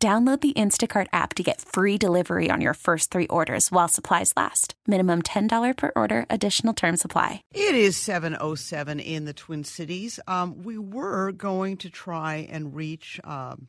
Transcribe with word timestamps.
Download 0.00 0.40
the 0.40 0.52
Instacart 0.52 1.08
app 1.12 1.34
to 1.34 1.42
get 1.42 1.60
free 1.60 1.98
delivery 1.98 2.52
on 2.52 2.60
your 2.60 2.74
first 2.74 3.10
three 3.10 3.26
orders 3.26 3.72
while 3.72 3.88
supplies 3.88 4.32
last. 4.36 4.74
Minimum 4.86 5.22
$10 5.22 5.76
per 5.76 5.90
order, 5.96 6.24
additional 6.30 6.72
term 6.72 6.96
supply. 6.96 7.42
It 7.50 7.74
is 7.74 7.96
707 7.96 9.00
in 9.00 9.24
the 9.24 9.32
Twin 9.32 9.64
Cities. 9.64 10.20
Um, 10.28 10.62
we 10.62 10.78
were 10.78 11.32
going 11.32 11.78
to 11.78 11.90
try 11.90 12.46
and 12.48 12.76
reach 12.76 13.18
um, 13.24 13.66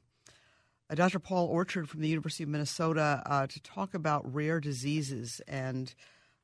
Dr. 0.94 1.18
Paul 1.18 1.48
Orchard 1.48 1.90
from 1.90 2.02
the 2.02 2.09
University 2.09 2.43
of 2.43 2.49
Minnesota 2.49 3.23
uh, 3.26 3.48
to 3.48 3.59
talk 3.63 3.96
about 3.96 4.32
rare 4.32 4.59
diseases. 4.59 5.41
And 5.48 5.91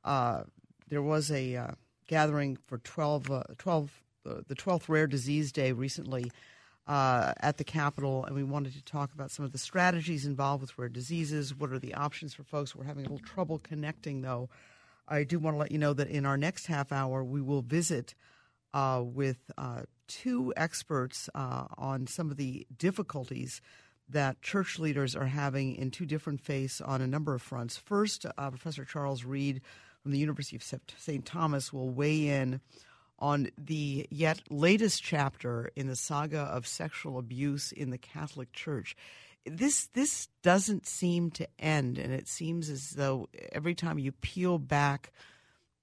uh, 0.04 0.46
there 0.90 1.04
was 1.04 1.30
a 1.30 1.58
uh, 1.58 1.72
gathering 2.08 2.58
for 2.66 2.80
12, 2.80 3.30
uh, 3.30 3.44
12 3.60 4.02
uh, 4.28 4.42
the 4.48 4.56
12th 4.56 4.90
Rare 4.90 5.06
Disease 5.06 5.52
Day 5.52 5.72
recently 5.72 6.32
uh, 6.88 7.34
at 7.40 7.58
the 7.58 7.64
Capitol, 7.64 8.26
and 8.26 8.36
we 8.36 8.44
wanted 8.44 8.74
to 8.74 8.84
talk 8.84 9.14
about 9.14 9.32
some 9.32 9.46
of 9.46 9.52
the 9.52 9.58
strategies 9.58 10.26
involved 10.26 10.62
with 10.62 10.78
rare 10.78 10.90
diseases. 10.90 11.56
What 11.56 11.72
are 11.72 11.80
the 11.80 11.96
options 11.96 12.34
for 12.34 12.44
folks? 12.44 12.76
We're 12.76 12.84
having 12.84 13.06
a 13.06 13.10
little 13.10 13.26
trouble 13.26 13.60
connecting, 13.60 14.22
though. 14.22 14.50
I 15.08 15.24
do 15.24 15.40
want 15.40 15.56
to 15.56 15.60
let 15.60 15.72
you 15.72 15.78
know 15.78 15.94
that 15.94 16.08
in 16.08 16.26
our 16.26 16.38
next 16.38 16.68
half 16.68 16.92
hour, 16.92 17.24
we 17.24 17.42
will 17.42 17.62
visit 17.62 18.16
uh, 18.74 19.02
with 19.04 19.38
uh, 19.58 19.84
two 20.08 20.54
experts 20.56 21.30
uh, 21.34 21.66
on 21.78 22.08
some 22.08 22.30
of 22.30 22.38
the 22.38 22.68
difficulties 22.76 23.62
that 24.10 24.42
church 24.42 24.78
leaders 24.78 25.16
are 25.16 25.26
having 25.26 25.76
in 25.76 25.90
two 25.90 26.06
different 26.06 26.42
faiths 26.42 26.82
on 26.82 27.02
a 27.02 27.08
number 27.08 27.34
of 27.34 27.42
fronts. 27.42 27.78
First, 27.78 28.26
uh, 28.26 28.50
Professor 28.50 28.86
Charles 28.86 29.24
Reid 29.24 29.62
from 30.04 30.12
the 30.12 30.20
University 30.20 30.56
of 30.56 30.64
St. 30.98 31.26
Thomas 31.26 31.74
will 31.74 31.90
weigh 31.90 32.28
in 32.28 32.62
on 33.20 33.50
the 33.58 34.08
yet 34.10 34.42
latest 34.50 35.04
chapter 35.04 35.72
in 35.76 35.88
the 35.88 35.96
saga 35.96 36.42
of 36.42 36.68
sexual 36.68 37.18
abuse 37.18 37.72
in 37.72 37.90
the 37.90 37.98
Catholic 37.98 38.52
Church. 38.54 38.96
This 39.46 39.88
this 39.94 40.28
doesn't 40.42 40.88
seem 40.88 41.30
to 41.32 41.48
end, 41.60 41.98
and 41.98 42.12
it 42.12 42.28
seems 42.28 42.70
as 42.70 42.92
though 42.92 43.30
every 43.52 43.76
time 43.76 44.00
you 44.00 44.12
peel 44.12 44.58
back 44.58 45.12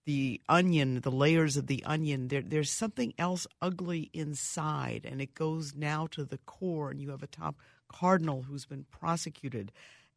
the 0.04 0.40
onion, 0.48 1.00
the 1.00 1.12
layers 1.12 1.56
of 1.56 1.68
the 1.68 1.84
onion, 1.84 2.26
there, 2.26 2.42
there's 2.42 2.70
something 2.70 3.14
else 3.18 3.46
ugly 3.60 4.10
inside, 4.12 5.06
and 5.08 5.22
it 5.22 5.34
goes 5.34 5.74
now 5.76 6.08
to 6.08 6.24
the 6.24 6.38
core. 6.38 6.90
And 6.90 7.00
you 7.00 7.10
have 7.10 7.22
a 7.22 7.28
top 7.28 7.56
cardinal 7.88 8.42
who's 8.42 8.66
been 8.66 8.84
prosecuted, 8.90 9.70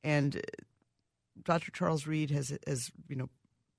and 0.04 0.38
uh, 0.38 0.40
Dr. 1.44 1.72
Charles 1.72 2.08
Reid 2.08 2.32
has 2.32 2.58
has 2.66 2.92
you 3.08 3.16
know 3.16 3.30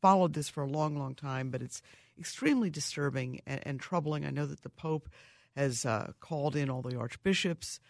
followed 0.06 0.34
this 0.34 0.48
for 0.48 0.62
a 0.62 0.68
long, 0.68 0.96
long 0.96 1.16
time, 1.16 1.50
but 1.50 1.60
it's 1.60 1.82
extremely 2.16 2.70
disturbing 2.70 3.40
and, 3.44 3.60
and 3.66 3.80
troubling. 3.80 4.24
I 4.24 4.30
know 4.30 4.46
that 4.46 4.62
the 4.62 4.68
Pope 4.68 5.08
has 5.56 5.84
uh, 5.84 6.12
called 6.20 6.54
in 6.54 6.70
all 6.70 6.80
the 6.80 6.96
archbishops 6.96 7.80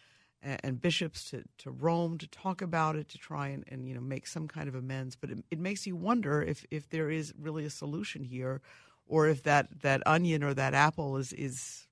and, 0.42 0.58
and, 0.64 0.80
bishops 0.80 1.28
to, 1.28 1.44
to 1.58 1.70
Rome 1.70 2.16
to 2.16 2.26
talk 2.28 2.62
about 2.62 2.96
it, 2.96 3.10
to 3.10 3.18
try 3.18 3.48
and, 3.48 3.64
and 3.68 3.86
you 3.86 3.94
know 3.94 4.00
make 4.00 4.26
some 4.26 4.48
kind 4.48 4.66
of 4.66 4.74
amends. 4.74 5.14
But 5.14 5.28
it, 5.28 5.44
it 5.50 5.58
makes 5.58 5.86
you 5.86 5.94
wonder 5.94 6.40
if, 6.40 6.64
if 6.70 6.88
there 6.88 7.10
is 7.10 7.34
really 7.38 7.66
a 7.66 7.70
solution 7.70 8.24
here, 8.24 8.62
or 9.06 9.28
if 9.28 9.42
that, 9.42 9.82
that 9.82 10.02
onion 10.06 10.42
or 10.42 10.54
that 10.54 10.72
apple 10.72 11.18
is 11.18 11.34
is 11.34 11.86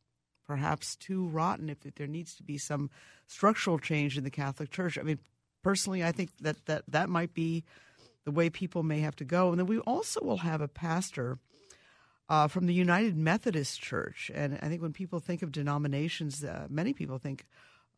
perhaps 0.47 0.97
too 0.97 1.27
rotten. 1.27 1.69
If, 1.69 1.85
if 1.85 1.97
there 1.97 2.07
needs 2.07 2.35
to 2.37 2.43
be 2.43 2.57
some 2.57 2.89
structural 3.27 3.79
change 3.79 4.17
in 4.17 4.25
the 4.25 4.31
Catholic 4.31 4.71
Church. 4.71 4.97
I 4.97 5.03
mean, 5.03 5.19
personally, 5.63 6.03
I 6.03 6.13
think 6.13 6.31
that 6.41 6.65
that, 6.65 6.85
that 6.89 7.11
might 7.11 7.35
be 7.35 7.63
the 8.25 8.31
way 8.31 8.51
people 8.51 8.83
may 8.83 9.01
have 9.01 9.17
to 9.17 9.25
go. 9.25 9.51
And 9.51 9.59
then 9.59 9.67
we 9.67 9.79
also 9.81 10.21
will 10.23 10.39
have 10.39 10.61
a 10.61 10.69
pastor 10.69 11.39
uh, 12.29 12.49
from 12.49 12.67
the 12.67 12.75
United 12.75 13.17
Methodist 13.17 13.81
Church. 13.81 14.31
And 14.35 14.59
I 14.63 14.69
think 14.69 14.81
when 14.81 14.93
people 14.93 15.21
think 15.21 15.43
of 15.43 15.53
denominations, 15.53 16.43
uh, 16.43 16.67
many 16.71 16.93
people 16.93 17.19
think 17.19 17.47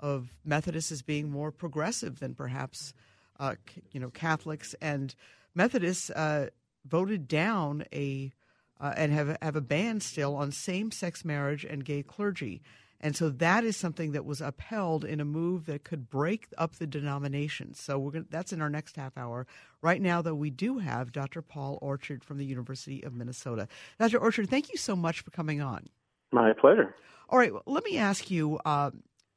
of 0.00 0.34
Methodists 0.44 0.92
as 0.92 1.02
being 1.02 1.30
more 1.30 1.50
progressive 1.50 2.18
than 2.18 2.34
perhaps 2.34 2.92
uh, 3.38 3.54
you 3.92 4.00
know 4.00 4.10
Catholics. 4.10 4.74
And 4.80 5.14
Methodists 5.54 6.10
uh, 6.10 6.48
voted 6.84 7.28
down 7.28 7.84
a 7.92 8.32
uh, 8.80 8.92
and 8.96 9.12
have 9.12 9.36
have 9.40 9.56
a 9.56 9.60
ban 9.60 10.00
still 10.00 10.34
on 10.34 10.52
same 10.52 10.90
sex 10.90 11.24
marriage 11.24 11.64
and 11.64 11.84
gay 11.84 12.02
clergy. 12.02 12.62
And 13.00 13.16
so 13.16 13.28
that 13.28 13.64
is 13.64 13.76
something 13.76 14.12
that 14.12 14.24
was 14.24 14.40
upheld 14.40 15.04
in 15.04 15.20
a 15.20 15.24
move 15.24 15.66
that 15.66 15.84
could 15.84 16.08
break 16.08 16.48
up 16.56 16.76
the 16.76 16.86
denominations. 16.86 17.80
So 17.80 17.98
we're 17.98 18.12
gonna, 18.12 18.26
that's 18.30 18.52
in 18.52 18.62
our 18.62 18.70
next 18.70 18.96
half 18.96 19.16
hour. 19.16 19.46
Right 19.82 20.00
now, 20.00 20.22
though, 20.22 20.34
we 20.34 20.50
do 20.50 20.78
have 20.78 21.12
Dr. 21.12 21.42
Paul 21.42 21.78
Orchard 21.82 22.24
from 22.24 22.38
the 22.38 22.46
University 22.46 23.02
of 23.02 23.14
Minnesota. 23.14 23.68
Dr. 23.98 24.18
Orchard, 24.18 24.48
thank 24.48 24.72
you 24.72 24.78
so 24.78 24.96
much 24.96 25.20
for 25.20 25.30
coming 25.30 25.60
on. 25.60 25.88
My 26.32 26.52
pleasure. 26.52 26.94
All 27.28 27.38
right, 27.38 27.52
well, 27.52 27.62
let 27.66 27.84
me 27.84 27.98
ask 27.98 28.30
you. 28.30 28.58
Uh, 28.64 28.90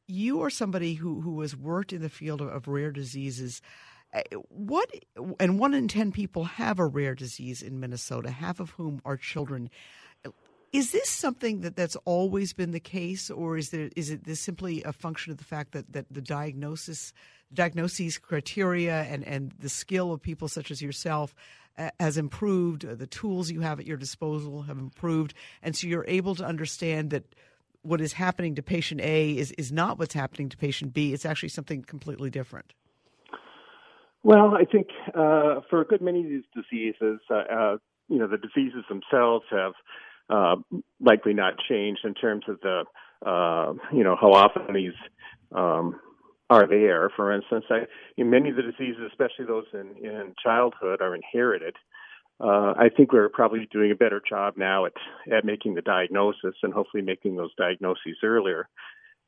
you 0.09 0.41
are 0.41 0.49
somebody 0.49 0.95
who 0.95 1.21
who 1.21 1.39
has 1.41 1.55
worked 1.55 1.93
in 1.93 2.01
the 2.01 2.09
field 2.09 2.41
of, 2.41 2.47
of 2.47 2.67
rare 2.67 2.91
diseases. 2.91 3.61
Uh, 4.11 4.21
what 4.49 4.91
and 5.39 5.59
one 5.59 5.73
in 5.73 5.87
ten 5.87 6.11
people 6.11 6.45
have 6.45 6.79
a 6.79 6.85
rare 6.87 7.13
disease 7.13 7.61
in 7.61 7.79
Minnesota, 7.79 8.31
half 8.31 8.59
of 8.59 8.71
whom 8.71 9.01
are 9.05 9.17
children. 9.17 9.69
Is 10.71 10.91
this 10.91 11.09
something 11.09 11.61
that 11.61 11.75
that's 11.75 11.95
always 12.05 12.53
been 12.53 12.71
the 12.71 12.79
case, 12.79 13.31
or 13.31 13.57
is 13.57 13.71
there 13.71 13.89
is 13.95 14.11
it 14.11 14.25
this 14.25 14.39
simply 14.39 14.83
a 14.83 14.93
function 14.93 15.31
of 15.31 15.37
the 15.37 15.43
fact 15.43 15.71
that, 15.71 15.91
that 15.93 16.05
the 16.11 16.21
diagnosis, 16.21 17.11
diagnoses 17.51 18.19
criteria, 18.19 19.01
and, 19.03 19.23
and 19.23 19.51
the 19.59 19.69
skill 19.69 20.13
of 20.13 20.21
people 20.21 20.47
such 20.47 20.69
as 20.69 20.81
yourself 20.81 21.33
uh, 21.77 21.89
has 21.99 22.17
improved? 22.17 22.85
Uh, 22.85 22.93
the 22.93 23.07
tools 23.07 23.49
you 23.49 23.61
have 23.61 23.79
at 23.79 23.87
your 23.87 23.97
disposal 23.97 24.61
have 24.63 24.77
improved, 24.77 25.33
and 25.63 25.75
so 25.75 25.87
you're 25.87 26.05
able 26.07 26.35
to 26.35 26.45
understand 26.45 27.09
that 27.09 27.23
what 27.81 27.99
is 27.99 28.13
happening 28.13 28.53
to 28.55 28.61
patient 28.61 29.01
A 29.01 29.31
is 29.37 29.51
is 29.53 29.71
not 29.71 29.97
what's 29.97 30.13
happening 30.13 30.49
to 30.49 30.57
patient 30.57 30.93
B. 30.93 31.13
It's 31.13 31.25
actually 31.25 31.49
something 31.49 31.81
completely 31.81 32.29
different. 32.29 32.73
Well, 34.21 34.53
I 34.53 34.65
think 34.65 34.89
uh, 35.15 35.61
for 35.69 35.81
a 35.81 35.85
good 35.85 36.01
many 36.01 36.19
of 36.19 36.29
these 36.29 36.43
diseases, 36.53 37.21
uh, 37.31 37.35
uh, 37.35 37.77
you 38.07 38.19
know, 38.19 38.27
the 38.27 38.37
diseases 38.37 38.83
themselves 38.89 39.45
have 39.49 39.73
uh, 40.29 40.55
likely 40.99 41.33
not 41.33 41.53
changed 41.69 42.01
in 42.03 42.13
terms 42.13 42.45
of 42.47 42.59
the 42.61 42.83
uh, 43.25 43.73
you 43.91 44.03
know 44.03 44.15
how 44.19 44.31
often 44.31 44.73
these 44.73 44.93
um, 45.53 45.99
are 46.49 46.67
there. 46.67 47.11
For 47.15 47.33
instance, 47.33 47.65
I, 47.69 47.81
in 48.17 48.29
many 48.29 48.49
of 48.49 48.55
the 48.55 48.63
diseases, 48.63 49.01
especially 49.07 49.45
those 49.45 49.65
in, 49.73 49.95
in 50.03 50.33
childhood, 50.43 51.01
are 51.01 51.15
inherited. 51.15 51.75
Uh, 52.41 52.73
I 52.77 52.89
think 52.95 53.11
we're 53.11 53.29
probably 53.29 53.67
doing 53.71 53.91
a 53.91 53.95
better 53.95 54.21
job 54.27 54.53
now 54.55 54.85
at 54.85 54.93
at 55.31 55.43
making 55.43 55.75
the 55.75 55.81
diagnosis 55.81 56.55
and 56.63 56.73
hopefully 56.73 57.03
making 57.03 57.35
those 57.35 57.53
diagnoses 57.57 58.17
earlier. 58.23 58.69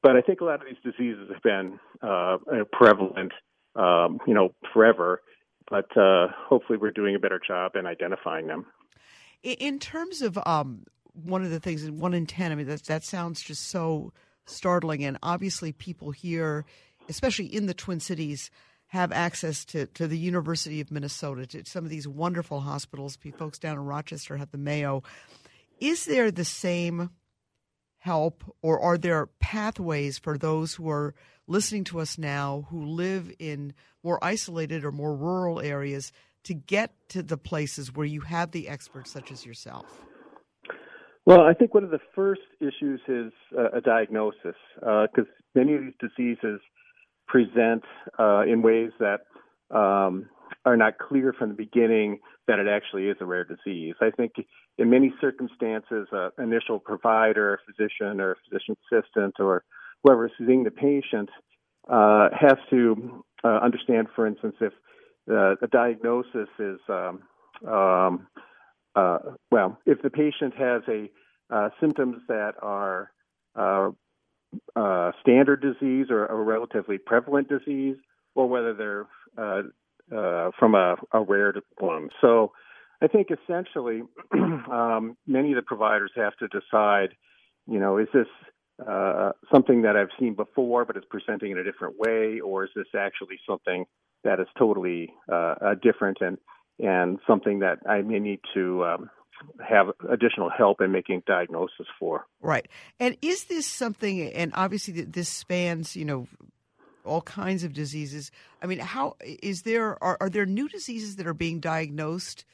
But 0.01 0.15
I 0.15 0.21
think 0.21 0.41
a 0.41 0.45
lot 0.45 0.61
of 0.61 0.67
these 0.67 0.93
diseases 0.93 1.29
have 1.31 1.43
been 1.43 1.79
uh, 2.01 2.37
prevalent, 2.71 3.33
um, 3.75 4.19
you 4.25 4.33
know, 4.33 4.53
forever. 4.73 5.21
But 5.69 5.95
uh, 5.95 6.27
hopefully, 6.47 6.79
we're 6.79 6.91
doing 6.91 7.15
a 7.15 7.19
better 7.19 7.39
job 7.45 7.75
in 7.75 7.85
identifying 7.85 8.47
them. 8.47 8.65
In 9.43 9.79
terms 9.79 10.21
of 10.21 10.37
um, 10.45 10.83
one 11.13 11.43
of 11.43 11.49
the 11.49 11.59
things, 11.59 11.89
one 11.89 12.13
in 12.13 12.25
ten, 12.25 12.51
I 12.51 12.55
mean, 12.55 12.67
that 12.67 12.83
that 12.83 13.03
sounds 13.03 13.41
just 13.41 13.69
so 13.69 14.13
startling. 14.45 15.03
And 15.03 15.17
obviously, 15.23 15.71
people 15.71 16.11
here, 16.11 16.65
especially 17.09 17.47
in 17.47 17.65
the 17.65 17.73
Twin 17.73 17.99
Cities, 17.99 18.51
have 18.87 19.11
access 19.11 19.65
to, 19.65 19.87
to 19.87 20.07
the 20.07 20.17
University 20.17 20.81
of 20.81 20.91
Minnesota, 20.91 21.47
to 21.47 21.65
some 21.65 21.85
of 21.85 21.89
these 21.89 22.07
wonderful 22.07 22.59
hospitals. 22.59 23.17
Folks 23.37 23.57
down 23.57 23.77
in 23.77 23.85
Rochester 23.85 24.37
have 24.37 24.51
the 24.51 24.57
Mayo. 24.57 25.01
Is 25.79 26.05
there 26.05 26.29
the 26.29 26.45
same 26.45 27.09
help, 27.97 28.43
or 28.61 28.79
are 28.79 28.97
there 28.97 29.27
pathways 29.39 30.19
for 30.19 30.37
those 30.37 30.75
who 30.75 30.89
are 30.89 31.15
listening 31.47 31.83
to 31.85 31.99
us 31.99 32.17
now 32.17 32.67
who 32.69 32.85
live 32.85 33.31
in 33.39 33.73
more 34.03 34.23
isolated 34.23 34.83
or 34.83 34.91
more 34.91 35.15
rural 35.15 35.59
areas 35.59 36.11
to 36.43 36.53
get 36.53 36.91
to 37.09 37.23
the 37.23 37.37
places 37.37 37.93
where 37.93 38.05
you 38.05 38.21
have 38.21 38.51
the 38.51 38.67
experts 38.67 39.11
such 39.11 39.31
as 39.31 39.45
yourself? 39.45 39.85
Well, 41.25 41.41
I 41.41 41.53
think 41.53 41.73
one 41.73 41.83
of 41.83 41.91
the 41.91 41.99
first 42.15 42.41
issues 42.59 42.99
is 43.07 43.31
uh, 43.57 43.77
a 43.77 43.81
diagnosis 43.81 44.55
because 44.75 45.09
uh, 45.17 45.43
many 45.53 45.75
of 45.75 45.81
these 45.81 45.93
diseases 45.99 46.59
present 47.27 47.83
uh, 48.17 48.41
in 48.41 48.61
ways 48.61 48.91
that 48.99 49.21
um, 49.69 50.29
are 50.65 50.75
not 50.75 50.97
clear 50.97 51.33
from 51.33 51.49
the 51.49 51.55
beginning 51.55 52.19
that 52.47 52.59
it 52.59 52.67
actually 52.67 53.07
is 53.07 53.17
a 53.21 53.25
rare 53.25 53.45
disease. 53.45 53.95
I 54.01 54.09
think 54.09 54.33
in 54.77 54.89
many 54.89 55.13
circumstances, 55.21 56.07
an 56.11 56.31
initial 56.39 56.79
provider, 56.79 57.53
a 57.53 57.57
physician, 57.71 58.19
or 58.19 58.35
physician 58.49 58.75
assistant, 58.91 59.35
or 59.39 59.63
whoever 60.03 60.25
is 60.25 60.31
seeing 60.37 60.63
the 60.63 60.71
patient 60.71 61.29
uh, 61.89 62.29
has 62.37 62.57
to 62.69 63.23
uh, 63.43 63.59
understand, 63.61 64.07
for 64.15 64.25
instance, 64.25 64.55
if 64.59 64.73
uh, 65.29 65.55
a 65.61 65.67
diagnosis 65.71 66.49
is 66.59 66.79
um, 66.89 67.21
um, 67.67 68.27
uh, 68.95 69.19
well, 69.51 69.77
if 69.85 70.01
the 70.01 70.09
patient 70.09 70.53
has 70.57 70.81
a 70.87 71.09
uh, 71.53 71.69
symptoms 71.79 72.21
that 72.27 72.53
are 72.61 73.11
uh, 73.55 73.89
uh, 74.75 75.11
standard 75.21 75.61
disease 75.61 76.07
or 76.09 76.25
a 76.25 76.35
relatively 76.35 76.97
prevalent 76.97 77.49
disease, 77.49 77.97
or 78.35 78.47
whether 78.47 78.73
they're 78.73 79.07
uh, 79.37 80.51
from 80.57 80.75
a, 80.75 80.95
a, 81.11 81.21
rare 81.21 81.53
one. 81.79 82.09
So, 82.21 82.51
I 83.01 83.07
think 83.07 83.27
essentially, 83.31 84.03
um, 84.33 85.17
many 85.25 85.51
of 85.51 85.55
the 85.55 85.61
providers 85.61 86.11
have 86.15 86.33
to 86.37 86.47
decide, 86.47 87.09
you 87.67 87.79
know, 87.79 87.97
is 87.97 88.07
this 88.13 88.27
something 89.51 89.83
that 89.83 89.95
I've 89.95 90.09
seen 90.19 90.35
before, 90.35 90.85
but 90.85 90.97
it's 90.97 91.05
presenting 91.09 91.51
in 91.51 91.57
a 91.57 91.63
different 91.63 91.95
way, 91.97 92.39
or 92.39 92.63
is 92.63 92.71
this 92.75 92.87
actually 92.97 93.37
something 93.47 93.85
that 94.23 94.39
is 94.39 94.47
totally 94.57 95.13
uh, 95.31 95.55
uh, 95.61 95.75
different 95.81 96.17
and 96.21 96.37
and 96.79 97.19
something 97.27 97.59
that 97.59 97.79
I 97.87 98.01
may 98.01 98.19
need 98.19 98.39
to 98.55 98.83
um, 98.85 99.09
have 99.67 99.87
additional 100.09 100.49
help 100.49 100.81
in 100.81 100.91
making 100.91 101.23
diagnosis 101.27 101.85
for. 101.99 102.25
Right. 102.41 102.67
And 102.99 103.17
is 103.21 103.45
this 103.45 103.67
something, 103.67 104.21
and 104.33 104.51
obviously 104.55 105.01
this 105.03 105.29
spans, 105.29 105.95
you 105.95 106.05
know, 106.05 106.27
all 107.05 107.21
kinds 107.21 107.63
of 107.63 107.73
diseases. 107.73 108.31
I 108.61 108.67
mean, 108.67 108.79
how 108.79 109.15
is 109.21 109.63
there, 109.63 110.01
are, 110.03 110.17
are 110.21 110.29
there 110.29 110.45
new 110.45 110.67
diseases 110.69 111.15
that 111.17 111.27
are 111.27 111.33
being 111.33 111.59
diagnosed? 111.59 112.45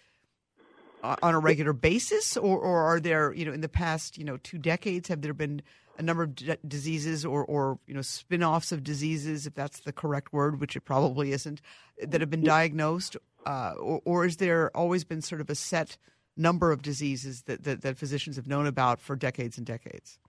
Uh, 1.04 1.16
on 1.22 1.36
a 1.36 1.40
regular 1.40 1.74
basis, 1.74 2.36
or, 2.36 2.58
or 2.58 2.82
are 2.82 3.00
there, 3.00 3.32
you 3.32 3.46
know, 3.46 3.54
in 3.54 3.62
the 3.62 3.70
past, 3.70 4.18
you 4.18 4.24
know, 4.24 4.38
two 4.38 4.58
decades, 4.58 5.08
have 5.08 5.22
there 5.22 5.32
been 5.32 5.62
a 5.98 6.04
number 6.04 6.24
of 6.24 6.36
d- 6.36 6.56
diseases 6.68 7.26
or, 7.26 7.44
or, 7.46 7.80
you 7.88 7.94
know, 7.94 8.02
spin 8.02 8.44
offs 8.44 8.72
of 8.72 8.84
diseases, 8.84 9.48
if 9.48 9.54
that's 9.56 9.82
the 9.82 9.92
correct 9.92 10.32
word, 10.34 10.60
which 10.60 10.76
it 10.76 10.82
probably 10.82 11.32
isn't, 11.32 11.62
that 12.02 12.22
have 12.22 12.30
been 12.30 12.44
diagnosed? 12.44 13.18
Uh, 13.46 13.74
or, 13.80 14.02
or 14.06 14.26
is 14.26 14.38
there 14.38 14.76
always 14.76 15.04
been 15.04 15.22
sort 15.22 15.42
of 15.42 15.50
a 15.50 15.56
set 15.56 15.98
number 16.36 16.72
of 16.72 16.82
diseases 16.82 17.44
that, 17.44 17.64
that, 17.64 17.82
that 17.82 17.98
physicians 17.98 18.36
have 18.36 18.48
known 18.48 18.68
about 18.68 19.00
for 19.00 19.16
decades 19.16 19.58
and 19.58 19.66
decades? 19.66 20.20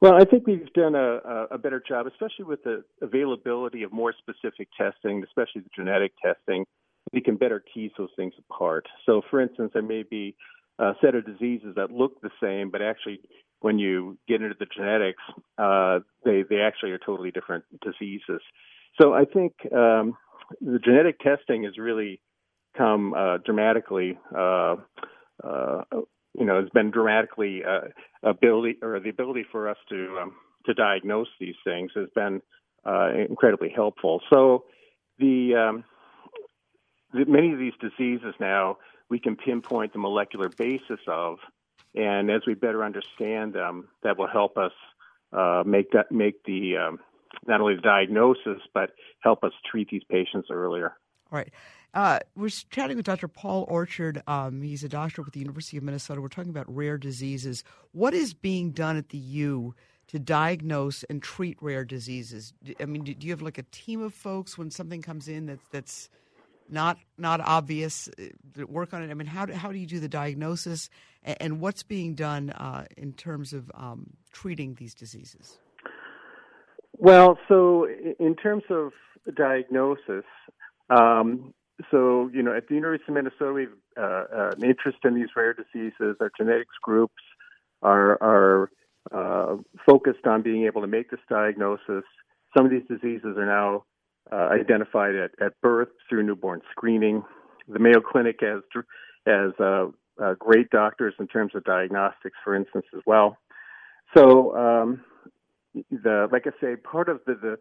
Well, 0.00 0.14
I 0.14 0.24
think 0.24 0.46
we've 0.48 0.72
done 0.72 0.96
a, 0.96 1.46
a 1.52 1.58
better 1.58 1.80
job, 1.86 2.08
especially 2.08 2.44
with 2.44 2.64
the 2.64 2.82
availability 3.00 3.84
of 3.84 3.92
more 3.92 4.12
specific 4.18 4.68
testing, 4.76 5.22
especially 5.22 5.62
the 5.62 5.70
genetic 5.76 6.12
testing. 6.20 6.64
We 7.12 7.20
can 7.20 7.36
better 7.36 7.62
tease 7.72 7.92
those 7.96 8.10
things 8.16 8.34
apart. 8.38 8.86
So, 9.06 9.22
for 9.30 9.40
instance, 9.40 9.70
there 9.74 9.82
may 9.82 10.02
be 10.02 10.34
a 10.80 10.92
set 11.00 11.14
of 11.14 11.24
diseases 11.24 11.74
that 11.76 11.92
look 11.92 12.20
the 12.20 12.30
same, 12.42 12.70
but 12.70 12.82
actually, 12.82 13.20
when 13.62 13.78
you 13.78 14.18
get 14.28 14.42
into 14.42 14.54
the 14.58 14.66
genetics, 14.66 15.22
uh, 15.58 16.00
they 16.24 16.44
they 16.48 16.60
actually 16.60 16.90
are 16.92 16.98
totally 16.98 17.30
different 17.30 17.64
diseases. 17.80 18.42
So, 19.00 19.14
I 19.14 19.24
think 19.24 19.54
um, 19.72 20.16
the 20.60 20.78
genetic 20.78 21.18
testing 21.20 21.64
has 21.64 21.78
really 21.78 22.20
come 22.76 23.14
uh, 23.14 23.38
dramatically. 23.38 24.18
Uh, 24.36 24.76
uh, 25.42 25.82
you 26.38 26.46
know, 26.46 26.60
has 26.60 26.70
been 26.70 26.90
dramatically 26.90 27.62
uh, 27.64 27.88
ability 28.22 28.78
or 28.82 29.00
the 29.00 29.10
ability 29.10 29.44
for 29.50 29.68
us 29.68 29.76
to 29.88 30.18
um, 30.20 30.34
to 30.66 30.74
diagnose 30.74 31.28
these 31.40 31.54
things 31.64 31.90
has 31.94 32.08
been 32.14 32.40
uh, 32.84 33.10
incredibly 33.28 33.70
helpful. 33.70 34.20
So 34.30 34.64
the, 35.18 35.54
um, 35.54 35.84
the 37.12 37.24
many 37.26 37.52
of 37.52 37.58
these 37.58 37.74
diseases 37.80 38.34
now 38.40 38.78
we 39.08 39.18
can 39.18 39.36
pinpoint 39.36 39.92
the 39.92 39.98
molecular 39.98 40.48
basis 40.48 41.00
of, 41.06 41.38
and 41.94 42.30
as 42.30 42.42
we 42.46 42.54
better 42.54 42.84
understand 42.84 43.52
them, 43.52 43.88
that 44.02 44.18
will 44.18 44.28
help 44.28 44.56
us 44.56 44.72
uh, 45.32 45.62
make 45.66 45.90
that 45.92 46.10
make 46.12 46.44
the 46.44 46.76
um, 46.76 46.98
not 47.46 47.60
only 47.60 47.74
the 47.74 47.82
diagnosis 47.82 48.60
but 48.74 48.90
help 49.20 49.44
us 49.44 49.52
treat 49.70 49.88
these 49.90 50.02
patients 50.10 50.48
earlier. 50.50 50.94
All 51.30 51.38
right. 51.38 51.50
Uh, 51.94 52.18
we're 52.34 52.48
chatting 52.48 52.96
with 52.96 53.04
Dr. 53.04 53.28
Paul 53.28 53.66
Orchard. 53.68 54.22
Um, 54.26 54.62
he's 54.62 54.82
a 54.82 54.88
doctor 54.88 55.22
with 55.22 55.34
the 55.34 55.40
University 55.40 55.76
of 55.76 55.82
Minnesota. 55.82 56.22
We're 56.22 56.28
talking 56.28 56.50
about 56.50 56.74
rare 56.74 56.96
diseases. 56.96 57.64
What 57.92 58.14
is 58.14 58.32
being 58.32 58.70
done 58.70 58.96
at 58.96 59.10
the 59.10 59.18
U 59.18 59.74
to 60.08 60.18
diagnose 60.18 61.02
and 61.04 61.22
treat 61.22 61.58
rare 61.60 61.84
diseases? 61.84 62.54
I 62.80 62.86
mean, 62.86 63.04
do 63.04 63.14
you 63.18 63.30
have 63.30 63.42
like 63.42 63.58
a 63.58 63.64
team 63.64 64.02
of 64.02 64.14
folks 64.14 64.56
when 64.56 64.70
something 64.70 65.02
comes 65.02 65.28
in 65.28 65.46
that's 65.46 65.68
that's 65.70 66.08
not 66.68 66.98
not 67.18 67.40
obvious 67.40 68.08
uh, 68.18 68.66
work 68.66 68.94
on 68.94 69.02
it? 69.02 69.10
I 69.10 69.14
mean, 69.14 69.26
how 69.26 69.46
do, 69.46 69.52
how 69.52 69.72
do 69.72 69.78
you 69.78 69.86
do 69.86 70.00
the 70.00 70.08
diagnosis, 70.08 70.90
and, 71.22 71.60
what's 71.60 71.82
being 71.82 72.14
done 72.14 72.50
uh, 72.50 72.84
in 72.96 73.12
terms 73.12 73.52
of 73.52 73.70
um, 73.74 74.10
treating 74.32 74.74
these 74.74 74.94
diseases? 74.94 75.58
Well, 76.98 77.38
so 77.48 77.88
in 78.18 78.36
terms 78.36 78.64
of 78.70 78.92
diagnosis, 79.36 80.24
um, 80.90 81.54
so, 81.90 82.30
you 82.32 82.42
know, 82.42 82.54
at 82.54 82.68
the 82.68 82.74
University 82.74 83.06
of 83.08 83.14
Minnesota, 83.14 83.52
we 83.52 83.62
have 83.62 83.72
uh, 83.96 84.50
an 84.56 84.64
interest 84.64 84.98
in 85.04 85.14
these 85.14 85.28
rare 85.34 85.54
diseases. 85.54 86.16
Our 86.20 86.30
genetics 86.36 86.74
groups 86.82 87.22
are, 87.82 88.22
are 88.22 88.70
uh, 89.12 89.56
focused 89.84 90.26
on 90.26 90.42
being 90.42 90.64
able 90.66 90.82
to 90.82 90.86
make 90.86 91.10
this 91.10 91.20
diagnosis. 91.28 92.04
Some 92.56 92.66
of 92.66 92.70
these 92.70 92.86
diseases 92.88 93.36
are 93.36 93.46
now 93.46 93.84
uh, 94.30 94.48
identified 94.52 95.14
at, 95.14 95.30
at 95.40 95.60
birth 95.60 95.88
through 96.08 96.22
newborn 96.22 96.60
screening. 96.70 97.22
The 97.68 97.78
Mayo 97.78 98.00
Clinic 98.00 98.36
has 98.40 98.62
has 99.26 99.52
uh, 99.60 99.86
uh, 100.22 100.34
great 100.38 100.70
doctors 100.70 101.14
in 101.18 101.26
terms 101.26 101.54
of 101.54 101.64
diagnostics, 101.64 102.36
for 102.44 102.54
instance, 102.54 102.86
as 102.94 103.02
well. 103.06 103.38
So, 104.16 104.56
um, 104.56 105.04
the 105.90 106.28
like 106.30 106.46
I 106.46 106.50
say, 106.60 106.76
part 106.76 107.08
of 107.08 107.20
the, 107.26 107.34
the 107.34 107.58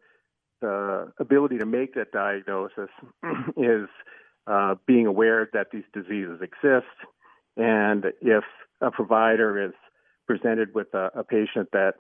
the 0.62 1.12
ability 1.20 1.58
to 1.58 1.66
make 1.66 1.96
that 1.96 2.12
diagnosis 2.12 2.90
is 3.58 3.88
uh, 4.48 4.76
being 4.86 5.08
aware 5.08 5.50
that 5.54 5.68
these 5.72 5.84
diseases 5.94 6.40
exist. 6.42 6.86
And 7.58 8.06
if 8.22 8.44
a 8.80 8.92
provider 8.92 9.64
is 9.64 9.74
presented 10.28 10.74
with 10.74 10.94
a, 10.94 11.10
a 11.16 11.24
patient 11.24 11.70
that 11.74 11.96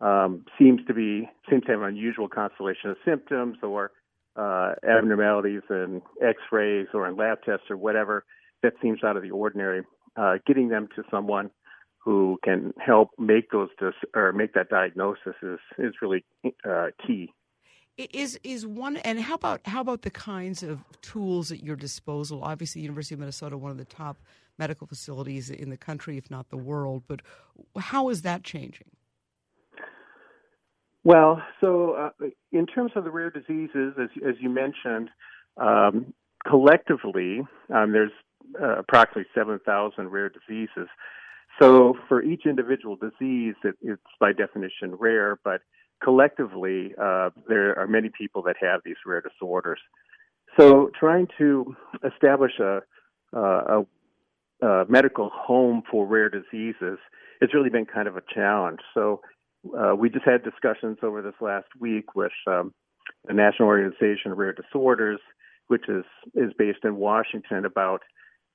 um, 0.00 0.44
seems 0.58 0.80
to 0.86 0.94
be 0.94 1.28
seems 1.48 1.64
to 1.64 1.72
have 1.72 1.80
an 1.82 1.88
unusual 1.88 2.28
constellation 2.28 2.90
of 2.90 2.96
symptoms 3.04 3.58
or 3.62 3.92
uh, 4.36 4.74
abnormalities 4.86 5.62
in 5.70 6.02
X-rays 6.22 6.88
or 6.94 7.08
in 7.08 7.16
lab 7.16 7.38
tests 7.44 7.66
or 7.70 7.76
whatever 7.76 8.24
that 8.62 8.74
seems 8.82 9.02
out 9.04 9.16
of 9.16 9.22
the 9.22 9.30
ordinary, 9.30 9.82
uh, 10.16 10.34
getting 10.46 10.68
them 10.68 10.88
to 10.96 11.02
someone 11.10 11.50
who 11.98 12.38
can 12.44 12.72
help 12.84 13.10
make 13.18 13.50
those 13.50 13.68
dis- 13.80 14.10
or 14.14 14.32
make 14.32 14.54
that 14.54 14.68
diagnosis 14.68 15.34
is 15.42 15.58
is 15.78 15.94
really 16.00 16.24
uh, 16.68 16.86
key. 17.06 17.32
Is 17.96 18.38
is 18.44 18.66
one 18.66 18.98
and 18.98 19.20
how 19.20 19.34
about 19.34 19.66
how 19.66 19.80
about 19.80 20.02
the 20.02 20.10
kinds 20.10 20.62
of 20.62 20.84
tools 21.00 21.50
at 21.50 21.62
your 21.62 21.76
disposal? 21.76 22.44
Obviously, 22.44 22.82
University 22.82 23.14
of 23.14 23.20
Minnesota, 23.20 23.56
one 23.56 23.70
of 23.70 23.78
the 23.78 23.84
top 23.84 24.18
medical 24.58 24.86
facilities 24.86 25.50
in 25.50 25.70
the 25.70 25.76
country, 25.76 26.16
if 26.16 26.30
not 26.30 26.50
the 26.50 26.56
world. 26.56 27.04
But 27.08 27.20
how 27.76 28.08
is 28.08 28.22
that 28.22 28.44
changing? 28.44 28.88
Well, 31.06 31.40
so 31.60 31.92
uh, 31.92 32.26
in 32.50 32.66
terms 32.66 32.90
of 32.96 33.04
the 33.04 33.12
rare 33.12 33.30
diseases, 33.30 33.94
as 33.96 34.08
as 34.28 34.34
you 34.40 34.50
mentioned, 34.50 35.08
um, 35.56 36.12
collectively 36.44 37.42
um, 37.72 37.92
there's 37.92 38.10
uh, 38.60 38.78
approximately 38.78 39.26
seven 39.32 39.60
thousand 39.64 40.08
rare 40.08 40.28
diseases. 40.28 40.88
So 41.62 41.94
for 42.08 42.24
each 42.24 42.42
individual 42.44 42.96
disease, 42.96 43.54
it, 43.62 43.76
it's 43.82 44.02
by 44.18 44.32
definition 44.32 44.96
rare, 44.98 45.38
but 45.44 45.60
collectively, 46.02 46.92
uh, 47.00 47.30
there 47.48 47.78
are 47.78 47.86
many 47.86 48.10
people 48.10 48.42
that 48.42 48.56
have 48.60 48.80
these 48.84 48.96
rare 49.06 49.22
disorders. 49.22 49.78
So, 50.58 50.90
trying 50.98 51.28
to 51.38 51.76
establish 52.04 52.58
a, 52.58 52.80
a, 53.32 53.86
a 54.60 54.84
medical 54.88 55.30
home 55.32 55.84
for 55.88 56.04
rare 56.04 56.30
diseases 56.30 56.98
has 57.40 57.54
really 57.54 57.70
been 57.70 57.86
kind 57.86 58.08
of 58.08 58.16
a 58.16 58.22
challenge. 58.34 58.80
So, 58.92 59.20
uh, 59.78 59.94
we 59.94 60.10
just 60.10 60.24
had 60.24 60.42
discussions 60.42 60.98
over 61.02 61.22
this 61.22 61.34
last 61.40 61.68
week 61.78 62.14
with 62.14 62.32
um, 62.46 62.72
the 63.26 63.34
National 63.34 63.68
Organization 63.68 64.32
of 64.32 64.38
Rare 64.38 64.52
Disorders, 64.52 65.20
which 65.68 65.88
is 65.88 66.04
is 66.34 66.52
based 66.58 66.84
in 66.84 66.96
Washington, 66.96 67.64
about 67.64 68.02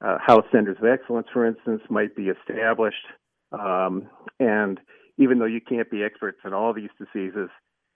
uh, 0.03 0.17
how 0.25 0.43
centers 0.51 0.77
of 0.79 0.85
excellence, 0.85 1.27
for 1.31 1.45
instance, 1.45 1.81
might 1.89 2.15
be 2.15 2.29
established, 2.29 3.05
um, 3.51 4.09
and 4.39 4.79
even 5.17 5.39
though 5.39 5.45
you 5.45 5.61
can't 5.61 5.89
be 5.91 6.03
experts 6.03 6.39
in 6.45 6.53
all 6.53 6.73
these 6.73 6.89
diseases, 6.97 7.49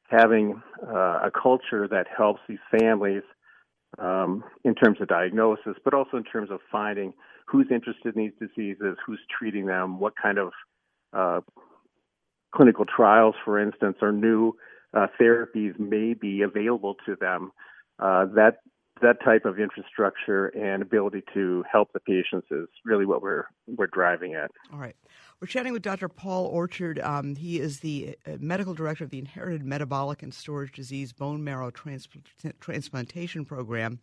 having 0.09 0.61
uh, 0.87 1.19
a 1.23 1.31
culture 1.31 1.87
that 1.87 2.05
helps 2.15 2.41
these 2.47 2.59
families 2.79 3.23
um, 3.97 4.43
in 4.63 4.75
terms 4.75 4.99
of 5.01 5.07
diagnosis, 5.07 5.75
but 5.83 5.93
also 5.93 6.17
in 6.17 6.23
terms 6.23 6.51
of 6.51 6.59
finding 6.71 7.13
who's 7.47 7.67
interested 7.71 8.15
in 8.15 8.23
these 8.23 8.49
diseases, 8.49 8.97
who's 9.05 9.19
treating 9.37 9.65
them, 9.65 9.99
what 9.99 10.13
kind 10.21 10.37
of 10.37 10.51
uh, 11.13 11.41
clinical 12.55 12.85
trials, 12.85 13.35
for 13.43 13.59
instance, 13.59 13.97
or 14.01 14.11
new 14.11 14.53
uh, 14.93 15.07
therapies 15.19 15.77
may 15.79 16.13
be 16.13 16.41
available 16.41 16.95
to 17.05 17.15
them. 17.15 17.51
Uh, 17.99 18.25
that 18.35 18.57
that 19.01 19.17
type 19.25 19.43
of 19.43 19.59
infrastructure 19.59 20.47
and 20.47 20.81
ability 20.81 21.21
to 21.33 21.65
help 21.69 21.91
the 21.91 21.99
patients 21.99 22.47
is 22.49 22.67
really 22.85 23.05
what 23.05 23.21
we're 23.21 23.45
we're 23.67 23.87
driving 23.87 24.35
at. 24.35 24.51
All 24.71 24.79
right. 24.79 24.95
We're 25.41 25.47
chatting 25.47 25.73
with 25.73 25.81
Dr. 25.81 26.07
Paul 26.07 26.45
Orchard. 26.45 26.99
Um, 26.99 27.35
he 27.35 27.59
is 27.59 27.81
the 27.81 28.17
uh, 28.25 28.37
medical 28.39 28.73
director 28.73 29.03
of 29.03 29.09
the 29.09 29.19
Inherited 29.19 29.65
Metabolic 29.65 30.23
and 30.23 30.33
Storage 30.33 30.71
Disease 30.71 31.11
Bone 31.11 31.43
Marrow 31.43 31.71
Transplantation 31.71 33.43
Program. 33.43 33.99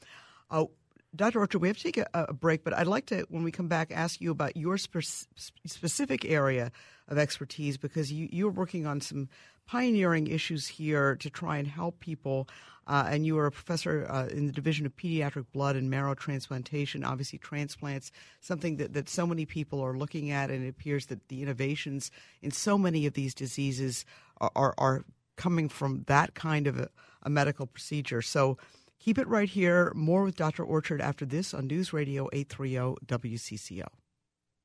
Uh, 0.51 0.67
Dr. 1.15 1.41
Orchard, 1.41 1.59
we 1.59 1.69
have 1.69 1.77
to 1.77 1.83
take 1.83 1.99
a, 1.99 2.07
a, 2.15 2.33
break, 2.33 2.65
but 2.65 2.73
I'd 2.73 2.87
like 2.87 3.07
to, 3.07 3.27
when 3.29 3.43
we 3.43 3.53
come 3.53 3.69
back, 3.69 3.93
ask 3.95 4.21
you 4.21 4.31
about 4.31 4.57
your 4.57 4.79
spe- 4.79 5.27
specific 5.67 6.25
area 6.25 6.73
of 7.09 7.19
expertise 7.19 7.77
because 7.77 8.11
you, 8.11 8.29
you're 8.33 8.51
working 8.51 8.87
on 8.87 9.03
some 9.03 9.29
pioneering 9.67 10.27
issues 10.27 10.67
here 10.67 11.17
to 11.17 11.29
try 11.29 11.59
and 11.59 11.69
help 11.69 12.01
people. 12.01 12.49
Uh, 12.87 13.09
and 13.09 13.27
you 13.27 13.39
are 13.39 13.47
a 13.47 13.53
professor 13.53 14.07
uh, 14.09 14.27
in 14.29 14.47
the 14.47 14.53
Division 14.53 14.87
of 14.87 14.97
Pediatric 14.97 15.47
Blood 15.53 15.77
and 15.77 15.91
Marrow 15.91 16.15
Transplantation. 16.15 17.05
Obviously, 17.05 17.39
transplants, 17.39 18.11
something 18.41 18.77
that, 18.79 18.95
that 18.95 19.09
so 19.09 19.27
many 19.27 19.45
people 19.45 19.81
are 19.81 19.97
looking 19.97 20.31
at, 20.31 20.51
and 20.51 20.65
it 20.65 20.69
appears 20.69 21.07
that 21.07 21.29
the 21.29 21.43
innovations 21.43 22.11
in 22.41 22.51
so 22.51 22.79
many 22.79 23.07
of 23.07 23.13
these 23.13 23.35
diseases 23.35 24.05
are, 24.41 24.51
are, 24.57 24.75
are 24.79 25.05
coming 25.37 25.69
from 25.69 26.05
that 26.07 26.35
kind 26.35 26.67
of 26.67 26.79
a, 26.79 26.89
a 27.23 27.31
medical 27.31 27.67
procedure. 27.67 28.23
So 28.23 28.57
keep 29.03 29.19
it 29.19 29.27
right 29.29 29.49
here. 29.49 29.93
More 29.95 30.23
with 30.23 30.37
Dr. 30.37 30.65
Orchard 30.65 31.01
after 31.01 31.25
this 31.25 31.53
on 31.53 31.67
News 31.67 31.93
Radio 31.93 32.29
830 32.33 33.05
WCCO. 33.07 33.87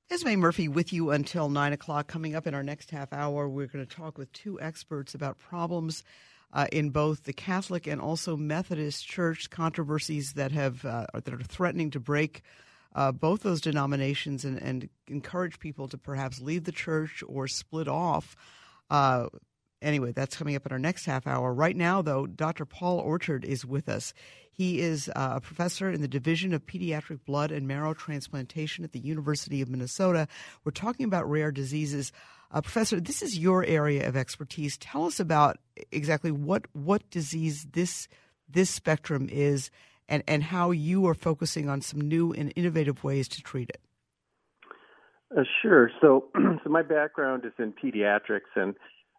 Esme 0.10 0.36
Murphy 0.36 0.68
with 0.68 0.94
you 0.94 1.12
until 1.12 1.50
9 1.50 1.74
o'clock. 1.74 2.08
Coming 2.08 2.36
up 2.36 2.48
in 2.48 2.54
our 2.54 2.64
next 2.64 2.92
half 2.92 3.12
hour, 3.12 3.50
we're 3.50 3.68
going 3.68 3.86
to 3.86 3.96
talk 3.96 4.18
with 4.18 4.32
two 4.32 4.60
experts 4.62 5.14
about 5.14 5.40
problems 5.40 6.04
uh, 6.54 6.68
in 6.72 6.92
both 6.92 7.24
the 7.24 7.34
Catholic 7.34 7.88
and 7.88 8.00
also 8.00 8.38
Methodist 8.38 9.06
Church 9.06 9.50
controversies 9.50 10.34
that 10.34 10.52
have 10.52 10.86
uh, 10.86 11.08
that 11.14 11.34
are 11.34 11.40
threatening 11.40 11.92
to 11.92 12.00
break 12.00 12.42
uh, 12.96 13.12
both 13.12 13.44
those 13.44 13.60
denominations 13.60 14.46
and, 14.46 14.58
and, 14.62 14.90
encourage 15.10 15.60
people 15.60 15.88
to 15.88 15.98
perhaps 15.98 16.42
leave 16.42 16.64
the 16.64 16.72
church 16.72 17.24
or 17.28 17.48
split 17.48 17.88
off. 17.88 18.36
Anyway, 19.82 20.12
that's 20.12 20.36
coming 20.36 20.56
up 20.56 20.66
in 20.66 20.72
our 20.72 20.80
next 20.80 21.06
half 21.06 21.28
hour. 21.28 21.54
Right 21.54 21.76
now, 21.76 22.02
though, 22.02 22.26
Dr. 22.26 22.66
Paul 22.66 23.00
Orchard 23.00 23.46
is 23.46 23.66
with 23.66 23.88
us. 23.88 24.14
He 24.52 24.80
is 24.80 25.08
uh, 25.10 25.34
a 25.36 25.42
professor 25.42 25.92
in 25.92 26.02
the 26.02 26.08
Division 26.08 26.52
of 26.54 26.66
Pediatric 26.66 27.20
Blood 27.26 27.52
and 27.52 27.68
Marrow 27.68 27.94
Transplantation 27.94 28.84
at 28.84 28.92
the 28.92 29.00
University 29.00 29.62
of 29.62 29.70
Minnesota. 29.70 30.28
We're 30.64 30.72
talking 30.72 31.06
about 31.06 31.30
rare 31.30 31.52
diseases. 31.52 32.12
Uh, 32.52 32.62
Professor, 32.62 33.00
this 33.00 33.22
is 33.22 33.38
your 33.38 33.64
area 33.64 34.08
of 34.08 34.18
expertise. 34.18 34.78
Tell 34.78 35.06
us 35.06 35.20
about 35.20 35.60
exactly 35.92 36.32
what, 36.32 36.66
what 36.74 37.08
disease 37.12 37.68
this 37.72 38.08
this 38.50 38.70
spectrum 38.70 39.28
is 39.30 39.70
and, 40.08 40.24
and 40.28 40.42
how 40.42 40.72
you 40.72 41.06
are 41.08 41.14
focusing 41.14 41.70
on 41.70 41.82
some 41.82 42.00
new 42.00 42.32
and 42.32 42.54
innovative 42.56 43.04
ways 43.04 43.28
to 43.28 43.42
treat 43.42 43.70
it. 43.70 43.82
Uh, 45.36 45.44
sure. 45.62 45.92
So, 46.00 46.26
so 46.64 46.70
my 46.70 46.82
background 46.82 47.44
is 47.46 47.52
in 47.60 47.74
pediatrics, 47.74 48.56
and 48.56 48.76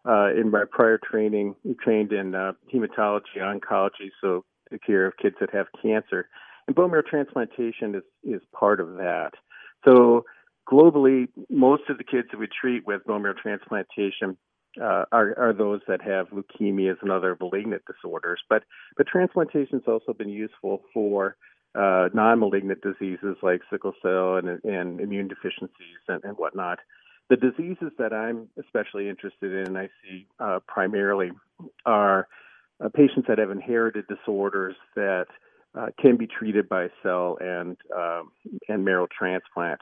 uh, 0.09 0.31
in 0.33 0.51
my 0.51 0.65
prior 0.71 0.99
training, 0.99 1.55
trained 1.83 2.13
in 2.13 2.35
uh, 2.35 2.53
hematology, 2.73 3.39
oncology, 3.39 4.11
so 4.21 4.45
the 4.71 4.79
care 4.79 5.07
of 5.07 5.17
kids 5.21 5.37
that 5.41 5.51
have 5.53 5.67
cancer. 5.83 6.29
And 6.67 6.75
bone 6.75 6.91
marrow 6.91 7.03
transplantation 7.09 7.95
is, 7.95 8.03
is 8.23 8.41
part 8.59 8.81
of 8.81 8.95
that. 8.97 9.33
So 9.85 10.25
globally, 10.71 11.29
most 11.51 11.83
of 11.89 11.99
the 11.99 12.05
kids 12.05 12.29
that 12.31 12.39
we 12.39 12.49
treat 12.61 12.87
with 12.87 13.05
bone 13.05 13.23
marrow 13.23 13.35
transplantation 13.41 14.37
uh, 14.81 15.05
are, 15.13 15.35
are 15.39 15.53
those 15.53 15.81
that 15.89 16.03
have 16.03 16.29
leukemias 16.29 16.97
and 17.03 17.11
other 17.11 17.37
malignant 17.41 17.83
disorders. 17.87 18.41
But 18.49 18.65
but 18.97 19.07
transplantation 19.07 19.79
has 19.79 19.89
also 19.89 20.13
been 20.13 20.29
useful 20.29 20.83
for 20.93 21.37
uh, 21.75 22.09
non-malignant 22.15 22.81
diseases 22.83 23.37
like 23.43 23.61
sickle 23.71 23.95
cell 24.03 24.37
and, 24.37 24.63
and 24.65 25.01
immune 25.01 25.29
deficiencies 25.29 26.03
and, 26.09 26.23
and 26.25 26.37
whatnot. 26.37 26.79
The 27.31 27.37
diseases 27.37 27.93
that 27.99 28.13
I'm 28.13 28.49
especially 28.59 29.09
interested 29.09 29.53
in, 29.53 29.67
and 29.69 29.79
I 29.79 29.89
see 30.03 30.27
uh, 30.41 30.61
primarily, 30.67 31.31
are 31.85 32.27
uh, 32.83 32.89
patients 32.89 33.27
that 33.29 33.39
have 33.39 33.51
inherited 33.51 34.07
disorders 34.09 34.77
that 34.95 35.27
uh, 35.75 35.89
can 36.01 36.17
be 36.17 36.27
treated 36.27 36.69
by 36.69 36.89
cell 37.03 37.37
and 37.41 37.77
um, 37.95 38.33
and 38.69 38.85
marrow 38.85 39.07
transplant. 39.17 39.81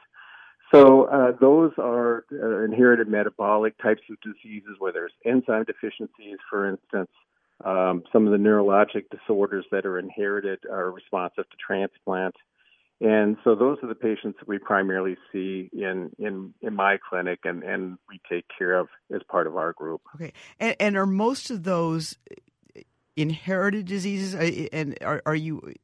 So 0.75 1.05
uh, 1.05 1.33
those 1.41 1.73
are 1.79 2.25
uh, 2.33 2.65
inherited 2.65 3.07
metabolic 3.09 3.79
types 3.79 4.03
of 4.11 4.17
diseases 4.21 4.77
where 4.81 4.93
there's 4.93 5.13
enzyme 5.25 5.65
deficiencies, 5.65 6.39
for 6.51 6.69
instance. 6.69 7.11
Um, 7.65 8.03
some 8.13 8.27
of 8.27 8.33
the 8.33 8.39
neurologic 8.39 9.05
disorders 9.11 9.65
that 9.71 9.87
are 9.87 9.99
inherited 9.99 10.59
are 10.71 10.91
responsive 10.91 11.49
to 11.49 11.57
transplant. 11.65 12.35
And 13.01 13.37
so 13.45 13.55
those 13.55 13.77
are 13.83 13.89
the 13.89 13.95
patients 13.95 14.39
that 14.39 14.49
we 14.49 14.59
primarily 14.59 15.17
see 15.31 15.69
in 15.73 16.11
in, 16.19 16.55
in 16.63 16.75
my 16.75 16.99
clinic 17.09 17.41
and, 17.45 17.63
and 17.63 17.99
we 18.09 18.21
take 18.31 18.47
care 18.59 18.79
of 18.79 18.89
as 19.15 19.21
part 19.31 19.47
of 19.47 19.57
our 19.57 19.75
group. 19.75 20.01
Okay. 20.15 20.33
And, 20.59 20.77
and 20.81 20.97
are 20.97 21.07
most 21.07 21.51
of 21.51 21.63
those 21.65 22.17
inherited 23.15 23.87
diseases? 23.87 24.35
And 24.73 24.97
are, 25.03 25.23
are 25.27 25.35
you? 25.35 25.75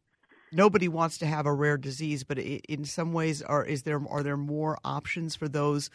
Nobody 0.52 0.88
wants 0.88 1.19
to 1.19 1.26
have 1.26 1.47
a 1.47 1.52
rare 1.52 1.78
disease, 1.78 2.25
but 2.25 2.38
in 2.38 2.85
some 2.85 3.12
ways, 3.12 3.42
are 3.42 3.64
is 3.64 3.83
there 3.83 4.02
are 4.09 4.23
there 4.23 4.37
more 4.37 4.78
options 4.85 5.37
for 5.37 5.49
those 5.49 5.90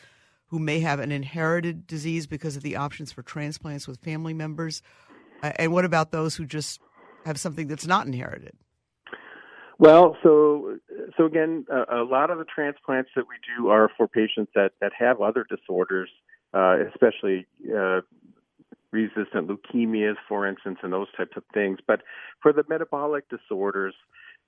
who 0.47 0.59
may 0.59 0.79
have 0.79 0.99
an 0.99 1.11
inherited 1.11 1.87
disease 1.87 2.27
because 2.27 2.55
of 2.55 2.63
the 2.63 2.75
options 2.75 3.11
for 3.11 3.21
transplants 3.21 3.87
with 3.87 3.99
family 4.01 4.33
members? 4.33 4.81
And 5.41 5.71
what 5.71 5.85
about 5.85 6.11
those 6.11 6.35
who 6.35 6.45
just 6.45 6.79
have 7.25 7.39
something 7.39 7.67
that's 7.67 7.85
not 7.85 8.07
inherited? 8.07 8.53
Well, 9.79 10.17
so 10.23 10.56
so 11.17 11.25
again, 11.25 11.65
a, 11.69 12.01
a 12.01 12.03
lot 12.03 12.29
of 12.29 12.37
the 12.37 12.45
transplants 12.45 13.09
that 13.15 13.25
we 13.27 13.35
do 13.57 13.69
are 13.69 13.89
for 13.97 14.07
patients 14.07 14.51
that 14.55 14.71
that 14.81 14.91
have 14.97 15.21
other 15.21 15.45
disorders, 15.49 16.09
uh, 16.53 16.77
especially 16.93 17.47
uh, 17.75 18.01
resistant 18.91 19.47
leukemias, 19.47 20.15
for 20.27 20.47
instance, 20.47 20.79
and 20.83 20.93
those 20.93 21.07
types 21.17 21.35
of 21.35 21.43
things. 21.53 21.79
But 21.85 22.01
for 22.41 22.53
the 22.53 22.63
metabolic 22.69 23.25
disorders, 23.29 23.95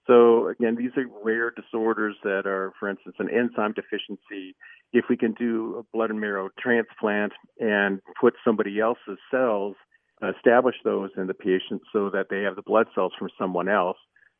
so 0.07 0.47
again, 0.47 0.75
these 0.75 0.91
are 0.97 1.05
rare 1.23 1.51
disorders 1.51 2.15
that 2.23 2.45
are, 2.45 2.73
for 2.79 2.89
instance, 2.89 3.15
an 3.19 3.29
enzyme 3.29 3.73
deficiency. 3.73 4.55
If 4.91 5.05
we 5.09 5.17
can 5.17 5.33
do 5.33 5.77
a 5.77 5.83
blood 5.95 6.09
and 6.09 6.19
marrow 6.19 6.49
transplant 6.59 7.33
and 7.59 8.01
put 8.19 8.33
somebody 8.43 8.79
else's 8.79 9.19
cells, 9.29 9.75
establish 10.35 10.75
those 10.83 11.11
in 11.15 11.27
the 11.27 11.33
patient 11.33 11.81
so 11.93 12.09
that 12.09 12.27
they 12.29 12.41
have 12.41 12.55
the 12.55 12.61
blood 12.61 12.87
cells 12.95 13.13
from 13.17 13.29
someone 13.37 13.69
else, 13.69 13.97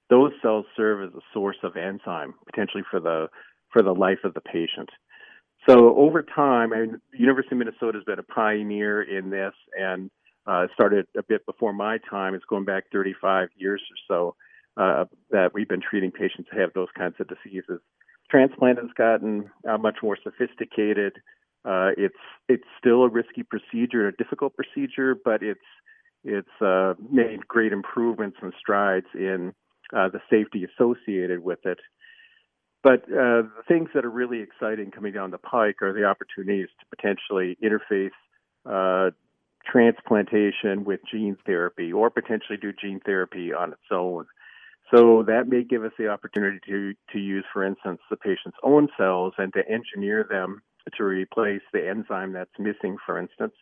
those 0.10 0.32
cells 0.42 0.66
serve 0.75 1.10
as 1.10 1.16
a 1.16 1.22
source 1.34 1.58
of 1.63 1.75
enzyme 1.78 2.34
potentially 2.46 2.84
for 2.89 3.00
the 3.00 3.28
for 3.72 3.82
the 3.84 3.94
life 3.94 4.20
of 4.24 4.34
the 4.34 4.42
patient. 4.42 4.89
So 5.68 5.96
over 5.98 6.24
time, 6.24 6.70
the 6.70 7.18
University 7.18 7.54
of 7.54 7.60
Minnesota 7.60 7.98
has 7.98 8.04
been 8.04 8.20
a 8.20 8.24
pioneer 8.24 9.01
in 9.04 9.30
this 9.30 9.54
and 9.78 10.10
uh, 10.48 10.68
started 10.74 11.06
a 11.18 11.22
bit 11.22 11.46
before 11.46 11.74
my 11.74 12.00
time. 12.10 12.34
It's 12.34 12.46
going 12.46 12.66
back 12.66 12.86
35 12.92 13.50
years 13.56 13.82
or 13.92 13.98
so 14.08 14.82
uh, 14.82 15.06
that 15.30 15.54
we've 15.54 15.68
been 15.68 15.82
treating 15.82 16.12
patients 16.12 16.50
who 16.51 16.60
have 16.60 16.74
those 16.74 16.88
kinds 16.98 17.16
of 17.20 17.28
diseases. 17.28 17.80
Transplant 18.32 18.80
has 18.80 18.89
gotten 18.98 19.50
uh, 19.70 19.78
much 19.78 19.98
more 20.01 20.18
sophisticated. 20.24 21.13
Uh, 21.66 21.89
it's 21.98 22.16
it's 22.48 22.63
still 22.80 23.04
a 23.04 23.10
risky 23.10 23.44
procedure, 23.44 24.08
a 24.08 24.16
difficult 24.16 24.54
procedure, 24.56 25.16
but 25.24 25.44
it's 25.44 25.60
it's 26.24 26.62
uh, 26.62 26.94
made 27.12 27.48
great 27.48 27.74
improvements 27.74 28.38
and 28.42 28.54
strides 28.60 29.08
in 29.13 29.54
uh, 29.96 30.10
the 30.10 30.22
safety 30.29 30.65
associated 30.65 31.43
with 31.43 31.60
it. 31.65 31.79
But 32.81 33.03
uh, 33.03 33.43
the 33.43 33.63
things 33.67 33.89
that 33.93 34.05
are 34.05 34.10
really 34.10 34.41
exciting 34.41 34.91
coming 34.91 35.13
down 35.13 35.31
the 35.31 35.38
pike 35.38 35.81
are 35.81 35.93
the 35.93 36.05
opportunities 36.05 36.69
to 36.79 36.96
potentially 36.96 37.58
interface 37.62 38.12
uh, 38.65 39.12
transplantation 39.65 40.86
with 40.86 41.01
gene 41.12 41.38
therapy 41.46 41.91
or 41.91 42.10
potentially 42.10 42.58
do 42.58 42.72
gene 42.72 43.01
therapy 43.05 43.53
on 43.53 43.74
its 43.74 43.81
own. 43.91 44.25
So 44.93 45.24
that 45.27 45.48
may 45.48 45.63
give 45.63 45.84
us 45.84 45.91
the 46.00 46.08
opportunity 46.08 46.60
to, 46.67 46.93
to 47.13 47.19
use, 47.19 47.46
for 47.53 47.63
instance, 47.63 48.00
the 48.10 48.17
patient's 48.17 48.58
own 48.63 48.88
cells 48.98 49.34
and 49.38 49.53
to 49.53 49.60
engineer 49.69 50.25
them 50.27 50.62
to 50.98 51.03
replace 51.03 51.62
the 51.72 51.88
enzyme 51.88 52.34
that's 52.34 52.50
missing, 52.58 52.98
for 53.05 53.19
instance, 53.19 53.53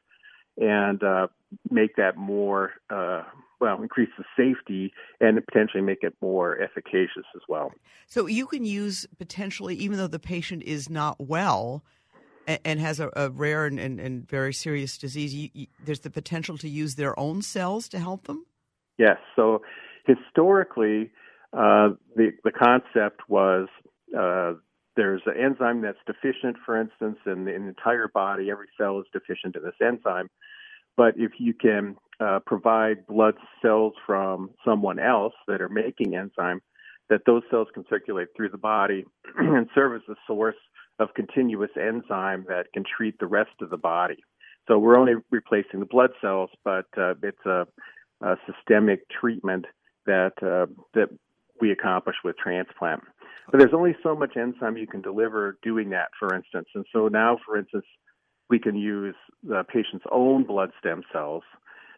and 0.58 1.04
uh, 1.04 1.28
make 1.70 1.96
that 1.98 2.16
more 2.16 2.72
uh, 2.90 3.24
well, 3.60 3.82
increase 3.82 4.10
the 4.18 4.24
safety 4.36 4.94
and 5.20 5.44
potentially 5.46 5.82
make 5.82 6.00
it 6.02 6.14
more 6.22 6.60
efficacious 6.62 7.26
as 7.36 7.42
well. 7.48 7.72
So 8.08 8.28
you 8.28 8.46
can 8.48 8.66
use 8.66 9.08
potentially, 9.18 9.76
even 9.76 9.98
though 9.98 10.08
the 10.08 10.20
patient 10.20 10.64
is 10.64 10.90
not 10.90 11.20
well 11.20 11.84
and, 12.48 12.60
and 12.64 12.80
has 12.80 13.00
a, 13.00 13.10
a, 13.16 13.30
rare 13.30 13.66
and, 13.66 13.80
and, 13.80 14.00
and, 14.00 14.28
very 14.30 14.54
serious 14.54 14.98
disease, 14.98 15.34
you, 15.34 15.50
you, 15.54 15.68
there's 15.84 16.02
the 16.02 16.10
potential 16.10 16.58
to 16.60 16.70
use 16.70 16.96
their 16.96 17.20
own 17.20 17.42
cells 17.42 17.88
to 17.90 18.00
help 18.00 18.28
them. 18.28 18.46
Yes. 18.98 19.18
So 19.36 19.62
historically, 20.06 21.12
uh, 21.54 21.90
the 22.16 22.32
the 22.44 22.52
concept 22.52 23.22
was 23.30 23.68
uh, 24.18 24.54
there's 24.96 25.22
an 25.26 25.36
enzyme 25.40 25.82
that's 25.82 25.98
deficient, 26.06 26.58
for 26.66 26.80
instance, 26.80 27.18
in 27.26 27.46
the, 27.46 27.54
in 27.54 27.64
the 27.64 27.70
entire 27.70 28.08
body. 28.08 28.50
Every 28.50 28.68
cell 28.78 29.00
is 29.00 29.06
deficient 29.14 29.56
in 29.56 29.64
this 29.64 29.76
enzyme. 29.82 30.30
But 30.98 31.14
if 31.18 31.34
you 31.38 31.54
can 31.54 31.96
uh, 32.20 32.40
provide 32.46 33.06
blood 33.08 33.36
cells 33.62 33.94
from 34.06 34.50
someone 34.66 35.00
else 35.00 35.34
that 35.48 35.62
are 35.62 35.70
making 35.70 36.16
enzyme, 36.16 36.62
that 37.10 37.22
those 37.26 37.44
cells 37.50 37.68
can 37.74 37.86
circulate 37.90 38.28
through 38.36 38.50
the 38.50 38.58
body 38.58 39.06
and 39.38 39.70
serve 39.74 39.96
as 39.96 40.02
a 40.10 40.16
source 40.26 40.56
of 41.00 41.14
continuous 41.16 41.70
enzyme 41.80 42.46
that 42.48 42.66
can 42.74 42.84
treat 42.84 43.20
the 43.20 43.28
rest 43.28 43.52
of 43.62 43.70
the 43.70 43.78
body. 43.78 44.18
So 44.68 44.78
we're 44.78 44.98
only 44.98 45.14
replacing 45.32 45.80
the 45.80 45.86
blood 45.86 46.10
cells, 46.20 46.50
but 46.66 46.88
uh, 46.98 47.14
it's 47.24 47.46
a, 47.46 47.66
a, 48.22 48.36
systemic 48.46 49.08
treatment 49.10 49.66
that 50.06 50.34
uh, 50.42 50.66
that 50.94 51.10
we 51.62 51.72
accomplish 51.72 52.16
with 52.24 52.38
transplant. 52.38 53.02
But 53.50 53.60
there's 53.60 53.74
only 53.74 53.96
so 54.04 54.16
much 54.16 54.36
enzyme 54.36 54.76
you 54.76 54.88
can 54.88 55.02
deliver 55.02 55.58
doing 55.64 55.92
that, 55.92 56.10
for 56.20 56.36
instance. 56.36 56.68
And 56.76 56.86
so 56.92 57.08
now, 57.08 57.38
for 57.46 57.58
instance, 57.58 57.86
we 58.50 58.60
can 58.60 58.76
use 58.76 59.16
the 59.44 59.64
patient's 59.64 60.06
own 60.12 60.44
blood 60.44 60.72
stem 60.80 61.04
cells, 61.14 61.44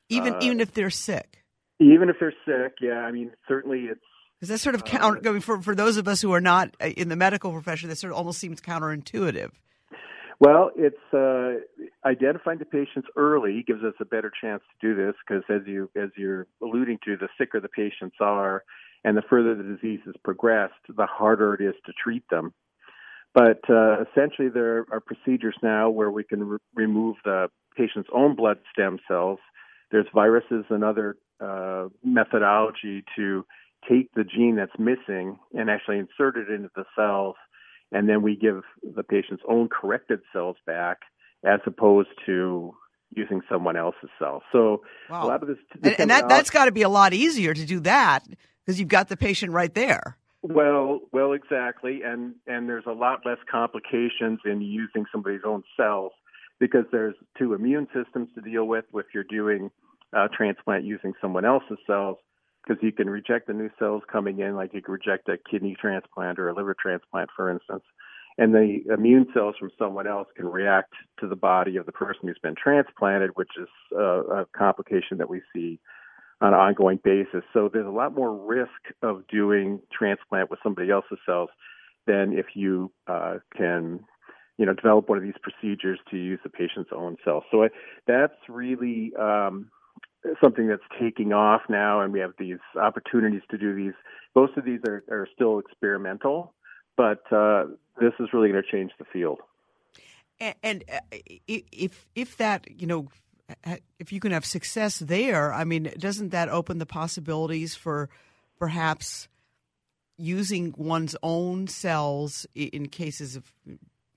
even 0.09 0.35
uh, 0.35 0.39
even 0.41 0.59
if 0.59 0.73
they're 0.73 0.89
sick. 0.89 1.43
Even 1.79 2.09
if 2.09 2.17
they're 2.19 2.33
sick, 2.45 2.73
yeah. 2.81 2.99
I 2.99 3.11
mean, 3.11 3.31
certainly 3.47 3.85
it's 3.85 4.01
because 4.39 4.49
that 4.49 4.59
sort 4.59 4.75
of 4.75 4.83
uh, 4.93 5.39
for 5.39 5.61
for 5.61 5.75
those 5.75 5.97
of 5.97 6.07
us 6.07 6.21
who 6.21 6.33
are 6.33 6.41
not 6.41 6.75
uh, 6.81 6.87
in 6.87 7.09
the 7.09 7.15
medical 7.15 7.51
profession. 7.51 7.89
That 7.89 7.97
sort 7.97 8.11
of 8.11 8.17
almost 8.17 8.39
seems 8.39 8.61
counterintuitive. 8.61 9.51
Well, 10.39 10.71
it's 10.77 10.95
uh, 11.13 11.59
identifying 12.07 12.59
the 12.59 12.65
patients 12.65 13.09
early 13.17 13.61
gives 13.67 13.83
us 13.83 13.93
a 13.99 14.05
better 14.05 14.31
chance 14.41 14.63
to 14.81 14.87
do 14.87 14.95
this 14.95 15.13
because, 15.27 15.43
as 15.49 15.67
you 15.67 15.89
as 15.95 16.09
you're 16.15 16.47
alluding 16.61 16.99
to, 17.05 17.17
the 17.17 17.27
sicker 17.37 17.59
the 17.59 17.67
patients 17.67 18.15
are, 18.21 18.63
and 19.03 19.17
the 19.17 19.21
further 19.29 19.53
the 19.55 19.63
disease 19.63 19.99
has 20.05 20.15
progressed, 20.23 20.75
the 20.87 21.05
harder 21.05 21.53
it 21.55 21.61
is 21.61 21.75
to 21.85 21.91
treat 22.01 22.23
them. 22.29 22.53
But 23.33 23.59
uh, 23.69 24.03
essentially, 24.03 24.47
there 24.47 24.85
are 24.91 25.01
procedures 25.01 25.55
now 25.61 25.89
where 25.89 26.09
we 26.09 26.23
can 26.23 26.47
re- 26.47 26.57
remove 26.73 27.17
the 27.25 27.49
patient's 27.75 28.09
own 28.13 28.35
blood 28.35 28.59
stem 28.71 28.99
cells. 29.07 29.39
There's 29.91 30.07
viruses 30.13 30.65
and 30.69 30.83
other 30.83 31.17
uh, 31.39 31.87
methodology 32.03 33.03
to 33.15 33.45
take 33.89 34.13
the 34.13 34.23
gene 34.23 34.55
that's 34.55 34.77
missing 34.77 35.39
and 35.53 35.69
actually 35.69 35.99
insert 35.99 36.37
it 36.37 36.49
into 36.49 36.69
the 36.75 36.83
cells 36.95 37.35
and 37.91 38.07
then 38.07 38.21
we 38.21 38.35
give 38.35 38.61
the 38.95 39.03
patient's 39.03 39.43
own 39.47 39.69
corrected 39.69 40.19
cells 40.31 40.57
back 40.65 40.99
as 41.43 41.59
opposed 41.65 42.09
to 42.25 42.73
using 43.15 43.41
someone 43.49 43.75
else's 43.75 44.09
cells. 44.19 44.43
So 44.51 44.81
wow. 45.09 45.23
a 45.23 45.27
lot 45.27 45.41
of 45.41 45.47
this, 45.47 45.57
this 45.79 45.93
and, 45.93 46.01
and 46.01 46.09
that 46.11 46.29
that's 46.29 46.49
got 46.49 46.65
to 46.65 46.71
be 46.71 46.83
a 46.83 46.89
lot 46.89 47.13
easier 47.13 47.53
to 47.53 47.65
do 47.65 47.79
that 47.81 48.23
because 48.63 48.79
you've 48.79 48.89
got 48.89 49.09
the 49.09 49.17
patient 49.17 49.51
right 49.51 49.73
there. 49.73 50.17
Well, 50.41 51.01
well, 51.11 51.33
exactly, 51.33 52.01
and 52.03 52.35
and 52.47 52.69
there's 52.69 52.85
a 52.87 52.93
lot 52.93 53.25
less 53.25 53.39
complications 53.51 54.39
in 54.45 54.61
using 54.61 55.05
somebody's 55.11 55.41
own 55.45 55.63
cells 55.75 56.11
because 56.59 56.85
there's 56.91 57.15
two 57.37 57.53
immune 57.53 57.87
systems 57.93 58.29
to 58.35 58.41
deal 58.41 58.65
with 58.65 58.85
if 58.93 59.05
you're 59.13 59.23
doing 59.23 59.69
uh, 60.15 60.27
transplant 60.35 60.83
using 60.83 61.13
someone 61.21 61.45
else's 61.45 61.77
cells 61.85 62.17
because 62.67 62.81
you 62.83 62.91
can 62.91 63.09
reject 63.09 63.47
the 63.47 63.53
new 63.53 63.69
cells 63.79 64.03
coming 64.11 64.39
in, 64.39 64.55
like 64.55 64.73
you 64.73 64.81
could 64.81 64.91
reject 64.91 65.29
a 65.29 65.37
kidney 65.49 65.75
transplant 65.79 66.37
or 66.39 66.49
a 66.49 66.53
liver 66.53 66.75
transplant, 66.79 67.29
for 67.35 67.49
instance. 67.49 67.83
And 68.37 68.53
the 68.53 68.79
immune 68.93 69.27
cells 69.33 69.55
from 69.59 69.69
someone 69.77 70.07
else 70.07 70.27
can 70.35 70.47
react 70.47 70.93
to 71.19 71.27
the 71.27 71.35
body 71.35 71.77
of 71.77 71.85
the 71.85 71.91
person 71.91 72.21
who's 72.23 72.39
been 72.41 72.55
transplanted, 72.55 73.31
which 73.35 73.49
is 73.59 73.67
a, 73.97 74.01
a 74.01 74.45
complication 74.55 75.17
that 75.17 75.29
we 75.29 75.41
see 75.53 75.79
on 76.41 76.53
an 76.53 76.59
ongoing 76.59 76.99
basis. 77.03 77.43
So 77.53 77.69
there's 77.71 77.85
a 77.85 77.91
lot 77.91 78.15
more 78.15 78.33
risk 78.33 78.69
of 79.01 79.27
doing 79.27 79.81
transplant 79.91 80.49
with 80.49 80.59
somebody 80.63 80.89
else's 80.89 81.19
cells 81.25 81.49
than 82.07 82.31
if 82.31 82.47
you 82.55 82.91
uh, 83.07 83.39
can, 83.57 83.99
you 84.59 84.65
know, 84.65 84.73
develop 84.73 85.07
one 85.07 85.17
of 85.17 85.23
these 85.23 85.39
procedures 85.41 85.99
to 86.11 86.17
use 86.17 86.37
the 86.43 86.49
patient's 86.49 86.89
own 86.93 87.15
cells. 87.23 87.43
So 87.49 87.63
I, 87.63 87.69
that's 88.05 88.35
really 88.49 89.13
um, 89.17 89.71
something 90.43 90.67
that's 90.67 90.83
taking 91.01 91.31
off 91.31 91.61
now, 91.69 92.01
and 92.01 92.11
we 92.11 92.19
have 92.19 92.33
these 92.37 92.59
opportunities 92.79 93.41
to 93.51 93.57
do 93.57 93.73
these. 93.73 93.93
Most 94.35 94.57
of 94.57 94.65
these 94.65 94.81
are, 94.85 95.01
are 95.09 95.27
still 95.33 95.59
experimental, 95.59 96.53
but 96.97 97.23
uh, 97.31 97.67
this 98.01 98.11
is 98.19 98.27
really 98.33 98.49
going 98.49 98.61
to 98.61 98.69
change 98.69 98.91
the 98.99 99.05
field. 99.05 99.39
And, 100.41 100.55
and 100.61 100.83
uh, 100.91 101.17
if 101.47 102.05
if 102.13 102.35
that 102.37 102.67
you 102.69 102.85
know 102.85 103.07
if 103.97 104.11
you 104.11 104.19
can 104.19 104.33
have 104.33 104.45
success 104.45 104.99
there, 104.99 105.53
I 105.53 105.63
mean, 105.63 105.91
doesn't 105.97 106.29
that 106.29 106.49
open 106.49 106.79
the 106.79 106.85
possibilities 106.85 107.75
for 107.75 108.09
perhaps 108.59 109.29
using 110.17 110.73
one's 110.77 111.15
own 111.23 111.67
cells 111.67 112.45
in 112.53 112.89
cases 112.89 113.37
of 113.37 113.53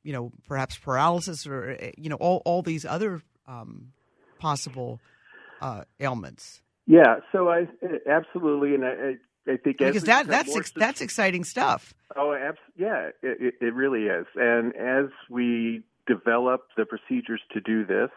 you 0.02 0.12
know 0.12 0.32
perhaps 0.46 0.76
paralysis 0.76 1.46
or 1.46 1.76
you 1.96 2.08
know 2.08 2.16
all 2.16 2.42
all 2.44 2.62
these 2.62 2.84
other 2.84 3.22
um, 3.46 3.92
possible 4.38 5.00
uh, 5.60 5.82
ailments. 6.00 6.60
Yeah, 6.86 7.16
so 7.30 7.48
I 7.48 7.66
absolutely, 8.08 8.74
and 8.74 8.84
I, 8.84 9.14
I 9.50 9.56
think 9.56 9.78
because 9.78 10.02
that 10.04 10.26
that's 10.26 10.54
ex- 10.54 10.72
that's 10.74 11.00
exciting 11.00 11.44
stuff. 11.44 11.94
Oh, 12.16 12.34
abs- 12.34 12.58
yeah, 12.76 13.10
it, 13.22 13.54
it 13.60 13.74
really 13.74 14.04
is. 14.06 14.26
And 14.34 14.74
as 14.76 15.06
we 15.30 15.82
develop 16.06 16.62
the 16.76 16.84
procedures 16.84 17.40
to 17.52 17.60
do 17.60 17.86
this, 17.86 18.10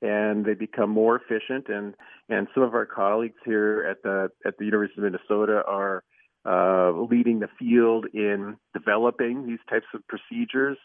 and 0.00 0.44
they 0.44 0.54
become 0.54 0.90
more 0.90 1.16
efficient, 1.16 1.68
and 1.68 1.94
and 2.28 2.46
some 2.54 2.62
of 2.62 2.74
our 2.74 2.86
colleagues 2.86 3.38
here 3.44 3.84
at 3.90 4.02
the 4.02 4.28
at 4.46 4.56
the 4.58 4.64
University 4.64 5.00
of 5.00 5.04
Minnesota 5.04 5.62
are 5.66 6.04
uh, 6.48 6.92
leading 6.92 7.40
the 7.40 7.48
field 7.58 8.06
in 8.14 8.56
developing 8.72 9.46
these 9.46 9.58
types 9.68 9.86
of 9.94 10.00
procedures. 10.08 10.78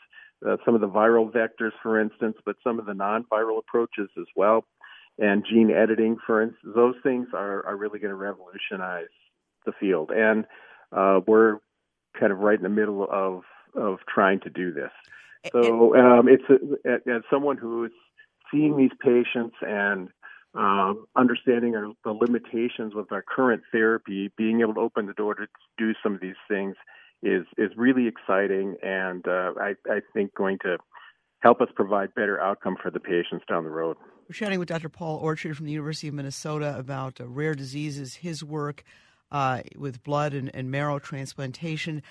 Uh, 0.45 0.57
some 0.65 0.75
of 0.75 0.81
the 0.81 0.89
viral 0.89 1.31
vectors, 1.31 1.71
for 1.81 1.99
instance, 1.99 2.35
but 2.45 2.57
some 2.63 2.77
of 2.79 2.85
the 2.85 2.93
non-viral 2.93 3.59
approaches 3.59 4.09
as 4.17 4.25
well 4.35 4.65
and 5.19 5.45
gene 5.47 5.71
editing, 5.71 6.17
for 6.25 6.41
instance, 6.41 6.73
those 6.75 6.95
things 7.03 7.27
are, 7.33 7.65
are 7.65 7.75
really 7.75 7.99
going 7.99 8.09
to 8.09 8.15
revolutionize 8.15 9.13
the 9.65 9.71
field. 9.79 10.11
And 10.11 10.45
uh, 10.91 11.21
we're 11.27 11.57
kind 12.19 12.31
of 12.31 12.39
right 12.39 12.57
in 12.57 12.63
the 12.63 12.69
middle 12.69 13.07
of 13.09 13.43
of 13.75 13.97
trying 14.07 14.39
to 14.39 14.51
do 14.51 14.71
this. 14.71 14.91
So 15.51 15.95
um, 15.95 16.27
it's 16.27 16.43
a, 16.47 17.09
as 17.09 17.23
someone 17.29 17.57
who's 17.57 17.91
seeing 18.51 18.77
these 18.77 18.91
patients 19.01 19.55
and 19.61 20.09
um, 20.55 21.05
understanding 21.15 21.75
our, 21.75 21.91
the 22.03 22.11
limitations 22.11 22.93
with 22.93 23.11
our 23.11 23.23
current 23.23 23.63
therapy, 23.71 24.31
being 24.37 24.61
able 24.61 24.75
to 24.75 24.79
open 24.79 25.07
the 25.07 25.13
door 25.13 25.33
to 25.35 25.47
do 25.77 25.93
some 26.03 26.13
of 26.13 26.21
these 26.21 26.35
things 26.47 26.75
is 27.23 27.45
is 27.57 27.71
really 27.77 28.07
exciting, 28.07 28.75
and 28.83 29.25
uh, 29.27 29.53
I, 29.59 29.75
I 29.89 30.01
think 30.13 30.35
going 30.35 30.59
to 30.63 30.77
help 31.39 31.61
us 31.61 31.69
provide 31.75 32.13
better 32.15 32.39
outcome 32.39 32.75
for 32.81 32.91
the 32.91 32.99
patients 32.99 33.45
down 33.49 33.63
the 33.63 33.69
road. 33.69 33.97
We're 34.29 34.33
chatting 34.33 34.59
with 34.59 34.69
Dr. 34.69 34.89
Paul 34.89 35.17
Orchard 35.17 35.57
from 35.57 35.65
the 35.65 35.71
University 35.71 36.07
of 36.07 36.13
Minnesota 36.13 36.75
about 36.77 37.19
uh, 37.19 37.27
rare 37.27 37.55
diseases, 37.55 38.15
his 38.15 38.43
work 38.43 38.83
uh, 39.31 39.61
with 39.75 40.03
blood 40.03 40.33
and, 40.33 40.53
and, 40.53 40.69
marrow 40.69 40.99
transplantation. 40.99 42.03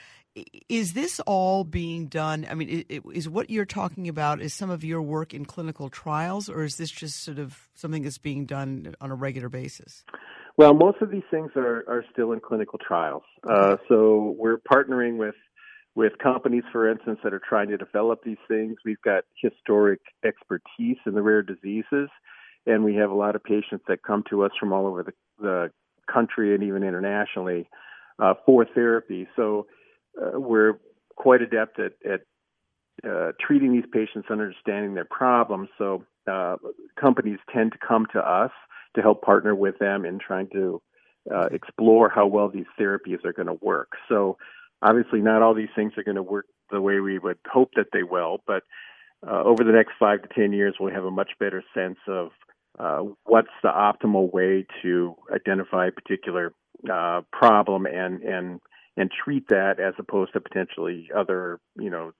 Is 0.68 0.94
this 0.94 1.20
all 1.20 1.64
being 1.64 2.06
done? 2.06 2.46
I 2.50 2.54
mean, 2.54 2.84
is 2.88 3.28
what 3.28 3.50
you're 3.50 3.66
talking 3.66 4.08
about 4.08 4.40
is 4.40 4.54
some 4.54 4.70
of 4.70 4.82
your 4.82 5.02
work 5.02 5.34
in 5.34 5.44
clinical 5.44 5.90
trials, 5.90 6.48
or 6.48 6.64
is 6.64 6.76
this 6.76 6.90
just 6.90 7.22
sort 7.22 7.38
of 7.38 7.68
something 7.74 8.02
that's 8.02 8.18
being 8.18 8.46
done 8.46 8.94
on 9.00 9.10
a 9.10 9.14
regular 9.14 9.50
basis? 9.50 10.04
Well, 10.56 10.74
most 10.74 11.02
of 11.02 11.10
these 11.10 11.22
things 11.30 11.50
are, 11.56 11.84
are 11.88 12.04
still 12.12 12.32
in 12.32 12.40
clinical 12.40 12.78
trials. 12.78 13.22
Uh, 13.48 13.76
so 13.88 14.34
we're 14.38 14.58
partnering 14.58 15.16
with 15.18 15.34
with 15.94 16.12
companies, 16.22 16.64
for 16.72 16.90
instance, 16.90 17.18
that 17.22 17.34
are 17.34 17.42
trying 17.46 17.68
to 17.68 17.76
develop 17.76 18.20
these 18.24 18.38
things. 18.48 18.76
We've 18.82 19.00
got 19.02 19.24
historic 19.40 20.00
expertise 20.24 20.96
in 21.04 21.14
the 21.14 21.20
rare 21.20 21.42
diseases, 21.42 22.08
and 22.66 22.82
we 22.82 22.94
have 22.94 23.10
a 23.10 23.14
lot 23.14 23.36
of 23.36 23.44
patients 23.44 23.84
that 23.88 24.02
come 24.02 24.24
to 24.30 24.44
us 24.44 24.52
from 24.58 24.72
all 24.72 24.86
over 24.86 25.02
the, 25.02 25.12
the 25.38 25.70
country 26.10 26.54
and 26.54 26.62
even 26.64 26.82
internationally 26.82 27.68
uh, 28.18 28.34
for 28.46 28.64
therapy. 28.74 29.28
So 29.36 29.66
uh, 30.20 30.38
we're 30.38 30.78
quite 31.16 31.42
adept 31.42 31.78
at, 31.78 31.92
at 32.08 32.20
uh, 33.08 33.32
treating 33.40 33.72
these 33.72 33.88
patients 33.92 34.26
and 34.28 34.40
understanding 34.40 34.94
their 34.94 35.06
problems. 35.06 35.68
So 35.78 36.04
uh, 36.30 36.56
companies 37.00 37.38
tend 37.52 37.72
to 37.72 37.78
come 37.78 38.06
to 38.12 38.20
us 38.20 38.50
to 38.94 39.02
help 39.02 39.22
partner 39.22 39.54
with 39.54 39.78
them 39.78 40.04
in 40.04 40.18
trying 40.18 40.48
to 40.52 40.82
uh, 41.32 41.46
explore 41.52 42.08
how 42.08 42.26
well 42.26 42.48
these 42.48 42.66
therapies 42.78 43.24
are 43.24 43.32
going 43.32 43.46
to 43.46 43.58
work. 43.60 43.92
So 44.08 44.36
obviously 44.82 45.20
not 45.20 45.42
all 45.42 45.54
these 45.54 45.68
things 45.74 45.92
are 45.96 46.04
going 46.04 46.16
to 46.16 46.22
work 46.22 46.46
the 46.70 46.80
way 46.80 47.00
we 47.00 47.18
would 47.18 47.38
hope 47.50 47.70
that 47.76 47.88
they 47.92 48.02
will, 48.02 48.38
but 48.46 48.62
uh, 49.26 49.42
over 49.44 49.62
the 49.62 49.72
next 49.72 49.92
five 49.98 50.22
to 50.22 50.28
ten 50.28 50.52
years, 50.52 50.74
we'll 50.80 50.92
have 50.92 51.04
a 51.04 51.10
much 51.10 51.30
better 51.38 51.62
sense 51.74 51.98
of 52.08 52.30
uh, 52.78 52.98
what's 53.24 53.48
the 53.62 53.68
optimal 53.68 54.32
way 54.32 54.66
to 54.82 55.14
identify 55.32 55.86
a 55.86 55.92
particular 55.92 56.52
uh, 56.92 57.20
problem 57.32 57.86
and 57.86 58.22
and 58.22 58.60
and 58.96 59.10
treat 59.10 59.48
that 59.48 59.80
as 59.80 59.94
opposed 59.98 60.32
to 60.34 60.40
potentially 60.40 61.08
other 61.16 61.60
you 61.76 61.90
know 61.90 62.12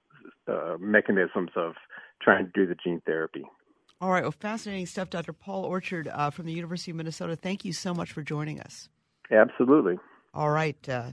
uh, 0.49 0.77
mechanisms 0.79 1.51
of 1.57 1.75
trying 2.21 2.47
to 2.47 2.53
do 2.55 2.67
the 2.67 2.77
gene 2.83 3.03
therapy. 3.07 3.45
All 4.01 4.11
right, 4.11 4.23
well, 4.23 4.33
fascinating 4.33 4.87
stuff, 4.87 5.11
Dr. 5.11 5.33
Paul 5.33 5.65
Orchard 5.65 6.09
uh, 6.09 6.31
from 6.31 6.47
the 6.47 6.53
University 6.53 6.91
of 6.91 6.97
Minnesota. 6.97 7.37
Thank 7.37 7.65
you 7.65 7.73
so 7.73 7.95
much 7.95 8.11
for 8.11 8.23
joining 8.23 8.61
us. 8.61 8.89
Absolutely. 9.31 9.97
All 10.35 10.51
right. 10.51 10.89
Uh, 10.89 11.13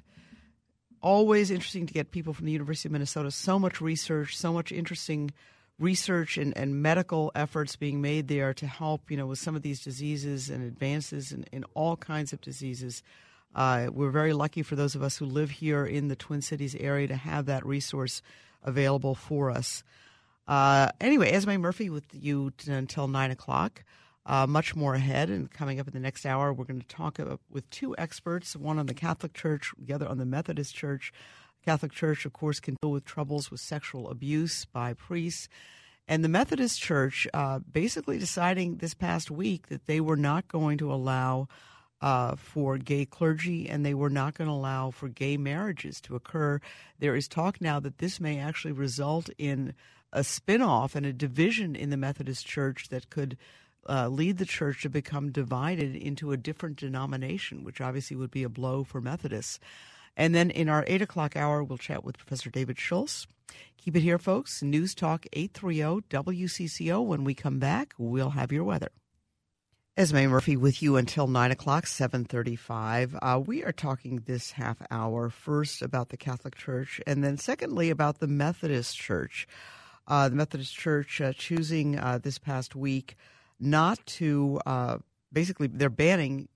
always 1.02 1.52
interesting 1.52 1.86
to 1.86 1.94
get 1.94 2.12
people 2.12 2.34
from 2.34 2.48
the 2.48 2.52
University 2.52 2.88
of 2.88 2.94
Minnesota. 2.94 3.30
So 3.30 3.60
much 3.60 3.80
research, 3.80 4.36
so 4.36 4.52
much 4.52 4.72
interesting 4.72 5.32
research 5.78 6.38
and, 6.38 6.56
and 6.58 6.82
medical 6.82 7.32
efforts 7.36 7.76
being 7.76 8.02
made 8.02 8.28
there 8.28 8.54
to 8.54 8.68
help, 8.68 9.10
you 9.10 9.18
know, 9.18 9.28
with 9.28 9.40
some 9.40 9.56
of 9.56 9.62
these 9.62 9.84
diseases 9.84 10.50
and 10.50 10.64
advances 10.64 11.32
in, 11.32 11.46
in 11.52 11.64
all 11.74 11.96
kinds 11.96 12.34
of 12.34 12.42
diseases. 12.42 13.02
Uh, 13.56 13.88
we're 13.92 14.12
very 14.12 14.34
lucky 14.34 14.62
for 14.62 14.76
those 14.76 14.96
of 14.96 15.02
us 15.02 15.18
who 15.18 15.26
live 15.26 15.52
here 15.52 15.86
in 15.86 16.08
the 16.08 16.16
Twin 16.16 16.42
Cities 16.42 16.76
area 16.76 17.08
to 17.08 17.16
have 17.16 17.46
that 17.48 17.66
resource 17.66 18.22
available 18.64 19.16
for 19.16 19.50
us. 19.50 19.84
Uh, 20.48 20.90
anyway, 21.00 21.32
Esme 21.32 21.58
Murphy 21.58 21.90
with 21.90 22.06
you 22.12 22.52
t- 22.58 22.72
until 22.72 23.08
9 23.08 23.32
o'clock. 23.32 23.84
Uh, 24.26 24.46
much 24.46 24.76
more 24.76 24.94
ahead, 24.94 25.30
and 25.30 25.50
coming 25.50 25.80
up 25.80 25.88
in 25.88 25.94
the 25.94 26.00
next 26.00 26.26
hour, 26.26 26.54
we're 26.54 26.66
going 26.66 26.80
to 26.80 26.88
talk 26.88 27.18
with 27.50 27.68
two 27.72 27.96
experts 27.98 28.56
one 28.56 28.78
on 28.78 28.86
the 28.86 28.94
Catholic 28.94 29.34
Church, 29.34 29.72
the 29.80 29.94
other 29.94 30.08
on 30.08 30.20
the 30.20 30.26
Methodist 30.26 30.76
Church. 30.76 31.12
Catholic 31.66 31.92
Church, 31.92 32.26
of 32.26 32.34
course, 32.34 32.60
can 32.60 32.76
deal 32.82 32.92
with 32.92 33.06
troubles 33.06 33.50
with 33.50 33.60
sexual 33.60 34.10
abuse 34.10 34.66
by 34.66 34.94
priests. 34.94 35.50
And 36.08 36.24
the 36.24 36.30
Methodist 36.30 36.80
Church 36.80 37.28
uh, 37.34 37.60
basically 37.60 38.18
deciding 38.18 38.78
this 38.78 38.94
past 38.94 39.32
week 39.32 39.68
that 39.68 39.86
they 39.86 40.02
were 40.02 40.18
not 40.18 40.48
going 40.48 40.78
to 40.80 40.92
allow 40.92 41.48
uh, 42.02 42.36
for 42.36 42.78
gay 42.78 43.06
clergy 43.06 43.68
and 43.70 43.86
they 43.86 43.94
were 43.94 44.10
not 44.10 44.34
going 44.34 44.48
to 44.48 44.54
allow 44.54 44.92
for 44.92 45.10
gay 45.10 45.38
marriages 45.38 46.00
to 46.02 46.16
occur. 46.16 46.60
There 47.00 47.16
is 47.16 47.28
talk 47.28 47.60
now 47.60 47.80
that 47.80 47.98
this 47.98 48.20
may 48.20 48.40
actually 48.40 48.72
result 48.72 49.30
in 49.38 49.74
a 50.12 50.22
spinoff 50.22 50.96
and 50.96 51.06
a 51.06 51.14
division 51.14 51.76
in 51.76 51.90
the 51.90 51.98
Methodist 51.98 52.46
Church 52.46 52.90
that 52.90 53.10
could 53.10 53.38
uh, 53.88 54.08
lead 54.08 54.38
the 54.38 54.46
church 54.46 54.82
to 54.82 54.90
become 54.90 55.32
divided 55.32 55.96
into 55.96 56.32
a 56.32 56.38
different 56.38 56.78
denomination, 56.78 57.64
which 57.64 57.82
obviously 57.82 58.16
would 58.16 58.32
be 58.32 58.44
a 58.44 58.50
blow 58.50 58.84
for 58.84 59.02
Methodists. 59.02 59.60
And 60.18 60.36
then 60.36 60.50
in 60.50 60.68
our 60.68 60.84
8 60.88 61.02
o'clock 61.02 61.36
hour, 61.38 61.64
we'll 61.64 61.78
chat 61.78 62.04
with 62.04 62.18
Professor 62.18 62.50
David 62.50 62.78
Schultz. 62.78 63.28
Keep 63.78 63.96
it 63.96 64.02
here, 64.02 64.20
folks. 64.20 64.62
News 64.62 64.94
Talk 64.94 65.26
830 65.34 66.02
WCCO. 66.10 67.04
When 67.06 67.24
we 67.24 67.34
come 67.34 67.60
back, 67.60 67.94
we'll 67.98 68.32
have 68.32 68.52
your 68.52 68.64
weather. 68.64 68.90
Esme 69.98 70.28
Murphy 70.28 70.56
with 70.56 70.82
you 70.82 70.96
until 70.96 71.28
9 71.28 71.52
o'clock, 71.52 71.86
735. 71.86 73.18
Uh, 73.22 73.42
we 73.46 73.64
are 73.64 73.72
talking 73.72 74.24
this 74.26 74.52
half 74.52 74.78
hour 74.90 75.30
first 75.30 75.82
about 75.82 76.10
the 76.10 76.18
Catholic 76.18 76.56
Church 76.56 77.02
and 77.06 77.24
then 77.24 77.38
secondly 77.38 77.90
about 77.90 78.20
the 78.20 78.28
Methodist 78.28 78.98
Church. 78.98 79.48
Uh, 80.08 80.30
the 80.30 80.36
Methodist 80.36 80.74
Church 80.74 81.20
uh, 81.20 81.34
choosing 81.34 82.00
uh, 82.00 82.18
this 82.22 82.38
past 82.38 82.76
week 82.76 83.16
not 83.60 84.00
to, 84.06 84.62
uh, 84.66 84.98
basically, 85.34 85.68
they're 85.68 85.90
banning 85.90 86.48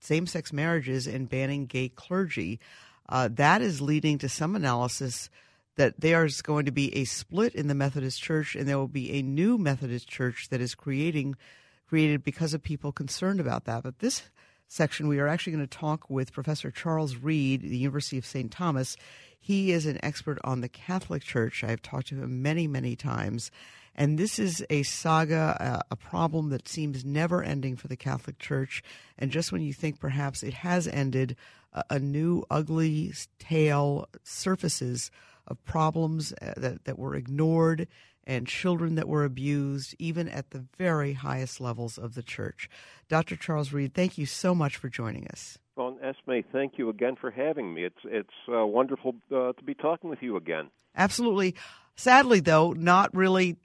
same 0.00 0.26
sex 0.26 0.52
marriages 0.52 1.06
and 1.06 1.28
banning 1.28 1.66
gay 1.66 1.88
clergy. 1.88 2.60
Uh, 3.08 3.28
that 3.32 3.62
is 3.62 3.80
leading 3.80 4.18
to 4.18 4.28
some 4.28 4.54
analysis 4.54 5.30
that 5.76 6.00
there 6.00 6.24
is 6.24 6.42
going 6.42 6.66
to 6.66 6.72
be 6.72 6.94
a 6.94 7.04
split 7.04 7.54
in 7.54 7.68
the 7.68 7.74
Methodist 7.74 8.20
Church, 8.22 8.54
and 8.54 8.68
there 8.68 8.78
will 8.78 8.88
be 8.88 9.12
a 9.12 9.22
new 9.22 9.56
Methodist 9.56 10.08
Church 10.08 10.48
that 10.50 10.60
is 10.60 10.74
creating 10.74 11.36
created 11.90 12.22
because 12.22 12.54
of 12.54 12.62
people 12.62 12.92
concerned 12.92 13.40
about 13.40 13.64
that. 13.64 13.82
But 13.82 13.98
this 13.98 14.22
section, 14.68 15.08
we 15.08 15.18
are 15.18 15.26
actually 15.26 15.54
going 15.54 15.66
to 15.66 15.78
talk 15.78 16.08
with 16.08 16.32
Professor 16.32 16.70
Charles 16.70 17.16
Reid, 17.16 17.62
the 17.62 17.76
University 17.76 18.16
of 18.16 18.24
St. 18.24 18.48
Thomas. 18.48 18.96
He 19.40 19.72
is 19.72 19.86
an 19.86 19.98
expert 20.00 20.38
on 20.44 20.60
the 20.60 20.68
Catholic 20.68 21.24
Church. 21.24 21.64
I've 21.64 21.82
talked 21.82 22.06
to 22.08 22.22
him 22.22 22.42
many, 22.42 22.68
many 22.68 22.94
times. 22.94 23.50
And 23.96 24.20
this 24.20 24.38
is 24.38 24.64
a 24.70 24.84
saga, 24.84 25.82
a 25.90 25.96
problem 25.96 26.50
that 26.50 26.68
seems 26.68 27.04
never 27.04 27.42
ending 27.42 27.74
for 27.74 27.88
the 27.88 27.96
Catholic 27.96 28.38
Church. 28.38 28.84
And 29.18 29.32
just 29.32 29.50
when 29.50 29.60
you 29.60 29.72
think 29.72 29.98
perhaps 29.98 30.44
it 30.44 30.54
has 30.54 30.86
ended, 30.86 31.34
a 31.88 31.98
new 31.98 32.44
ugly 32.50 33.12
tale 33.40 34.06
surfaces 34.22 35.10
of 35.48 35.64
problems 35.64 36.32
uh, 36.40 36.52
that, 36.56 36.84
that 36.84 37.00
were 37.00 37.16
ignored 37.16 37.88
and 38.24 38.46
children 38.46 38.94
that 38.94 39.08
were 39.08 39.24
abused, 39.24 39.94
even 39.98 40.28
at 40.28 40.50
the 40.50 40.64
very 40.78 41.14
highest 41.14 41.60
levels 41.60 41.98
of 41.98 42.14
the 42.14 42.22
church. 42.22 42.68
Dr. 43.08 43.36
Charles 43.36 43.72
Reid, 43.72 43.94
thank 43.94 44.18
you 44.18 44.26
so 44.26 44.54
much 44.54 44.76
for 44.76 44.88
joining 44.88 45.26
us. 45.28 45.58
Well, 45.76 45.98
Esme, 46.02 46.40
thank 46.52 46.74
you 46.76 46.88
again 46.90 47.16
for 47.20 47.30
having 47.30 47.72
me. 47.72 47.84
It's 47.84 48.00
it's 48.04 48.28
uh, 48.52 48.66
wonderful 48.66 49.14
uh, 49.32 49.52
to 49.52 49.64
be 49.64 49.74
talking 49.74 50.10
with 50.10 50.22
you 50.22 50.36
again. 50.36 50.70
Absolutely. 50.96 51.54
Sadly, 51.96 52.40
though, 52.40 52.72
not 52.72 53.14
really 53.14 53.56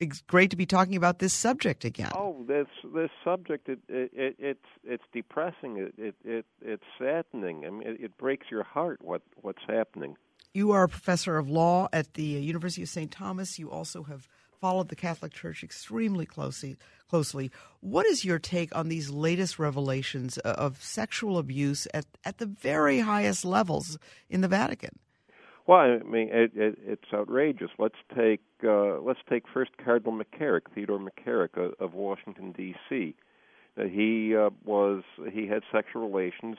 it's 0.00 0.22
great 0.22 0.50
to 0.50 0.56
be 0.56 0.66
talking 0.66 0.96
about 0.96 1.18
this 1.18 1.34
subject 1.34 1.84
again. 1.84 2.10
Oh, 2.14 2.42
this 2.48 2.66
this 2.94 3.10
subject 3.22 3.68
it, 3.68 3.78
it, 3.88 4.10
it 4.14 4.36
it's 4.38 4.66
it's 4.82 5.04
depressing. 5.12 5.76
It, 5.76 5.94
it 5.98 6.14
it 6.24 6.46
it's 6.62 6.84
saddening. 6.98 7.66
I 7.66 7.70
mean, 7.70 7.86
it, 7.86 8.00
it 8.00 8.18
breaks 8.18 8.46
your 8.50 8.64
heart 8.64 9.00
what 9.02 9.22
what's 9.36 9.62
happening. 9.68 10.16
You 10.52 10.72
are 10.72 10.82
a 10.82 10.88
professor 10.88 11.38
of 11.38 11.48
law 11.48 11.88
at 11.92 12.14
the 12.14 12.24
University 12.24 12.82
of 12.82 12.88
St. 12.88 13.10
Thomas. 13.10 13.58
You 13.58 13.70
also 13.70 14.02
have 14.04 14.26
followed 14.60 14.88
the 14.88 14.96
Catholic 14.96 15.32
Church 15.32 15.62
extremely 15.62 16.26
closely. 16.26 16.76
Closely, 17.08 17.52
what 17.80 18.04
is 18.04 18.24
your 18.24 18.40
take 18.40 18.74
on 18.74 18.88
these 18.88 19.10
latest 19.10 19.60
revelations 19.60 20.38
of 20.38 20.82
sexual 20.82 21.38
abuse 21.38 21.86
at 21.94 22.04
at 22.24 22.38
the 22.38 22.46
very 22.46 23.00
highest 23.00 23.44
levels 23.44 23.96
in 24.28 24.40
the 24.40 24.48
Vatican? 24.48 24.98
Well, 25.68 25.78
I 25.78 25.98
mean, 25.98 26.30
it, 26.32 26.50
it, 26.56 26.78
it's 26.84 27.12
outrageous. 27.14 27.70
Let's 27.78 27.98
take 28.16 28.42
uh, 28.64 29.00
let's 29.00 29.20
take 29.28 29.44
first 29.52 29.70
Cardinal 29.84 30.20
McCarrick, 30.20 30.62
Theodore 30.74 30.98
McCarrick 30.98 31.56
of, 31.56 31.74
of 31.78 31.94
Washington 31.94 32.50
D.C. 32.52 33.14
That 33.76 33.88
he 33.88 34.34
uh, 34.36 34.50
was 34.64 35.04
he 35.32 35.46
had 35.46 35.62
sexual 35.72 36.08
relations 36.08 36.58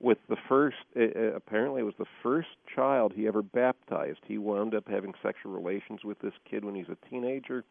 with 0.00 0.18
the 0.28 0.36
first. 0.48 0.76
Uh, 0.96 1.34
apparently, 1.34 1.80
it 1.80 1.84
was 1.84 1.94
the 1.98 2.06
first 2.22 2.48
child 2.74 3.12
he 3.14 3.26
ever 3.26 3.42
baptized. 3.42 4.20
He 4.26 4.38
wound 4.38 4.74
up 4.74 4.88
having 4.88 5.14
sexual 5.22 5.52
relations 5.52 6.00
with 6.04 6.18
this 6.20 6.34
kid 6.48 6.64
when 6.64 6.74
he's 6.74 6.88
a 6.88 7.08
teenager, 7.08 7.64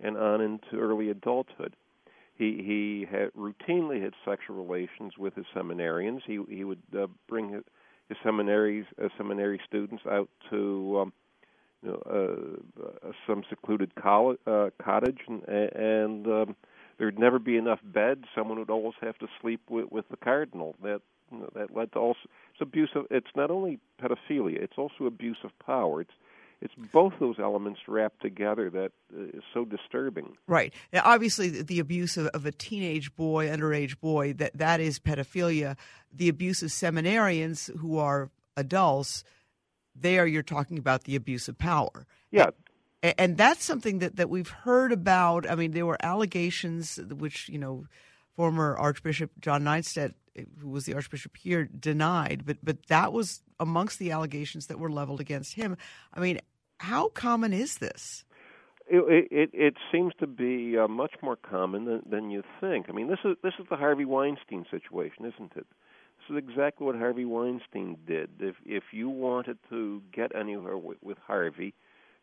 and 0.00 0.16
on 0.16 0.40
into 0.40 0.78
early 0.78 1.10
adulthood. 1.10 1.74
He 2.36 2.62
he 2.64 3.06
had 3.10 3.32
routinely 3.34 4.02
had 4.02 4.14
sexual 4.24 4.56
relations 4.56 5.16
with 5.16 5.34
his 5.34 5.46
seminarians. 5.54 6.20
He 6.26 6.40
he 6.48 6.64
would 6.64 6.82
uh, 6.96 7.06
bring 7.28 7.50
his 7.50 7.64
his 8.08 8.18
seminaries 8.22 8.84
uh, 9.02 9.08
seminary 9.16 9.60
students 9.66 10.04
out 10.10 10.28
to 10.50 11.00
um, 11.00 11.12
you 11.82 11.90
know, 11.90 12.02
uh, 12.06 13.08
uh, 13.08 13.12
some 13.26 13.42
secluded 13.48 13.94
college, 13.94 14.38
uh, 14.46 14.70
cottage, 14.82 15.20
and, 15.28 15.42
and 15.48 16.26
um, 16.26 16.56
there'd 16.98 17.18
never 17.18 17.38
be 17.38 17.56
enough 17.56 17.80
beds. 17.84 18.24
Someone 18.34 18.58
would 18.58 18.70
always 18.70 18.94
have 19.00 19.18
to 19.18 19.26
sleep 19.40 19.60
with, 19.68 19.90
with 19.90 20.08
the 20.10 20.16
cardinal. 20.16 20.74
That 20.82 21.02
that 21.54 21.74
led 21.74 21.92
to 21.92 21.98
also 21.98 22.18
it's 22.52 22.60
abuse 22.60 22.90
of. 22.94 23.06
It's 23.10 23.34
not 23.34 23.50
only 23.50 23.78
pedophilia; 24.00 24.62
it's 24.62 24.78
also 24.78 25.06
abuse 25.06 25.38
of 25.44 25.50
power. 25.64 26.00
It's 26.00 26.12
it's 26.60 26.74
both 26.92 27.12
those 27.20 27.36
elements 27.38 27.80
wrapped 27.86 28.22
together 28.22 28.70
that 28.70 28.92
uh, 29.14 29.36
is 29.36 29.42
so 29.52 29.64
disturbing. 29.64 30.36
Right. 30.46 30.72
Now, 30.92 31.02
obviously, 31.04 31.62
the 31.62 31.78
abuse 31.78 32.16
of, 32.16 32.28
of, 32.28 32.46
a 32.46 32.52
teenage 32.52 33.14
boy, 33.16 33.48
underage 33.48 34.00
boy, 34.00 34.32
that 34.34 34.56
that 34.56 34.80
is 34.80 34.98
pedophilia. 34.98 35.76
The 36.12 36.28
abuse 36.28 36.62
of 36.62 36.70
seminarians 36.70 37.76
who 37.78 37.98
are 37.98 38.30
adults, 38.56 39.24
there 39.94 40.26
you're 40.26 40.42
talking 40.42 40.78
about 40.78 41.04
the 41.04 41.16
abuse 41.16 41.48
of 41.48 41.58
power. 41.58 42.06
Yeah. 42.30 42.50
And, 43.02 43.14
and 43.18 43.36
that's 43.36 43.62
something 43.62 43.98
that, 43.98 44.16
that 44.16 44.30
we've 44.30 44.48
heard 44.48 44.92
about. 44.92 45.48
I 45.48 45.56
mean, 45.56 45.72
there 45.72 45.86
were 45.86 45.98
allegations 46.02 46.98
which, 47.10 47.48
you 47.48 47.58
know, 47.58 47.84
former 48.36 48.76
Archbishop 48.76 49.30
John 49.40 49.62
Nienstedt, 49.64 50.14
who 50.60 50.68
was 50.68 50.84
the 50.84 50.94
Archbishop 50.94 51.36
here, 51.36 51.64
denied, 51.64 52.42
but 52.44 52.58
but 52.62 52.86
that 52.86 53.12
was 53.12 53.42
amongst 53.60 53.98
the 53.98 54.10
allegations 54.10 54.66
that 54.66 54.78
were 54.78 54.90
leveled 54.90 55.20
against 55.20 55.54
him. 55.54 55.76
I 56.12 56.20
mean, 56.20 56.38
how 56.78 57.08
common 57.08 57.52
is 57.52 57.78
this? 57.78 58.24
It, 58.86 59.28
it, 59.30 59.50
it 59.54 59.74
seems 59.90 60.12
to 60.20 60.26
be 60.26 60.76
uh, 60.76 60.88
much 60.88 61.14
more 61.22 61.36
common 61.36 61.86
than, 61.86 62.02
than 62.06 62.30
you 62.30 62.42
think. 62.60 62.86
I 62.88 62.92
mean, 62.92 63.08
this 63.08 63.20
is 63.24 63.36
this 63.42 63.54
is 63.58 63.66
the 63.70 63.76
Harvey 63.76 64.04
Weinstein 64.04 64.66
situation, 64.70 65.24
isn't 65.24 65.52
it? 65.56 65.66
This 66.18 66.36
is 66.36 66.36
exactly 66.36 66.86
what 66.86 66.96
Harvey 66.96 67.24
Weinstein 67.24 67.96
did. 68.06 68.30
If 68.40 68.56
if 68.66 68.84
you 68.92 69.08
wanted 69.08 69.58
to 69.70 70.02
get 70.12 70.34
anywhere 70.34 70.76
with, 70.76 70.98
with 71.02 71.16
Harvey, 71.26 71.72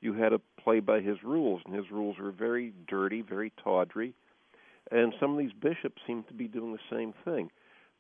you 0.02 0.14
had 0.14 0.30
to 0.30 0.42
play 0.64 0.82
by 0.82 1.02
his 1.02 1.24
rules, 1.24 1.62
and 1.66 1.74
his 1.74 1.90
rules 1.90 2.18
were 2.20 2.32
very 2.32 2.74
dirty, 2.88 3.22
very 3.22 3.52
tawdry. 3.64 4.14
And 4.92 5.14
some 5.20 5.32
of 5.32 5.38
these 5.40 5.54
bishops 5.54 6.02
seem 6.06 6.24
to 6.24 6.34
be 6.34 6.48
doing 6.48 6.74
the 6.74 6.96
same 6.96 7.14
thing. 7.24 7.50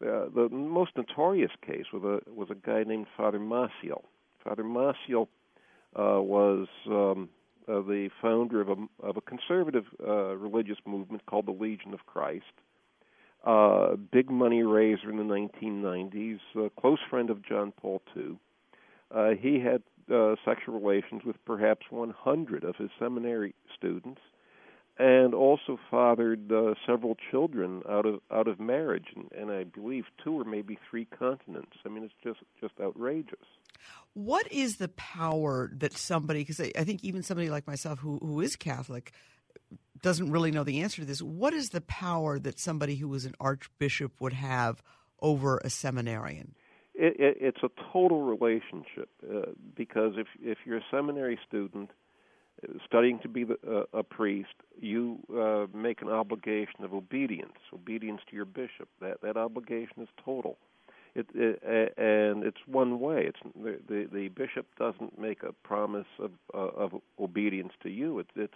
Uh, 0.02 0.26
the 0.34 0.50
most 0.52 0.92
notorious 0.98 1.52
case 1.66 1.86
was 1.94 2.04
a 2.04 2.32
was 2.32 2.50
a 2.50 2.56
guy 2.56 2.84
named 2.84 3.06
Father 3.16 3.40
Maciel. 3.40 4.04
Father 4.44 4.64
Maciel 4.64 5.28
uh, 5.96 6.22
was 6.22 6.68
um, 6.88 7.30
uh, 7.68 7.82
the 7.82 8.10
founder 8.22 8.62
of 8.62 8.70
a, 8.70 8.76
of 9.04 9.18
a 9.18 9.22
conservative 9.22 9.86
uh, 10.06 10.36
religious 10.36 10.78
movement 10.86 11.26
called 11.28 11.46
the 11.46 11.52
Legion 11.52 11.94
of 11.94 12.06
Christ. 12.08 12.46
Uh, 13.46 13.96
big 14.12 14.30
money 14.30 14.64
raiser 14.64 15.10
in 15.10 15.18
the 15.18 15.24
1990s, 15.24 16.40
a 16.56 16.70
close 16.80 17.00
friend 17.10 17.30
of 17.30 17.46
John 17.46 17.72
Paul 17.72 18.02
II. 18.16 18.38
Uh, 19.14 19.30
he 19.40 19.60
had 19.60 19.84
sexual 20.44 20.80
relations 20.80 21.22
with 21.24 21.38
perhaps 21.46 21.86
100 21.90 22.64
of 22.64 22.76
his 22.76 22.90
seminary 23.00 23.56
students, 23.78 24.20
and 25.02 25.34
also 25.34 25.80
fathered 25.90 26.52
uh, 26.52 26.76
several 26.86 27.18
children 27.32 27.82
out 27.90 28.06
of 28.06 28.20
out 28.32 28.48
of 28.48 28.60
marriage, 28.60 29.08
and, 29.16 29.32
and 29.32 29.52
I 29.52 29.64
believe 29.64 30.06
two 30.24 30.40
or 30.40 30.44
maybe 30.44 30.78
three 30.90 31.06
continents. 31.06 31.78
I 31.84 31.90
mean, 31.90 32.04
it's 32.04 32.14
just 32.24 32.40
just 32.62 32.74
outrageous. 32.80 33.48
What 34.14 34.52
is 34.52 34.76
the 34.76 34.90
power 34.90 35.72
that 35.78 35.94
somebody, 35.94 36.42
because 36.42 36.62
I, 36.62 36.72
I 36.78 36.84
think 36.84 37.04
even 37.04 37.24
somebody 37.24 37.50
like 37.50 37.66
myself 37.66 38.00
who, 38.00 38.20
who 38.20 38.42
is 38.42 38.56
Catholic 38.56 39.12
doesn't 40.04 40.30
really 40.30 40.52
know 40.52 40.64
the 40.64 40.82
answer 40.82 41.02
to 41.02 41.08
this. 41.08 41.22
What 41.22 41.54
is 41.54 41.70
the 41.70 41.82
power 41.82 42.38
that 42.38 42.60
somebody 42.60 42.96
who 42.96 43.08
was 43.08 43.26
an 43.26 43.34
archbishop 43.40 44.20
would 44.20 44.34
have 44.34 44.84
over 45.20 45.60
a 45.64 45.70
seminarian? 45.70 46.54
It, 46.94 47.20
it, 47.20 47.38
it's 47.40 47.64
a 47.64 47.70
total 47.92 48.22
relationship 48.22 49.10
uh, 49.24 49.52
because 49.76 50.14
if 50.18 50.28
if 50.44 50.60
you're 50.66 50.78
a 50.78 50.86
seminary 50.92 51.40
student 51.48 51.90
studying 52.86 53.20
to 53.20 53.28
be 53.28 53.44
the, 53.44 53.58
uh, 53.68 54.00
a 54.00 54.04
priest, 54.04 54.54
you 54.80 55.20
uh, 55.36 55.66
make 55.76 56.02
an 56.02 56.10
obligation 56.10 56.84
of 56.84 56.94
obedience, 56.94 57.58
obedience 57.74 58.22
to 58.30 58.36
your 58.36 58.46
bishop. 58.46 58.90
That 59.00 59.22
that 59.22 59.38
obligation 59.38 60.02
is 60.02 60.10
total. 60.24 60.58
It, 61.14 61.28
it 61.34 61.62
and 61.98 62.44
it's 62.44 62.62
one 62.66 63.00
way. 63.00 63.26
It's 63.28 63.40
the, 63.56 63.80
the 63.88 64.08
the 64.12 64.28
bishop 64.30 64.68
doesn't 64.78 65.20
make 65.20 65.44
a 65.44 65.54
promise 65.54 66.08
of 66.20 66.32
uh, 66.54 66.58
of 66.58 66.94
obedience 67.20 67.74
to 67.84 67.90
you. 67.90 68.20
It's 68.20 68.32
it's 68.36 68.54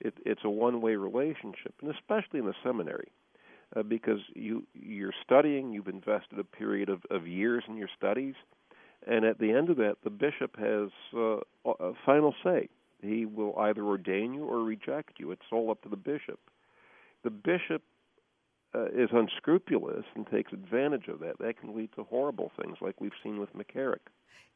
it, 0.00 0.14
it's 0.24 0.42
a 0.44 0.50
one 0.50 0.80
way 0.80 0.96
relationship, 0.96 1.74
and 1.80 1.94
especially 1.94 2.40
in 2.40 2.46
the 2.46 2.54
seminary 2.62 3.08
uh, 3.74 3.82
because 3.82 4.20
you 4.34 4.64
you're 4.74 5.14
studying, 5.24 5.72
you've 5.72 5.88
invested 5.88 6.38
a 6.38 6.44
period 6.44 6.88
of, 6.88 7.02
of 7.10 7.26
years 7.26 7.64
in 7.68 7.76
your 7.76 7.88
studies, 7.96 8.34
and 9.06 9.24
at 9.24 9.38
the 9.38 9.50
end 9.50 9.70
of 9.70 9.76
that, 9.76 9.96
the 10.04 10.10
bishop 10.10 10.56
has 10.58 10.90
uh, 11.14 11.38
a 11.80 11.92
final 12.04 12.34
say. 12.44 12.68
He 13.02 13.26
will 13.26 13.56
either 13.58 13.84
ordain 13.84 14.34
you 14.34 14.44
or 14.44 14.62
reject 14.62 15.18
you. 15.18 15.30
It's 15.30 15.42
all 15.52 15.70
up 15.70 15.82
to 15.82 15.88
the 15.88 15.96
bishop. 15.96 16.40
The 17.24 17.30
bishop 17.30 17.82
uh, 18.74 18.86
is 18.86 19.10
unscrupulous 19.12 20.04
and 20.14 20.26
takes 20.26 20.52
advantage 20.52 21.08
of 21.08 21.20
that. 21.20 21.38
That 21.38 21.60
can 21.60 21.76
lead 21.76 21.90
to 21.96 22.04
horrible 22.04 22.52
things, 22.60 22.78
like 22.80 23.00
we've 23.00 23.12
seen 23.22 23.38
with 23.38 23.50
McCarrick. 23.54 24.08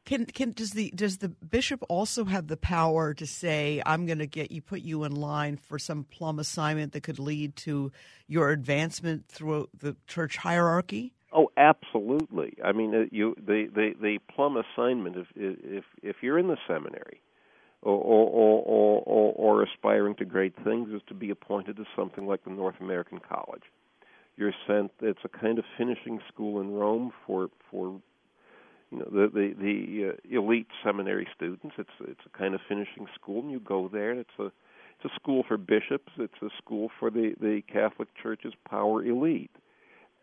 Can 0.03 0.25
can 0.25 0.51
does 0.51 0.71
the 0.71 0.91
does 0.95 1.19
the 1.19 1.29
bishop 1.29 1.83
also 1.87 2.25
have 2.25 2.47
the 2.47 2.57
power 2.57 3.13
to 3.13 3.27
say 3.27 3.83
I'm 3.85 4.07
going 4.07 4.17
to 4.17 4.25
get 4.25 4.51
you 4.51 4.59
put 4.59 4.81
you 4.81 5.03
in 5.03 5.15
line 5.15 5.57
for 5.57 5.77
some 5.77 6.05
plum 6.05 6.39
assignment 6.39 6.93
that 6.93 7.01
could 7.01 7.19
lead 7.19 7.55
to 7.57 7.91
your 8.27 8.49
advancement 8.49 9.27
through 9.27 9.69
the 9.77 9.95
church 10.07 10.37
hierarchy? 10.37 11.13
Oh, 11.31 11.51
absolutely. 11.55 12.57
I 12.63 12.71
mean, 12.71 12.95
uh, 12.95 13.05
you 13.11 13.35
the 13.37 13.69
the 13.73 13.93
the 14.01 14.17
plum 14.33 14.57
assignment 14.57 15.17
if 15.17 15.27
if 15.35 15.83
if 16.01 16.15
you're 16.21 16.39
in 16.39 16.47
the 16.47 16.57
seminary 16.67 17.21
or 17.81 17.93
or 17.93 18.61
or 18.63 19.03
or, 19.05 19.33
or 19.33 19.63
aspiring 19.63 20.15
to 20.15 20.25
great 20.25 20.53
things 20.63 20.89
is 20.93 21.01
to 21.07 21.13
be 21.13 21.29
appointed 21.29 21.77
to 21.77 21.85
something 21.95 22.27
like 22.27 22.43
the 22.43 22.51
North 22.51 22.75
American 22.79 23.19
College. 23.19 23.63
You're 24.37 24.53
sent. 24.67 24.91
It's 25.01 25.19
a 25.23 25.29
kind 25.29 25.59
of 25.59 25.65
finishing 25.77 26.19
school 26.31 26.61
in 26.61 26.71
Rome 26.71 27.11
for 27.25 27.49
for 27.69 27.99
you 28.91 28.99
know 28.99 29.07
the 29.11 29.29
the, 29.33 29.53
the 29.59 30.09
uh, 30.09 30.37
elite 30.39 30.67
seminary 30.83 31.27
students. 31.35 31.75
It's 31.77 31.89
it's 32.01 32.21
a 32.25 32.37
kind 32.37 32.53
of 32.53 32.61
finishing 32.67 33.07
school, 33.15 33.41
and 33.41 33.51
you 33.51 33.59
go 33.59 33.89
there. 33.91 34.11
It's 34.11 34.29
a 34.39 34.45
it's 34.45 35.05
a 35.05 35.15
school 35.19 35.43
for 35.47 35.57
bishops. 35.57 36.11
It's 36.17 36.41
a 36.41 36.49
school 36.57 36.89
for 36.99 37.09
the 37.09 37.33
the 37.39 37.61
Catholic 37.71 38.09
Church's 38.21 38.53
power 38.69 39.03
elite, 39.03 39.51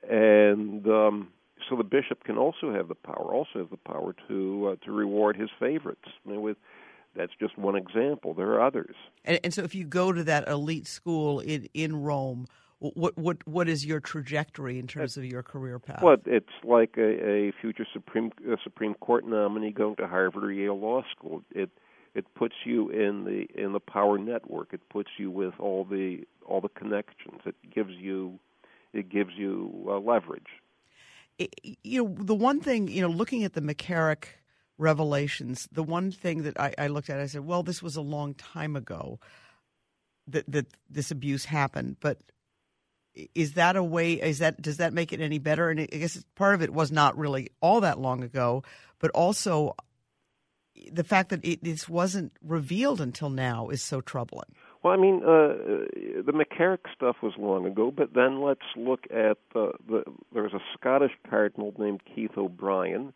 and 0.09 0.87
um, 0.87 1.29
so 1.69 1.77
the 1.77 1.85
bishop 1.85 2.25
can 2.25 2.39
also 2.39 2.73
have 2.73 2.89
the 2.89 2.95
power, 2.95 3.35
also 3.35 3.59
have 3.59 3.71
the 3.71 3.77
power 3.77 4.15
to 4.29 4.69
uh, 4.73 4.85
to 4.85 4.93
reward 4.93 5.37
his 5.37 5.51
favorites. 5.59 6.09
I 6.25 6.31
mean, 6.31 6.43
with 6.43 6.57
that's 7.19 7.33
just 7.39 7.59
one 7.59 7.75
example. 7.75 8.33
There 8.33 8.53
are 8.53 8.65
others. 8.65 8.95
And, 9.25 9.41
and 9.43 9.53
so, 9.53 9.63
if 9.63 9.75
you 9.75 9.85
go 9.85 10.13
to 10.13 10.23
that 10.25 10.49
elite 10.49 10.87
school 10.87 11.41
in 11.41 11.69
in 11.75 12.01
Rome, 12.01 12.47
what 12.79 13.19
what 13.19 13.47
what 13.47 13.69
is 13.69 13.85
your 13.85 13.99
trajectory 13.99 14.79
in 14.79 14.87
terms 14.87 15.17
of 15.17 15.25
your 15.25 15.43
career 15.43 15.81
path? 15.81 16.01
Well, 16.01 16.17
it's 16.25 16.47
like 16.63 16.95
a, 16.97 17.29
a 17.29 17.53
future 17.61 17.87
Supreme 17.93 18.31
a 18.49 18.57
Supreme 18.63 18.95
Court 18.95 19.27
nominee 19.27 19.73
going 19.73 19.97
to 19.97 20.07
Harvard 20.07 20.45
or 20.45 20.53
Yale 20.53 20.79
Law 20.79 21.03
School. 21.11 21.43
It 21.51 21.71
it 22.15 22.33
puts 22.35 22.55
you 22.65 22.89
in 22.89 23.25
the 23.25 23.47
in 23.61 23.73
the 23.73 23.81
power 23.81 24.17
network. 24.17 24.73
It 24.73 24.89
puts 24.89 25.11
you 25.19 25.31
with 25.31 25.55
all 25.59 25.85
the 25.85 26.21
all 26.47 26.61
the 26.61 26.69
connections. 26.69 27.41
It 27.45 27.57
gives 27.75 27.95
you 27.95 28.39
it 28.93 29.09
gives 29.09 29.33
you 29.37 29.87
uh, 29.89 29.99
leverage. 29.99 30.47
It, 31.39 31.55
you 31.83 32.05
know, 32.05 32.15
the 32.17 32.35
one 32.35 32.61
thing 32.61 32.87
you 32.87 33.03
know, 33.03 33.09
looking 33.09 33.43
at 33.43 33.55
the 33.55 33.61
McCarrick 33.61 34.38
revelations, 34.79 35.69
the 35.71 35.83
one 35.83 36.11
thing 36.11 36.43
that 36.45 36.59
I, 36.59 36.75
I 36.79 36.87
looked 36.87 37.11
at, 37.11 37.21
I 37.21 37.27
said, 37.27 37.45
well, 37.45 37.63
this 37.63 37.83
was 37.83 37.97
a 37.97 38.01
long 38.01 38.35
time 38.35 38.77
ago 38.77 39.19
that 40.29 40.51
that 40.51 40.67
this 40.89 41.11
abuse 41.11 41.45
happened, 41.45 41.97
but 42.01 42.19
is 43.35 43.55
that 43.55 43.77
a 43.77 43.83
way 43.83 44.13
is 44.15 44.39
that 44.39 44.63
does 44.63 44.77
that 44.77 44.93
make 44.93 45.13
it 45.13 45.21
any 45.21 45.39
better? 45.39 45.71
And 45.71 45.81
i 45.81 45.87
guess 45.87 46.23
part 46.37 46.55
of 46.55 46.63
it 46.63 46.73
was 46.73 46.93
not 46.93 47.19
really 47.19 47.49
all 47.61 47.81
that 47.81 47.99
long 47.99 48.23
ago 48.23 48.63
but 49.01 49.11
also 49.11 49.75
the 50.93 51.03
fact 51.03 51.31
that 51.31 51.45
it, 51.45 51.63
this 51.65 51.89
wasn't 51.89 52.33
revealed 52.41 53.01
until 53.01 53.31
now 53.31 53.69
is 53.69 53.83
so 53.83 54.01
troubling. 54.01 54.55
Well 54.83 54.93
i 54.93 54.97
mean 54.97 55.23
uh, 55.25 55.55
the 56.25 56.33
mccarrick 56.33 56.87
stuff 56.95 57.17
was 57.23 57.33
long 57.37 57.67
ago 57.67 57.91
but 57.91 58.15
then 58.15 58.41
let's 58.41 58.61
look 58.77 59.05
at 59.11 59.39
uh, 59.57 59.73
the 59.89 60.05
there 60.33 60.45
was 60.45 60.55
a 60.55 60.63
scottish 60.75 61.13
cardinal 61.29 61.75
named 61.79 62.03
keith 62.15 62.37
o'brien 62.37 63.13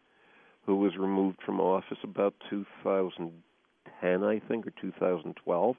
who 0.64 0.76
was 0.76 0.96
removed 0.96 1.38
from 1.44 1.60
office 1.60 1.98
about 2.02 2.34
2010 2.50 4.24
i 4.24 4.38
think 4.48 4.66
or 4.66 4.72
2012 4.80 5.76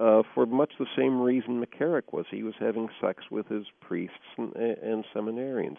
uh, 0.00 0.22
for 0.34 0.46
much 0.46 0.72
the 0.78 0.86
same 0.96 1.20
reason 1.20 1.64
McCarrick 1.64 2.12
was. 2.12 2.26
He 2.30 2.42
was 2.42 2.54
having 2.60 2.88
sex 3.00 3.24
with 3.30 3.48
his 3.48 3.64
priests 3.80 4.14
and, 4.36 4.54
and 4.54 5.04
seminarians. 5.14 5.78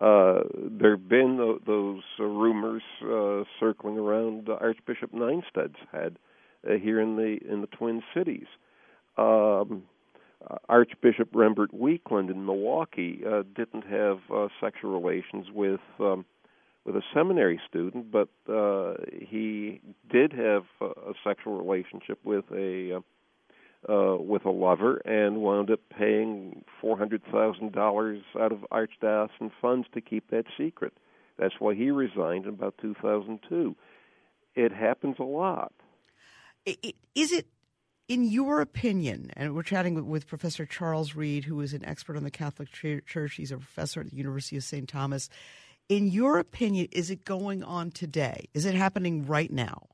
Uh, 0.00 0.44
there 0.54 0.92
have 0.92 1.08
been 1.08 1.36
th- 1.36 1.62
those 1.66 2.02
uh, 2.18 2.24
rumors 2.24 2.82
uh, 3.04 3.44
circling 3.58 3.98
around 3.98 4.48
Archbishop 4.48 5.12
Nienstedt's 5.12 5.80
head 5.92 6.16
uh, 6.68 6.74
here 6.74 7.00
in 7.00 7.16
the 7.16 7.38
in 7.50 7.60
the 7.60 7.66
Twin 7.66 8.02
Cities. 8.14 8.46
Um, 9.18 9.82
Archbishop 10.70 11.32
Rembert 11.32 11.74
Weakland 11.74 12.30
in 12.30 12.46
Milwaukee 12.46 13.20
uh, 13.26 13.42
didn't 13.54 13.84
have 13.86 14.20
uh, 14.34 14.48
sexual 14.58 14.98
relations 14.98 15.48
with 15.52 15.80
um, 15.98 16.24
with 16.90 17.02
a 17.02 17.06
seminary 17.14 17.60
student, 17.68 18.10
but 18.10 18.28
uh, 18.52 18.94
he 19.10 19.80
did 20.10 20.32
have 20.32 20.64
a 20.80 21.12
sexual 21.22 21.56
relationship 21.56 22.18
with 22.24 22.44
a 22.52 22.96
uh, 22.96 23.00
uh, 23.88 24.16
with 24.16 24.44
a 24.44 24.50
lover 24.50 24.96
and 25.06 25.40
wound 25.40 25.70
up 25.70 25.80
paying 25.96 26.64
four 26.80 26.98
hundred 26.98 27.22
thousand 27.30 27.72
dollars 27.72 28.22
out 28.38 28.52
of 28.52 28.66
archdiocesan 28.72 29.50
funds 29.60 29.86
to 29.94 30.00
keep 30.00 30.30
that 30.30 30.44
secret. 30.58 30.92
That's 31.38 31.54
why 31.58 31.74
he 31.74 31.90
resigned 31.90 32.44
in 32.44 32.50
about 32.50 32.74
two 32.80 32.94
thousand 33.00 33.40
two. 33.48 33.76
It 34.54 34.72
happens 34.72 35.16
a 35.20 35.24
lot. 35.24 35.72
Is 36.66 37.32
it, 37.32 37.46
in 38.08 38.24
your 38.24 38.60
opinion? 38.60 39.30
And 39.34 39.54
we're 39.54 39.62
chatting 39.62 40.08
with 40.08 40.26
Professor 40.26 40.66
Charles 40.66 41.14
Reid, 41.14 41.44
who 41.44 41.60
is 41.60 41.72
an 41.72 41.84
expert 41.84 42.16
on 42.16 42.24
the 42.24 42.30
Catholic 42.30 42.68
Church. 42.72 43.34
He's 43.36 43.52
a 43.52 43.56
professor 43.56 44.00
at 44.00 44.10
the 44.10 44.16
University 44.16 44.56
of 44.56 44.64
St. 44.64 44.88
Thomas. 44.88 45.30
In 45.90 46.06
your 46.06 46.38
opinion, 46.38 46.86
is 46.92 47.10
it 47.10 47.24
going 47.24 47.64
on 47.64 47.90
today? 47.90 48.46
Is 48.54 48.64
it 48.64 48.76
happening 48.76 49.26
right 49.26 49.50
now? 49.50 49.88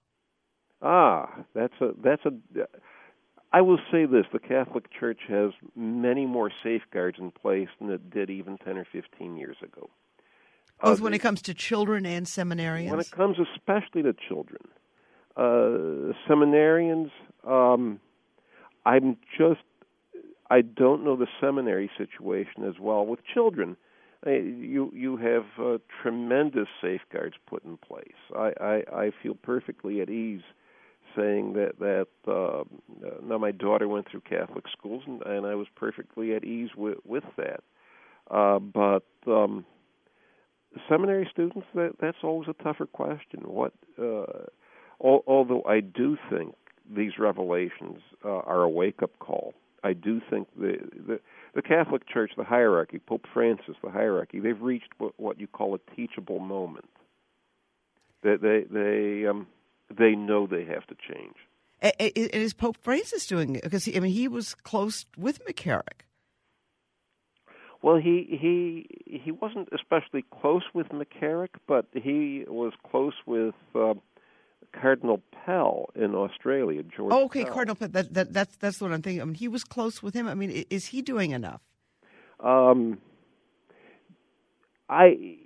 Ah, 0.83 1.27
that's 1.55 1.73
a 1.81 1.93
that's 2.05 2.23
a 2.27 2.33
I 3.51 3.63
will 3.63 3.79
say 3.91 4.05
this 4.05 4.27
the 4.31 4.39
Catholic 4.39 4.93
Church 4.93 5.21
has 5.27 5.53
many 5.75 6.27
more 6.27 6.53
safeguards 6.63 7.17
in 7.19 7.31
place 7.31 7.69
than 7.81 7.89
it 7.91 8.11
did 8.11 8.29
even 8.29 8.59
10 8.59 8.77
or 8.77 8.85
15 8.93 9.39
years 9.39 9.57
ago. 9.63 9.89
Both 10.83 11.01
uh, 11.01 11.03
when 11.03 11.15
it 11.15 11.21
comes 11.21 11.41
to 11.41 11.55
children 11.55 12.05
and 12.05 12.27
seminarians? 12.27 12.91
When 12.91 13.01
it 13.01 13.11
comes 13.11 13.39
especially 13.39 14.03
to 14.03 14.15
children. 14.29 14.69
Uh, 15.35 16.13
seminarians, 16.29 17.11
um, 17.47 18.01
I'm 18.85 19.17
just, 19.39 19.61
I 20.51 20.61
don't 20.61 21.05
know 21.05 21.17
the 21.17 21.27
seminary 21.41 21.91
situation 21.97 22.65
as 22.69 22.75
well. 22.79 23.07
With 23.07 23.21
children, 23.33 23.79
you 24.33 24.91
you 24.95 25.17
have 25.17 25.45
uh, 25.59 25.79
tremendous 26.03 26.69
safeguards 26.81 27.37
put 27.47 27.65
in 27.65 27.77
place. 27.77 28.21
I, 28.37 28.53
I, 28.61 28.75
I 28.93 29.11
feel 29.23 29.35
perfectly 29.35 30.01
at 30.01 30.11
ease 30.11 30.43
saying 31.17 31.55
that 31.55 31.79
that 31.79 32.09
uh, 32.31 32.65
now 33.23 33.39
my 33.39 33.53
daughter 33.53 33.89
went 33.89 34.11
through 34.11 34.23
Catholic 34.23 34.65
schools 34.77 35.03
and, 35.07 35.23
and 35.23 35.47
I 35.47 35.55
was 35.55 35.67
perfectly 35.75 36.35
at 36.35 36.45
ease 36.45 36.71
with 36.77 36.99
with 37.05 37.25
that. 37.37 37.61
Uh, 38.31 38.59
but 38.59 39.05
um, 39.27 39.65
seminary 40.89 41.29
students, 41.33 41.67
that 41.75 41.93
that's 42.01 42.19
always 42.23 42.49
a 42.49 42.63
tougher 42.63 42.87
question. 42.87 43.41
What, 43.45 43.73
uh, 43.99 44.47
al- 45.03 45.25
although 45.27 45.63
I 45.65 45.81
do 45.81 46.17
think 46.31 46.55
these 46.95 47.13
revelations 47.19 48.01
uh, 48.25 48.29
are 48.29 48.63
a 48.63 48.69
wake 48.69 49.03
up 49.03 49.19
call. 49.19 49.55
I 49.85 49.93
do 49.93 50.21
think 50.29 50.49
the, 50.59 50.79
the 51.07 51.21
the 51.57 51.63
Catholic 51.63 52.07
Church, 52.07 52.33
the 52.37 52.45
hierarchy, 52.45 53.01
Pope 53.01 53.25
Francis, 53.33 53.77
the 53.83 53.91
hierarchy, 53.91 54.39
they've 54.39 54.61
reached 54.61 54.91
what, 54.99 55.15
what 55.17 55.41
you 55.41 55.47
call 55.47 55.75
a 55.75 55.97
teachable 55.97 56.39
moment. 56.39 56.85
They 58.23 58.37
they 58.37 58.65
they 58.71 59.27
um, 59.27 59.47
they 59.97 60.15
know 60.15 60.47
they 60.47 60.65
have 60.67 60.87
to 60.89 60.97
change. 61.09 61.35
And 61.81 61.95
is 62.15 62.53
Pope 62.53 62.77
Francis 62.83 63.27
doing 63.27 63.57
it? 63.57 63.63
Because 63.63 63.87
he, 63.87 63.97
I 63.97 64.01
mean, 64.01 64.13
he 64.13 64.29
was 64.29 64.55
close 64.55 65.07
with 65.17 65.45
McCarrick. 65.47 66.05
Well, 67.83 67.97
he 67.97 68.39
he 68.39 69.19
he 69.19 69.31
wasn't 69.31 69.71
especially 69.73 70.25
close 70.41 70.65
with 70.75 70.89
McCarrick, 70.89 71.55
but 71.67 71.87
he 71.93 72.45
was 72.49 72.75
close 72.91 73.15
with 73.25 73.55
uh, 73.75 73.95
Cardinal 74.73 75.23
Pell 75.45 75.91
in 75.95 76.15
Australia. 76.15 76.83
George. 76.83 77.13
Oh, 77.13 77.25
okay, 77.25 77.45
Pell. 77.45 77.53
Cardinal 77.55 77.77
Pell. 77.77 77.89
That, 77.89 78.15
that 78.15 78.33
that's 78.33 78.57
that's 78.57 78.81
what 78.81 78.93
I'm 78.93 79.03
thinking. 79.03 79.23
I 79.23 79.25
mean, 79.25 79.35
he 79.35 79.49
was 79.49 79.65
close 79.65 80.03
with 80.03 80.15
him. 80.15 80.27
I 80.27 80.35
mean, 80.35 80.65
is 80.71 80.87
he 80.87 81.03
doing 81.03 81.31
enough? 81.31 81.61
Um, 82.41 82.99
I 84.89 85.37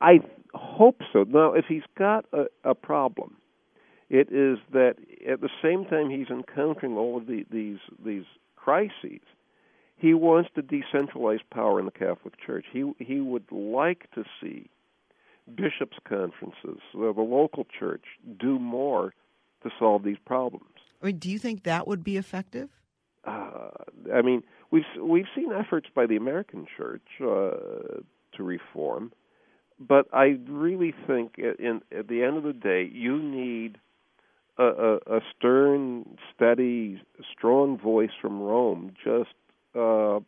I 0.00 0.20
hope 0.54 1.02
so. 1.12 1.24
Now, 1.24 1.52
if 1.52 1.66
he's 1.68 1.82
got 1.96 2.24
a, 2.32 2.46
a 2.64 2.74
problem, 2.74 3.36
it 4.08 4.32
is 4.32 4.58
that 4.72 4.96
at 5.28 5.40
the 5.40 5.50
same 5.62 5.84
time 5.84 6.10
he's 6.10 6.28
encountering 6.28 6.96
all 6.96 7.16
of 7.16 7.26
the, 7.26 7.44
these 7.50 7.78
these 8.04 8.24
crises, 8.56 9.20
he 9.96 10.14
wants 10.14 10.50
to 10.54 10.62
decentralize 10.62 11.40
power 11.52 11.78
in 11.78 11.86
the 11.86 11.92
Catholic 11.92 12.34
Church. 12.44 12.64
He 12.72 12.90
he 12.98 13.20
would 13.20 13.50
like 13.52 14.10
to 14.14 14.24
see 14.40 14.70
bishops' 15.54 15.98
conferences, 16.08 16.80
the, 16.92 17.12
the 17.14 17.22
local 17.22 17.66
church, 17.78 18.04
do 18.38 18.58
more 18.58 19.14
to 19.62 19.70
solve 19.78 20.02
these 20.04 20.18
problems. 20.24 20.64
I 21.02 21.06
mean, 21.06 21.18
do 21.18 21.30
you 21.30 21.38
think 21.38 21.64
that 21.64 21.86
would 21.86 22.04
be 22.04 22.16
effective? 22.16 22.68
Uh, 23.24 23.70
I 24.14 24.22
mean, 24.22 24.42
we've 24.70 24.84
we've 25.00 25.26
seen 25.34 25.52
efforts 25.52 25.88
by 25.94 26.06
the 26.06 26.16
American 26.16 26.66
Church 26.76 27.02
uh, 27.20 28.00
to 28.36 28.42
reform, 28.42 29.12
but 29.78 30.06
I 30.12 30.38
really 30.48 30.94
think, 31.06 31.36
in, 31.38 31.82
at 31.96 32.08
the 32.08 32.22
end 32.22 32.36
of 32.38 32.44
the 32.44 32.52
day, 32.54 32.88
you 32.92 33.18
need 33.18 33.78
a, 34.58 34.64
a, 34.64 34.96
a 35.16 35.20
stern, 35.36 36.16
steady, 36.34 37.02
strong 37.30 37.78
voice 37.78 38.10
from 38.20 38.40
Rome, 38.40 38.92
just 39.02 39.34
uh, 39.74 40.20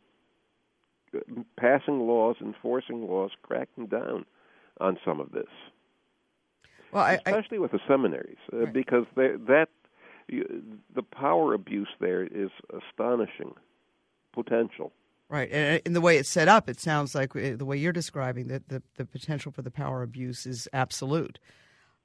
passing 1.58 2.00
laws, 2.06 2.36
enforcing 2.40 3.08
laws, 3.08 3.30
cracking 3.42 3.86
down 3.86 4.26
on 4.80 4.98
some 5.04 5.20
of 5.20 5.32
this. 5.32 5.48
Well, 6.92 7.04
I, 7.04 7.14
especially 7.14 7.58
I, 7.58 7.60
with 7.60 7.72
the 7.72 7.80
seminaries, 7.88 8.36
uh, 8.52 8.58
right. 8.58 8.72
because 8.72 9.06
they, 9.16 9.32
that 9.48 9.68
you, 10.28 10.62
the 10.94 11.02
power 11.02 11.54
abuse 11.54 11.88
there 12.00 12.24
is 12.24 12.50
astonishing 12.70 13.54
potential. 14.32 14.92
Right, 15.28 15.50
and 15.50 15.80
in 15.86 15.94
the 15.94 16.02
way 16.02 16.18
it's 16.18 16.28
set 16.28 16.48
up, 16.48 16.68
it 16.68 16.78
sounds 16.78 17.14
like 17.14 17.34
uh, 17.34 17.56
the 17.56 17.64
way 17.64 17.78
you're 17.78 17.92
describing 17.92 18.48
that 18.48 18.68
the, 18.68 18.82
the 18.96 19.06
potential 19.06 19.50
for 19.50 19.62
the 19.62 19.70
power 19.70 20.02
abuse 20.02 20.44
is 20.44 20.68
absolute. 20.74 21.38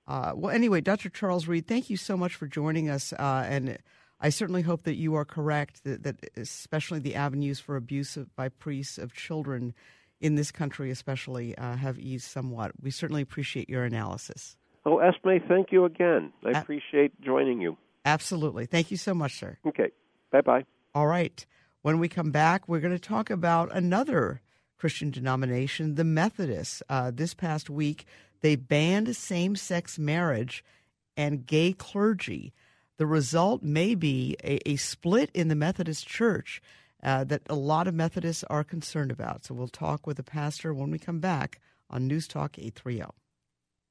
Uh, 0.08 0.32
well, 0.34 0.56
anyway, 0.56 0.80
Dr. 0.80 1.10
Charles 1.10 1.48
Reid, 1.48 1.68
thank 1.68 1.90
you 1.90 1.98
so 1.98 2.16
much 2.16 2.36
for 2.36 2.48
joining 2.48 2.90
us, 2.90 3.12
uh, 3.12 3.46
and 3.50 3.78
I 4.22 4.30
certainly 4.30 4.62
hope 4.62 4.84
that 4.84 4.96
you 4.96 5.16
are 5.16 5.26
correct 5.26 5.84
that, 5.84 6.04
that 6.04 6.16
especially 6.38 7.00
the 7.00 7.16
avenues 7.16 7.60
for 7.60 7.76
abuse 7.76 8.16
of, 8.16 8.34
by 8.36 8.48
priests 8.48 8.98
of 8.98 9.14
children 9.14 9.74
in 10.20 10.36
this 10.36 10.52
country, 10.52 10.90
especially, 10.92 11.58
uh, 11.58 11.76
have 11.76 12.00
eased 12.00 12.26
somewhat. 12.26 12.72
We 12.82 12.92
certainly 12.92 13.22
appreciate 13.22 13.70
your 13.70 13.84
analysis. 13.84 14.58
Oh, 14.86 15.00
Esme, 15.00 15.46
thank 15.48 15.72
you 15.72 15.86
again. 15.86 16.32
I 16.46 16.52
A- 16.52 16.62
appreciate 16.62 17.20
joining 17.22 17.62
you. 17.62 17.78
Absolutely. 18.06 18.66
Thank 18.66 18.90
you 18.90 18.98
so 18.98 19.14
much, 19.14 19.38
sir. 19.38 19.58
Okay. 19.68 19.92
Bye 20.32 20.42
bye. 20.42 20.64
All 20.96 21.08
right. 21.08 21.46
When 21.82 22.00
we 22.00 22.08
come 22.10 22.32
back, 22.32 22.68
we're 22.68 22.80
going 22.80 22.94
to 22.94 23.00
talk 23.00 23.30
about 23.30 23.74
another 23.76 24.42
Christian 24.78 25.12
denomination, 25.12 25.96
the 25.96 26.04
Methodists. 26.04 26.82
Uh, 26.90 27.12
this 27.14 27.34
past 27.34 27.70
week, 27.70 28.06
they 28.42 28.56
banned 28.56 29.16
same 29.16 29.56
sex 29.56 30.00
marriage 30.00 30.64
and 31.16 31.46
gay 31.46 31.74
clergy. 31.74 32.54
The 32.98 33.06
result 33.06 33.62
may 33.64 33.94
be 33.96 34.36
a, 34.44 34.60
a 34.70 34.76
split 34.78 35.30
in 35.34 35.50
the 35.50 35.56
Methodist 35.56 36.08
Church 36.08 36.62
uh, 37.08 37.24
that 37.24 37.42
a 37.50 37.56
lot 37.56 37.88
of 37.88 37.96
Methodists 37.96 38.44
are 38.50 38.66
concerned 38.66 39.12
about. 39.12 39.46
So 39.46 39.54
we'll 39.54 39.70
talk 39.70 40.06
with 40.06 40.20
a 40.20 40.24
pastor 40.24 40.74
when 40.74 40.92
we 40.92 41.00
come 41.00 41.20
back 41.20 41.62
on 41.90 42.06
News 42.06 42.28
Talk 42.28 42.60
830. 42.60 43.14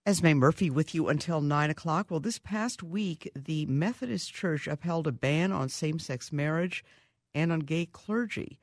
Esme 0.05 0.35
Murphy 0.35 0.69
with 0.69 0.95
you 0.95 1.09
until 1.09 1.41
9 1.41 1.71
o'clock. 1.71 2.11
Well, 2.11 2.21
this 2.21 2.39
past 2.39 2.83
week, 2.83 3.33
the 3.35 3.65
Methodist 3.67 4.35
Church 4.35 4.67
upheld 4.67 5.07
a 5.07 5.13
ban 5.13 5.51
on 5.51 5.71
same 5.71 5.99
sex 5.99 6.31
marriage 6.31 6.85
and 7.35 7.51
on 7.51 7.61
gay 7.61 7.87
clergy. 7.87 8.59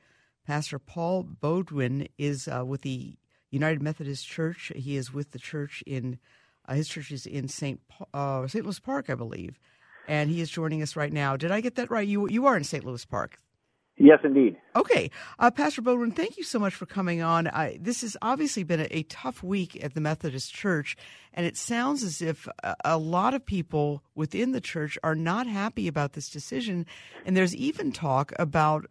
Pastor 0.46 0.78
Paul 0.78 1.24
Baudhuin 1.24 2.06
is 2.16 2.46
uh, 2.46 2.64
with 2.64 2.82
the 2.82 3.16
United 3.50 3.82
Methodist 3.82 4.24
Church. 4.24 4.70
He 4.76 4.94
is 4.94 5.12
with 5.12 5.32
the 5.32 5.40
church 5.40 5.82
in, 5.84 6.20
uh, 6.68 6.74
his 6.74 6.88
church 6.88 7.10
is 7.10 7.26
in 7.26 7.48
St. 7.48 7.80
Uh, 8.14 8.46
St. 8.46 8.64
Louis 8.64 8.78
Park, 8.78 9.10
I 9.10 9.16
believe. 9.16 9.58
And 10.06 10.30
he 10.30 10.40
is 10.40 10.48
joining 10.48 10.80
us 10.80 10.94
right 10.94 11.12
now. 11.12 11.36
Did 11.36 11.50
I 11.50 11.60
get 11.60 11.74
that 11.74 11.90
right? 11.90 12.06
You, 12.06 12.28
you 12.28 12.46
are 12.46 12.56
in 12.56 12.62
St. 12.62 12.84
Louis 12.84 13.04
Park. 13.04 13.40
Yes, 13.96 14.18
indeed. 14.24 14.56
Okay. 14.74 15.08
Uh, 15.38 15.52
Pastor 15.52 15.80
Baudhuin, 15.80 16.16
thank 16.16 16.36
you 16.36 16.42
so 16.42 16.58
much 16.58 16.74
for 16.74 16.84
coming 16.84 17.22
on. 17.22 17.46
I, 17.46 17.78
this 17.80 18.00
has 18.00 18.16
obviously 18.20 18.64
been 18.64 18.80
a, 18.80 18.88
a, 18.90 19.02
tough 19.04 19.42
week 19.42 19.82
at 19.84 19.94
the 19.94 20.00
Methodist 20.00 20.52
Church, 20.52 20.96
and 21.32 21.46
it 21.46 21.56
sounds 21.56 22.02
as 22.02 22.20
if 22.20 22.48
a, 22.64 22.74
a, 22.84 22.98
lot 22.98 23.34
of 23.34 23.46
people 23.46 24.02
within 24.16 24.50
the 24.50 24.60
church 24.60 24.98
are 25.04 25.14
not 25.14 25.46
happy 25.46 25.86
about 25.86 26.14
this 26.14 26.28
decision. 26.28 26.86
And 27.24 27.36
there's 27.36 27.54
even 27.54 27.92
talk 27.92 28.32
about 28.36 28.86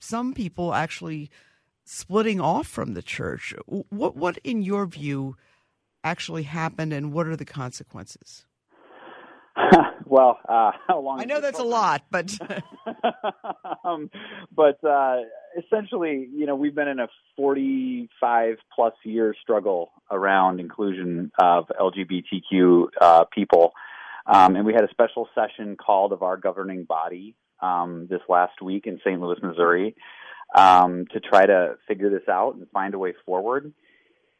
some 0.00 0.34
people 0.34 0.74
actually 0.74 1.30
splitting 1.84 2.40
off 2.40 2.66
from 2.66 2.94
the 2.94 3.02
church. 3.02 3.54
What, 3.66 4.16
what 4.16 4.38
in 4.42 4.60
your 4.60 4.86
view, 4.86 5.36
actually 6.02 6.44
happened, 6.44 6.92
and 6.92 7.12
what 7.12 7.28
are 7.28 7.36
the 7.36 7.44
consequences? 7.44 8.44
well, 10.06 10.38
uh, 10.48 10.72
how 10.88 11.00
long? 11.00 11.20
I 11.20 11.24
know 11.24 11.40
that's 11.40 11.58
a 11.58 11.64
lot, 11.64 12.04
but 12.10 12.32
um, 13.84 14.10
but 14.54 14.82
uh, 14.84 15.18
essentially, 15.58 16.28
you 16.32 16.46
know, 16.46 16.54
we've 16.54 16.74
been 16.74 16.88
in 16.88 17.00
a 17.00 17.08
45 17.36 18.56
plus 18.74 18.94
year 19.04 19.34
struggle 19.40 19.92
around 20.10 20.60
inclusion 20.60 21.30
of 21.38 21.66
LGBTQ 21.80 22.86
uh, 23.00 23.24
people, 23.32 23.72
um, 24.26 24.56
and 24.56 24.66
we 24.66 24.72
had 24.72 24.84
a 24.84 24.90
special 24.90 25.28
session 25.34 25.76
called 25.76 26.12
of 26.12 26.22
our 26.22 26.36
governing 26.36 26.84
body 26.84 27.34
um, 27.60 28.06
this 28.10 28.20
last 28.28 28.60
week 28.62 28.86
in 28.86 28.98
St. 28.98 29.20
Louis, 29.20 29.38
Missouri, 29.42 29.94
um, 30.54 31.06
to 31.12 31.20
try 31.20 31.46
to 31.46 31.76
figure 31.88 32.10
this 32.10 32.28
out 32.28 32.56
and 32.56 32.66
find 32.70 32.94
a 32.94 32.98
way 32.98 33.14
forward 33.24 33.72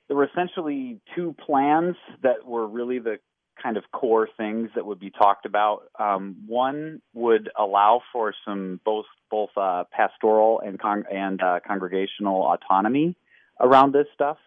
there 0.09 0.17
were 0.17 0.29
essentially 0.29 1.01
two 1.15 1.35
plans 1.45 1.97
that 2.23 2.47
were 2.47 2.67
really 2.67 2.99
the 2.99 3.19
kind 3.63 3.77
of 3.77 3.85
core 3.93 4.29
things 4.37 4.71
that 4.75 4.87
would 4.87 5.01
be 5.01 5.11
talked 5.11 5.47
about. 5.47 5.85
Um, 5.99 6.37
one 6.47 7.01
would 7.15 7.51
allow 7.59 8.03
for 8.13 8.35
some 8.45 8.81
both 8.85 9.07
both 9.31 9.51
uh, 9.57 9.85
pastoral 9.91 10.61
and 10.61 10.79
con- 10.79 11.05
and 11.13 11.43
uh, 11.43 11.61
congregational 11.67 12.43
autonomy 12.43 13.17
around 13.61 13.93
this 13.93 14.07
stuff, 14.15 14.39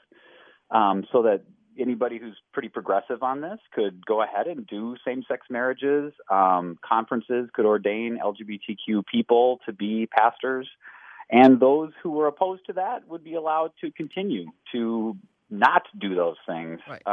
um, 0.71 1.05
so 1.11 1.23
that 1.23 1.43
anybody 1.79 2.19
who's 2.19 2.37
pretty 2.53 2.69
progressive 2.69 3.23
on 3.23 3.41
this 3.41 3.59
could 3.73 4.05
go 4.05 4.21
ahead 4.21 4.47
and 4.47 4.67
do 4.67 4.95
same-sex 5.05 5.47
marriages. 5.49 6.13
Um, 6.29 6.77
conferences 6.87 7.49
could 7.53 7.65
ordain 7.65 8.19
LGBTQ 8.23 9.05
people 9.05 9.59
to 9.65 9.73
be 9.73 10.07
pastors, 10.07 10.67
and 11.29 11.59
those 11.59 11.91
who 12.03 12.11
were 12.11 12.27
opposed 12.27 12.65
to 12.67 12.73
that 12.73 13.07
would 13.07 13.23
be 13.23 13.35
allowed 13.35 13.71
to 13.81 13.91
continue 13.91 14.47
to 14.73 15.15
not 15.49 15.83
do 15.97 16.15
those 16.15 16.37
things. 16.47 16.79
Right. 16.87 17.05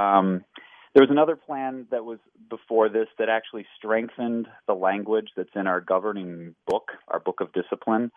There 0.94 1.02
was 1.02 1.10
another 1.10 1.36
plan 1.36 1.86
that 1.90 2.04
was 2.04 2.18
before 2.48 2.88
this 2.88 3.08
that 3.18 3.28
actually 3.28 3.66
strengthened 3.76 4.48
the 4.66 4.74
language 4.74 5.28
that's 5.36 5.54
in 5.54 5.66
our 5.66 5.80
governing 5.80 6.54
book, 6.66 6.92
our 7.08 7.20
book 7.20 7.40
of 7.40 7.52
discipline, 7.52 8.10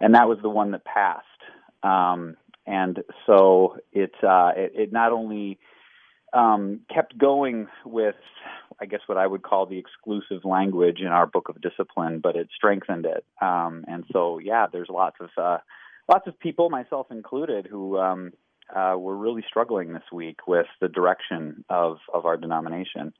and 0.00 0.14
that 0.14 0.28
was 0.28 0.38
the 0.42 0.50
one 0.50 0.72
that 0.72 0.84
passed. 0.84 1.24
Um, 1.82 2.36
and 2.66 3.02
so 3.26 3.76
it, 3.92 4.12
uh, 4.22 4.52
it, 4.56 4.72
it 4.74 4.92
not 4.92 5.12
only 5.12 5.58
um, 6.32 6.80
kept 6.92 7.16
going 7.16 7.68
with, 7.84 8.16
I 8.80 8.86
guess, 8.86 9.00
what 9.06 9.16
I 9.16 9.26
would 9.26 9.42
call 9.42 9.64
the 9.66 9.78
exclusive 9.78 10.44
language 10.44 11.00
in 11.00 11.06
our 11.06 11.26
book 11.26 11.48
of 11.48 11.60
discipline, 11.60 12.20
but 12.22 12.36
it 12.36 12.48
strengthened 12.54 13.06
it. 13.06 13.24
Um, 13.40 13.84
and 13.88 14.04
so, 14.12 14.38
yeah, 14.38 14.66
there's 14.70 14.88
lots 14.90 15.16
of 15.20 15.30
uh, 15.36 15.58
lots 16.08 16.26
of 16.26 16.38
people, 16.38 16.68
myself 16.68 17.06
included, 17.10 17.66
who 17.66 17.98
um, 17.98 18.32
uh, 18.74 18.94
we're 18.98 19.14
really 19.14 19.44
struggling 19.48 19.92
this 19.92 20.02
week 20.12 20.46
with 20.46 20.66
the 20.80 20.88
direction 20.88 21.64
of, 21.68 21.98
of 22.12 22.26
our 22.26 22.36
denomination. 22.36 23.12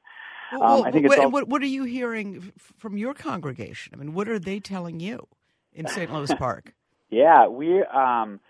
Well, 0.52 0.80
um, 0.80 0.84
I 0.84 0.90
think 0.90 1.08
what, 1.08 1.18
all... 1.18 1.30
what, 1.30 1.48
what, 1.48 1.62
are 1.62 1.66
you 1.66 1.84
hearing 1.84 2.52
from 2.78 2.96
your 2.96 3.14
congregation? 3.14 3.92
I 3.94 3.96
mean, 3.98 4.14
what 4.14 4.28
are 4.28 4.38
they 4.38 4.60
telling 4.60 5.00
you 5.00 5.26
in 5.74 5.86
St. 5.86 6.12
Louis 6.12 6.32
Park? 6.38 6.74
yeah, 7.10 7.48
we 7.48 7.82
um, 7.82 8.40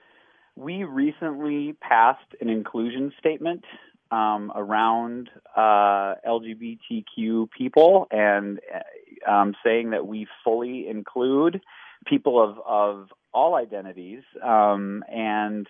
we 0.57 0.85
recently 0.85 1.75
passed 1.81 2.35
an 2.41 2.49
inclusion 2.49 3.13
statement 3.19 3.65
um, 4.11 4.53
around 4.55 5.31
uh, 5.57 6.15
LGBTQ 6.27 7.51
people 7.57 8.07
and 8.11 8.59
uh, 8.75 9.31
um, 9.31 9.55
saying 9.65 9.91
that 9.91 10.07
we 10.07 10.27
fully 10.45 10.89
include 10.89 11.61
people 12.07 12.43
of 12.43 12.59
of 12.67 13.09
all 13.33 13.55
identities 13.55 14.23
um, 14.43 15.05
and 15.09 15.69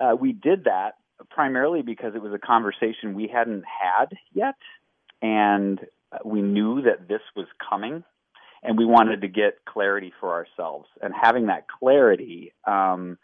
uh, 0.00 0.14
we 0.18 0.32
did 0.32 0.64
that 0.64 0.92
primarily 1.30 1.82
because 1.82 2.14
it 2.14 2.22
was 2.22 2.32
a 2.32 2.38
conversation 2.38 3.14
we 3.14 3.28
hadn't 3.32 3.64
had 3.64 4.06
yet, 4.32 4.56
and 5.20 5.80
we 6.24 6.42
knew 6.42 6.82
that 6.82 7.08
this 7.08 7.20
was 7.36 7.46
coming, 7.68 8.04
and 8.62 8.76
we 8.76 8.84
wanted 8.84 9.22
to 9.22 9.28
get 9.28 9.64
clarity 9.64 10.12
for 10.20 10.32
ourselves. 10.32 10.88
And 11.00 11.14
having 11.20 11.46
that 11.46 11.66
clarity, 11.68 12.52
um, 12.66 13.18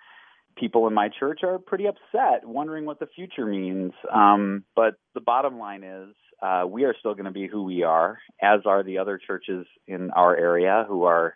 people 0.57 0.87
in 0.87 0.95
my 0.95 1.09
church 1.09 1.41
are 1.43 1.59
pretty 1.59 1.87
upset, 1.87 2.47
wondering 2.47 2.85
what 2.85 2.99
the 2.99 3.07
future 3.07 3.47
means. 3.47 3.93
Um, 4.13 4.65
but 4.75 4.95
the 5.15 5.21
bottom 5.21 5.59
line 5.59 5.85
is, 5.85 6.15
uh, 6.43 6.65
we 6.69 6.85
are 6.85 6.95
still 6.99 7.15
going 7.15 7.25
to 7.25 7.31
be 7.31 7.49
who 7.49 7.65
we 7.65 7.83
are, 7.83 8.19
as 8.41 8.61
are 8.65 8.83
the 8.83 8.99
other 8.99 9.19
churches 9.19 9.67
in 9.87 10.11
our 10.13 10.37
area 10.37 10.85
who 10.89 11.05
are 11.05 11.35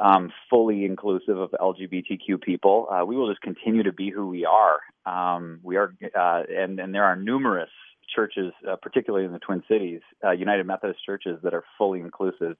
um, 0.00 0.32
fully 0.50 0.84
inclusive 0.84 1.38
of 1.38 1.50
LGBTQ 1.52 2.40
people. 2.42 2.88
Uh, 2.90 3.04
we 3.04 3.16
will 3.16 3.28
just 3.28 3.42
continue 3.42 3.82
to 3.84 3.92
be 3.92 4.10
who 4.10 4.26
we 4.28 4.44
are. 4.44 4.80
Um, 5.06 5.60
we 5.62 5.76
are, 5.76 5.94
uh, 6.18 6.42
and 6.48 6.80
and 6.80 6.94
there 6.94 7.04
are 7.04 7.16
numerous 7.16 7.70
churches, 8.14 8.52
uh, 8.68 8.76
particularly 8.76 9.24
in 9.24 9.32
the 9.32 9.38
Twin 9.38 9.62
Cities, 9.68 10.00
uh, 10.24 10.32
United 10.32 10.66
Methodist 10.66 11.00
churches 11.04 11.38
that 11.42 11.54
are 11.54 11.64
fully 11.78 12.00
inclusive 12.00 12.56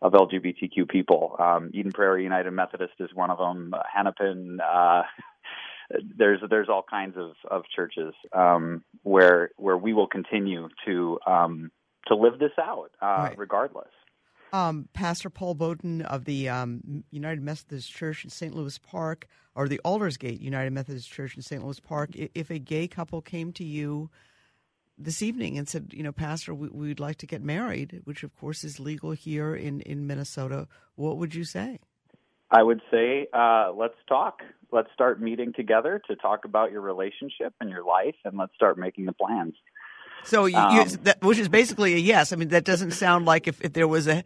of 0.00 0.12
LGBTQ 0.12 0.88
people. 0.88 1.36
Um, 1.38 1.70
Eden 1.74 1.92
Prairie 1.92 2.22
United 2.22 2.52
Methodist 2.52 2.94
is 3.00 3.10
one 3.14 3.30
of 3.30 3.38
them. 3.38 3.74
Hennepin. 3.92 4.60
Uh, 4.60 5.02
there's 6.16 6.40
there's 6.50 6.68
all 6.68 6.84
kinds 6.88 7.16
of 7.16 7.32
of 7.50 7.64
churches 7.74 8.14
um, 8.32 8.84
where 9.02 9.50
where 9.56 9.76
we 9.76 9.92
will 9.92 10.06
continue 10.06 10.68
to 10.86 11.18
um, 11.26 11.70
to 12.06 12.14
live 12.14 12.38
this 12.38 12.52
out 12.60 12.90
uh, 13.02 13.06
right. 13.06 13.38
regardless. 13.38 13.88
Um, 14.52 14.88
Pastor 14.94 15.28
Paul 15.28 15.54
Baudhuin 15.54 16.02
of 16.02 16.24
the 16.24 16.48
um, 16.48 17.04
United 17.10 17.42
Methodist 17.42 17.92
Church 17.92 18.24
in 18.24 18.30
St. 18.30 18.54
Louis 18.54 18.78
Park, 18.78 19.26
or 19.54 19.68
the 19.68 19.80
Aldersgate 19.84 20.40
United 20.40 20.72
Methodist 20.72 21.10
Church 21.10 21.36
in 21.36 21.42
St. 21.42 21.62
Louis 21.62 21.80
Park, 21.80 22.10
if 22.14 22.50
a 22.50 22.58
gay 22.58 22.88
couple 22.88 23.20
came 23.20 23.52
to 23.52 23.64
you 23.64 24.10
this 24.98 25.22
evening 25.22 25.58
and 25.58 25.68
said, 25.68 25.92
you 25.94 26.02
know, 26.02 26.12
Pastor, 26.12 26.54
we, 26.54 26.68
would 26.68 27.00
like 27.00 27.16
to 27.18 27.26
get 27.26 27.42
married, 27.42 28.00
which 28.04 28.22
of 28.22 28.34
course 28.36 28.64
is 28.64 28.80
legal 28.80 29.12
here 29.12 29.54
in, 29.54 29.80
in 29.82 30.06
Minnesota, 30.06 30.66
what 30.96 31.18
would 31.18 31.34
you 31.34 31.44
say? 31.44 31.78
I 32.50 32.62
would 32.62 32.80
say, 32.90 33.28
uh, 33.32 33.72
let's 33.76 33.98
talk. 34.08 34.40
Let's 34.72 34.88
start 34.92 35.20
meeting 35.20 35.52
together 35.52 36.00
to 36.08 36.16
talk 36.16 36.44
about 36.44 36.72
your 36.72 36.80
relationship 36.80 37.54
and 37.60 37.70
your 37.70 37.84
life, 37.84 38.16
and 38.24 38.36
let's 38.38 38.54
start 38.54 38.78
making 38.78 39.04
the 39.04 39.12
plans. 39.12 39.54
So, 40.24 40.46
you, 40.46 40.56
um, 40.56 40.76
you, 40.76 40.84
that, 40.84 41.22
which 41.22 41.38
is 41.38 41.48
basically 41.48 41.94
a 41.94 41.98
yes. 41.98 42.32
I 42.32 42.36
mean, 42.36 42.48
that 42.48 42.64
doesn't 42.64 42.92
sound 42.92 43.26
like 43.26 43.48
if, 43.48 43.60
if 43.62 43.72
there 43.72 43.88
was 43.88 44.06
a, 44.06 44.24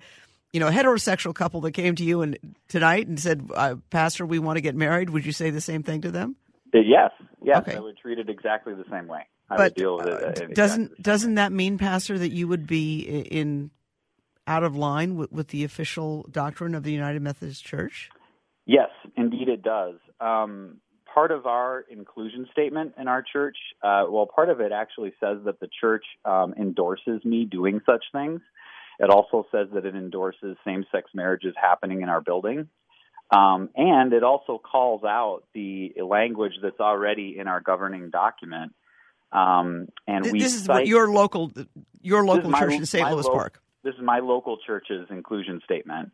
you 0.52 0.60
know, 0.60 0.68
a 0.68 0.72
heterosexual 0.72 1.34
couple 1.34 1.60
that 1.62 1.72
came 1.72 1.94
to 1.96 2.04
you 2.04 2.22
and 2.22 2.38
tonight 2.68 3.06
and 3.06 3.18
said, 3.18 3.48
uh, 3.54 3.76
"Pastor, 3.90 4.26
we 4.26 4.38
want 4.38 4.56
to 4.56 4.60
get 4.60 4.74
married." 4.74 5.10
Would 5.10 5.24
you 5.24 5.32
say 5.32 5.50
the 5.50 5.60
same 5.60 5.82
thing 5.82 6.02
to 6.02 6.10
them? 6.10 6.36
Uh, 6.74 6.78
yes, 6.78 7.10
yes. 7.42 7.58
Okay. 7.58 7.76
I 7.76 7.80
would 7.80 7.96
treat 7.98 8.18
it 8.18 8.28
exactly 8.28 8.74
the 8.74 8.84
same 8.90 9.06
way. 9.06 9.26
I 9.50 9.56
but 9.56 9.74
deal 9.74 9.96
with 9.96 10.06
it. 10.06 10.42
Uh, 10.42 10.46
doesn't 10.54 11.02
doesn't 11.02 11.34
that 11.34 11.52
mean, 11.52 11.78
Pastor, 11.78 12.18
that 12.18 12.32
you 12.32 12.48
would 12.48 12.66
be 12.66 13.00
in 13.00 13.70
out 14.46 14.64
of 14.64 14.76
line 14.76 15.16
with, 15.16 15.30
with 15.30 15.48
the 15.48 15.64
official 15.64 16.26
doctrine 16.30 16.74
of 16.74 16.82
the 16.82 16.92
United 16.92 17.22
Methodist 17.22 17.64
Church? 17.64 18.10
Yes, 18.66 18.90
indeed, 19.16 19.48
it 19.48 19.62
does. 19.62 19.96
Um, 20.20 20.78
part 21.12 21.30
of 21.30 21.46
our 21.46 21.84
inclusion 21.90 22.46
statement 22.52 22.94
in 22.98 23.08
our 23.08 23.22
church, 23.22 23.56
uh, 23.82 24.04
well, 24.08 24.26
part 24.26 24.48
of 24.48 24.60
it 24.60 24.72
actually 24.72 25.12
says 25.20 25.38
that 25.44 25.60
the 25.60 25.68
church 25.80 26.04
um, 26.24 26.54
endorses 26.58 27.24
me 27.24 27.44
doing 27.44 27.80
such 27.86 28.04
things. 28.12 28.40
It 28.98 29.10
also 29.10 29.46
says 29.50 29.68
that 29.74 29.84
it 29.84 29.94
endorses 29.94 30.56
same 30.64 30.84
sex 30.92 31.10
marriages 31.14 31.54
happening 31.60 32.02
in 32.02 32.08
our 32.08 32.20
building. 32.20 32.68
Um, 33.30 33.70
and 33.74 34.12
it 34.12 34.22
also 34.22 34.58
calls 34.58 35.02
out 35.04 35.44
the 35.54 35.94
language 36.04 36.52
that's 36.62 36.80
already 36.80 37.36
in 37.38 37.48
our 37.48 37.60
governing 37.60 38.10
document. 38.10 38.74
Um, 39.32 39.88
and 40.06 40.24
this 40.24 40.32
we 40.32 40.42
is 40.44 40.64
cite, 40.64 40.86
your 40.86 41.08
local 41.10 41.50
your 42.02 42.24
local 42.24 42.52
church 42.52 42.70
my, 42.70 42.76
in 42.76 42.84
St. 42.84 43.10
Louis 43.10 43.24
lo- 43.24 43.32
Park. 43.32 43.62
This 43.82 43.94
is 43.94 44.02
my 44.02 44.18
local 44.18 44.58
church's 44.66 45.06
inclusion 45.08 45.62
statement 45.64 46.12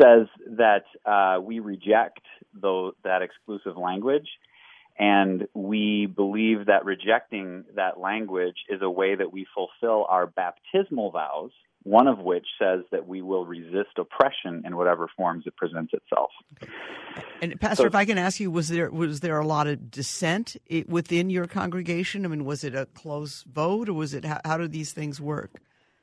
says 0.00 0.26
that 0.56 0.84
uh, 1.06 1.40
we 1.40 1.60
reject 1.60 2.20
the, 2.60 2.92
that 3.04 3.22
exclusive 3.22 3.76
language, 3.76 4.28
and 4.98 5.48
we 5.54 6.06
believe 6.06 6.66
that 6.66 6.84
rejecting 6.84 7.64
that 7.74 7.98
language 7.98 8.56
is 8.68 8.80
a 8.82 8.90
way 8.90 9.14
that 9.14 9.32
we 9.32 9.46
fulfill 9.54 10.06
our 10.08 10.26
baptismal 10.26 11.10
vows. 11.10 11.50
One 11.82 12.08
of 12.08 12.18
which 12.18 12.46
says 12.58 12.80
that 12.92 13.06
we 13.06 13.20
will 13.20 13.44
resist 13.44 13.98
oppression 13.98 14.62
in 14.64 14.74
whatever 14.74 15.06
forms 15.14 15.44
it 15.46 15.54
presents 15.54 15.92
itself. 15.92 16.30
And 17.42 17.60
Pastor, 17.60 17.82
so, 17.82 17.86
if 17.86 17.94
I 17.94 18.06
can 18.06 18.16
ask 18.16 18.40
you, 18.40 18.50
was 18.50 18.68
there 18.68 18.90
was 18.90 19.20
there 19.20 19.38
a 19.38 19.46
lot 19.46 19.66
of 19.66 19.90
dissent 19.90 20.56
within 20.88 21.28
your 21.28 21.46
congregation? 21.46 22.24
I 22.24 22.28
mean, 22.28 22.46
was 22.46 22.64
it 22.64 22.74
a 22.74 22.86
close 22.86 23.42
vote, 23.42 23.90
or 23.90 23.92
was 23.92 24.14
it 24.14 24.24
how, 24.24 24.40
how 24.46 24.56
did 24.56 24.72
these 24.72 24.92
things 24.92 25.20
work? 25.20 25.60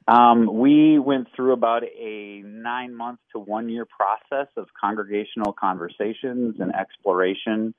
Um, 0.08 0.60
we 0.60 1.00
went 1.00 1.28
through 1.36 1.54
about 1.54 1.84
a 1.84 2.42
nine 2.44 2.96
month 2.96 3.20
to 3.34 3.40
one 3.40 3.70
year 3.70 3.86
process 3.86 4.48
of 4.58 4.68
congregational 4.80 5.54
conversations 5.54 6.56
and 6.60 6.74
exploration 6.74 7.74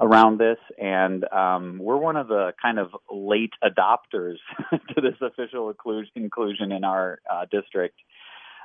around 0.00 0.38
this, 0.38 0.58
and 0.78 1.24
um, 1.32 1.78
we're 1.78 1.96
one 1.96 2.16
of 2.16 2.28
the 2.28 2.52
kind 2.60 2.78
of 2.78 2.90
late 3.10 3.52
adopters 3.62 4.36
to 4.70 5.00
this 5.00 5.16
official 5.20 5.72
inclusion 6.14 6.72
in 6.72 6.84
our 6.84 7.20
uh, 7.30 7.44
district. 7.50 7.98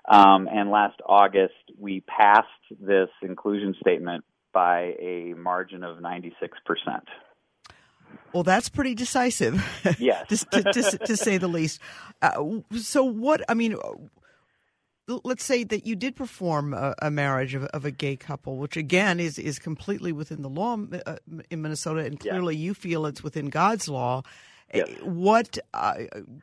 Um, 0.10 0.48
and 0.50 0.70
last 0.70 1.00
August, 1.06 1.54
we 1.78 2.02
passed 2.02 2.48
this 2.80 3.10
inclusion 3.22 3.76
statement 3.82 4.24
by 4.54 4.96
a 5.00 5.34
margin 5.38 5.84
of 5.84 6.02
96 6.02 6.58
percent. 6.66 7.04
Well, 8.34 8.44
that's 8.44 8.70
pretty 8.70 8.94
decisive. 8.94 9.66
Yes. 10.00 10.28
to, 10.52 10.64
to, 10.64 10.72
to, 10.72 10.98
to, 10.98 11.18
say 11.18 11.38
the 11.38 11.48
least. 11.48 11.80
Uh, 12.22 12.60
so, 12.78 13.04
what, 13.04 13.42
I 13.50 13.54
mean, 13.54 13.78
let's 15.08 15.44
say 15.44 15.64
that 15.64 15.86
you 15.86 15.96
did 15.96 16.16
perform 16.16 16.74
a, 16.74 16.94
a 17.02 17.10
marriage 17.10 17.54
of, 17.54 17.64
of, 17.66 17.86
a 17.86 17.92
gay 17.92 18.16
couple, 18.16 18.58
which 18.58 18.76
again 18.76 19.20
is, 19.20 19.40
is 19.40 19.60
completely 19.60 20.12
within 20.12 20.42
the 20.42 20.50
law 20.50 20.78
uh, 21.06 21.16
in 21.50 21.62
Minnesota, 21.62 22.02
and 22.02 22.20
clearly 22.20 22.56
yeah. 22.56 22.66
you 22.66 22.74
feel 22.74 23.06
it's 23.06 23.24
within 23.24 23.48
God's 23.48 23.88
law. 23.88 24.24
Yes. 24.74 24.90
What 25.02 25.58
uh, 25.74 25.96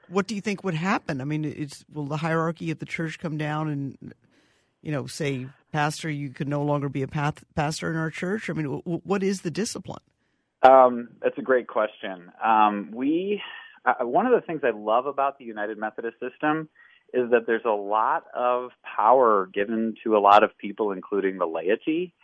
what 0.09 0.27
do 0.27 0.35
you 0.35 0.41
think 0.41 0.65
would 0.65 0.75
happen? 0.75 1.21
I 1.21 1.25
mean, 1.25 1.45
it's, 1.45 1.85
will 1.93 2.07
the 2.07 2.17
hierarchy 2.17 2.71
of 2.71 2.79
the 2.79 2.87
church 2.87 3.19
come 3.19 3.37
down 3.37 3.69
and 3.69 4.15
you 4.83 4.93
know 4.93 5.07
say, 5.07 5.47
Pastor, 5.73 6.09
you 6.09 6.31
could 6.31 6.49
no 6.49 6.63
longer 6.63 6.89
be 6.89 7.03
a 7.03 7.09
path, 7.09 7.45
pastor 7.55 7.91
in 7.91 7.97
our 7.97 8.11
church? 8.11 8.49
I 8.49 8.55
mean, 8.55 8.65
what 8.65 9.23
is 9.23 9.43
the 9.43 9.51
discipline? 9.51 10.01
Um, 10.65 11.11
that's 11.23 11.39
a 11.39 11.43
great 11.43 11.69
question. 11.69 12.33
Um, 12.43 12.91
we 12.93 13.41
uh, 13.85 14.05
one 14.07 14.27
of 14.27 14.33
the 14.33 14.41
things 14.47 14.63
I 14.65 14.71
love 14.71 15.07
about 15.07 15.39
the 15.39 15.45
United 15.45 15.79
Methodist 15.79 16.17
system 16.19 16.69
is 17.13 17.31
that 17.31 17.47
there's 17.47 17.65
a 17.65 17.71
lot 17.71 18.25
of 18.35 18.71
power 18.97 19.49
given 19.53 19.95
to 20.03 20.17
a 20.17 20.21
lot 20.21 20.43
of 20.43 20.57
people, 20.59 20.91
including 20.91 21.39
the 21.39 21.47
laity. 21.47 22.15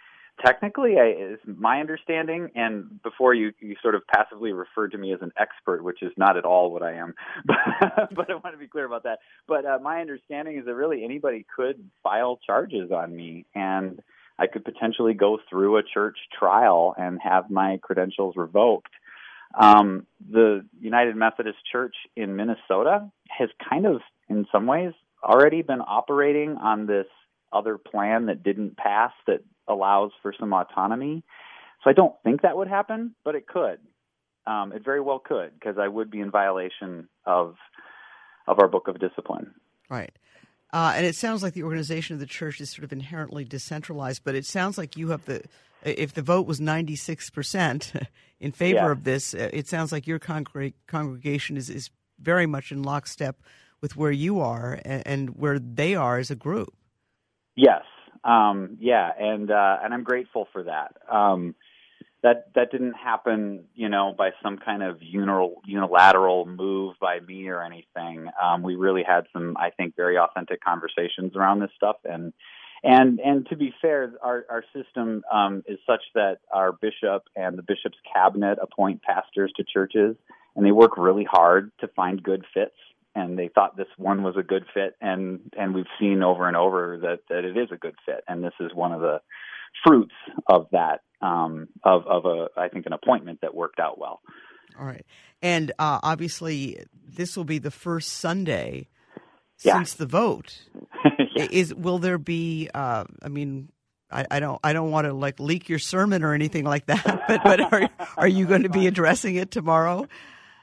Technically, 0.45 0.95
I, 0.99 1.33
is 1.33 1.39
my 1.45 1.81
understanding, 1.81 2.49
and 2.55 3.03
before 3.03 3.35
you, 3.35 3.53
you 3.61 3.77
sort 3.83 3.95
of 3.95 4.03
passively 4.07 4.53
referred 4.53 4.93
to 4.93 4.99
me 4.99 5.13
as 5.13 5.21
an 5.21 5.33
expert, 5.39 5.85
which 5.85 6.03
is 6.03 6.13
not 6.17 6.39
at 6.39 6.47
all 6.47 6.73
what 6.73 6.83
I 6.83 6.95
am, 6.95 7.15
but, 7.47 8.15
but 8.15 8.31
I 8.31 8.35
want 8.37 8.55
to 8.55 8.59
be 8.59 8.67
clear 8.67 8.87
about 8.87 9.03
that. 9.03 9.19
But 9.47 9.67
uh, 9.67 9.79
my 9.83 10.01
understanding 10.01 10.57
is 10.57 10.65
that 10.65 10.75
really 10.75 11.05
anybody 11.05 11.45
could 11.55 11.91
file 12.03 12.41
charges 12.45 12.91
on 12.91 13.15
me, 13.15 13.45
and 13.55 14.01
I 14.41 14.47
could 14.47 14.65
potentially 14.65 15.13
go 15.13 15.39
through 15.51 15.77
a 15.77 15.83
church 15.83 16.17
trial 16.37 16.95
and 16.97 17.21
have 17.23 17.51
my 17.51 17.79
credentials 17.83 18.37
revoked. 18.37 18.91
Um, 19.61 20.07
the 20.31 20.65
United 20.81 21.15
Methodist 21.15 21.59
Church 21.71 21.95
in 22.17 22.37
Minnesota 22.37 23.11
has 23.29 23.51
kind 23.69 23.85
of, 23.85 24.01
in 24.29 24.47
some 24.51 24.67
ways, 24.67 24.93
already 25.23 25.61
been 25.61 25.83
operating 25.87 26.57
on 26.57 26.87
this 26.87 27.07
other 27.53 27.77
plan 27.77 28.27
that 28.27 28.43
didn't 28.43 28.79
pass 28.79 29.13
that 29.27 29.43
allows 29.69 30.13
for 30.23 30.33
some 30.39 30.55
autonomy. 30.55 31.23
So 31.85 31.91
I 31.91 31.93
don't 31.93 32.15
think 32.25 32.43
that 32.43 32.57
would 32.57 32.69
happen, 32.69 33.15
but 33.25 33.35
it 33.35 33.47
could. 33.47 33.79
Um, 34.47 34.73
it 34.73 34.83
very 34.85 35.01
well 35.01 35.19
could 35.19 35.53
because 35.55 35.77
I 35.79 35.89
would 35.89 36.11
be 36.11 36.21
in 36.21 36.31
violation 36.31 37.09
of 37.27 37.57
of 38.47 38.59
our 38.59 38.69
book 38.69 38.89
of 38.89 38.99
discipline. 38.99 39.55
Right. 39.91 40.13
Uh, 40.73 40.93
and 40.95 41.05
it 41.05 41.15
sounds 41.15 41.43
like 41.43 41.55
the 41.55 41.65
organization 41.65 42.15
of 42.15 42.21
the 42.21 42.27
church 42.27 42.61
is 42.61 42.71
sort 42.71 42.85
of 42.85 42.93
inherently 42.93 43.45
decentralized, 43.45 44.23
but 44.25 44.35
it 44.35 44.47
sounds 44.47 44.79
like 44.79 44.97
you 44.97 45.09
have 45.09 45.25
the, 45.25 45.43
if 45.83 46.15
the 46.15 46.23
vote 46.23 46.47
was 46.47 46.61
96% 46.61 48.07
in 48.41 48.53
favor 48.53 48.79
yeah. 48.79 48.93
of 48.93 49.05
this, 49.05 49.35
uh, 49.35 49.51
it 49.53 49.67
sounds 49.67 49.91
like 49.91 50.07
your 50.07 50.19
congre- 50.19 50.75
congregation 50.87 51.57
is, 51.57 51.69
is 51.69 51.91
very 52.21 52.47
much 52.47 52.71
in 52.71 52.83
lockstep 52.83 53.43
with 53.81 53.97
where 53.97 54.13
you 54.13 54.41
are 54.41 54.79
and, 54.85 55.03
and 55.07 55.31
where 55.31 55.59
they 55.59 55.95
are 55.95 56.19
as 56.19 56.31
a 56.31 56.37
group. 56.37 56.73
Yes. 57.57 57.83
Um, 58.23 58.77
yeah. 58.79 59.11
And, 59.19 59.51
uh, 59.51 59.79
and 59.83 59.93
I'm 59.93 60.05
grateful 60.05 60.47
for 60.53 60.65
that. 60.65 60.95
Um, 61.11 61.55
that 62.23 62.51
that 62.55 62.71
didn't 62.71 62.95
happen, 62.95 63.65
you 63.75 63.89
know, 63.89 64.15
by 64.17 64.31
some 64.43 64.59
kind 64.59 64.83
of 64.83 64.99
unilateral 65.01 66.47
move 66.47 66.95
by 67.01 67.21
me 67.21 67.49
or 67.49 67.63
anything. 67.63 68.29
Um, 68.43 68.63
we 68.63 68.77
really 68.77 69.03
had 69.07 69.25
some, 69.33 69.57
I 69.57 69.71
think, 69.71 69.97
very 69.97 70.19
authentic 70.19 70.63
conversations 70.63 71.35
around 71.35 71.61
this 71.61 71.71
stuff, 71.77 71.97
and 72.05 72.33
and 72.83 73.21
and 73.21 73.47
to 73.49 73.57
be 73.57 73.73
fair, 73.81 74.13
our 74.23 74.45
our 74.51 74.65
system 74.75 75.23
um, 75.33 75.63
is 75.67 75.79
such 75.87 76.03
that 76.15 76.39
our 76.53 76.73
bishop 76.73 77.25
and 77.37 77.57
the 77.57 77.63
bishop's 77.63 77.99
cabinet 78.13 78.59
appoint 78.61 79.03
pastors 79.03 79.53
to 79.57 79.65
churches, 79.65 80.17
and 80.57 80.65
they 80.65 80.73
work 80.73 80.99
really 80.99 81.27
hard 81.31 81.73
to 81.81 81.89
find 81.89 82.23
good 82.23 82.45
fits. 82.53 82.77
And 83.13 83.37
they 83.37 83.49
thought 83.49 83.77
this 83.77 83.89
one 83.97 84.23
was 84.23 84.37
a 84.37 84.43
good 84.43 84.67
fit, 84.73 84.95
and 85.01 85.41
and 85.59 85.75
we've 85.75 85.85
seen 85.99 86.23
over 86.23 86.47
and 86.47 86.57
over 86.57 86.99
that 87.03 87.21
that 87.29 87.45
it 87.45 87.57
is 87.57 87.69
a 87.73 87.77
good 87.77 87.97
fit, 88.07 88.23
and 88.29 88.45
this 88.45 88.53
is 88.61 88.73
one 88.75 88.93
of 88.93 89.01
the 89.01 89.21
fruits 89.85 90.15
of 90.47 90.69
that 90.73 91.01
um, 91.21 91.69
of 91.85 92.07
of 92.07 92.25
a 92.25 92.49
I 92.57 92.69
think 92.69 92.87
an 92.87 92.93
appointment 92.93 93.41
that 93.43 93.55
worked 93.55 93.79
out 93.79 93.99
well. 93.99 94.21
All 94.79 94.87
right, 94.87 95.05
and 95.43 95.73
uh, 95.79 96.01
obviously 96.03 96.85
this 97.07 97.37
will 97.37 97.45
be 97.45 97.59
the 97.59 97.71
first 97.71 98.09
Sunday 98.09 98.89
yeah. 99.63 99.75
since 99.75 99.95
the 99.95 100.07
vote. 100.07 100.63
yeah. 101.37 101.49
Is 101.51 101.75
will 101.75 101.99
there 101.99 102.19
be? 102.19 102.69
Uh, 102.73 103.05
I 103.23 103.29
mean, 103.29 103.71
I, 104.11 104.27
I, 104.31 104.41
don't 104.41 104.61
I 104.63 104.73
don't 104.73 104.91
want 104.91 105.07
to 105.07 105.13
like 105.13 105.41
leak 105.41 105.69
your 105.69 105.79
sermon 105.79 106.23
or 106.23 106.35
anything 106.35 106.65
like 106.65 106.87
that, 106.87 107.25
but 107.29 107.43
but 107.43 107.73
are 107.73 107.91
are 108.17 108.29
you 108.29 108.47
going 108.47 108.63
to 108.63 108.69
be 108.69 108.87
addressing 108.87 109.37
it 109.37 109.51
tomorrow? 109.51 110.07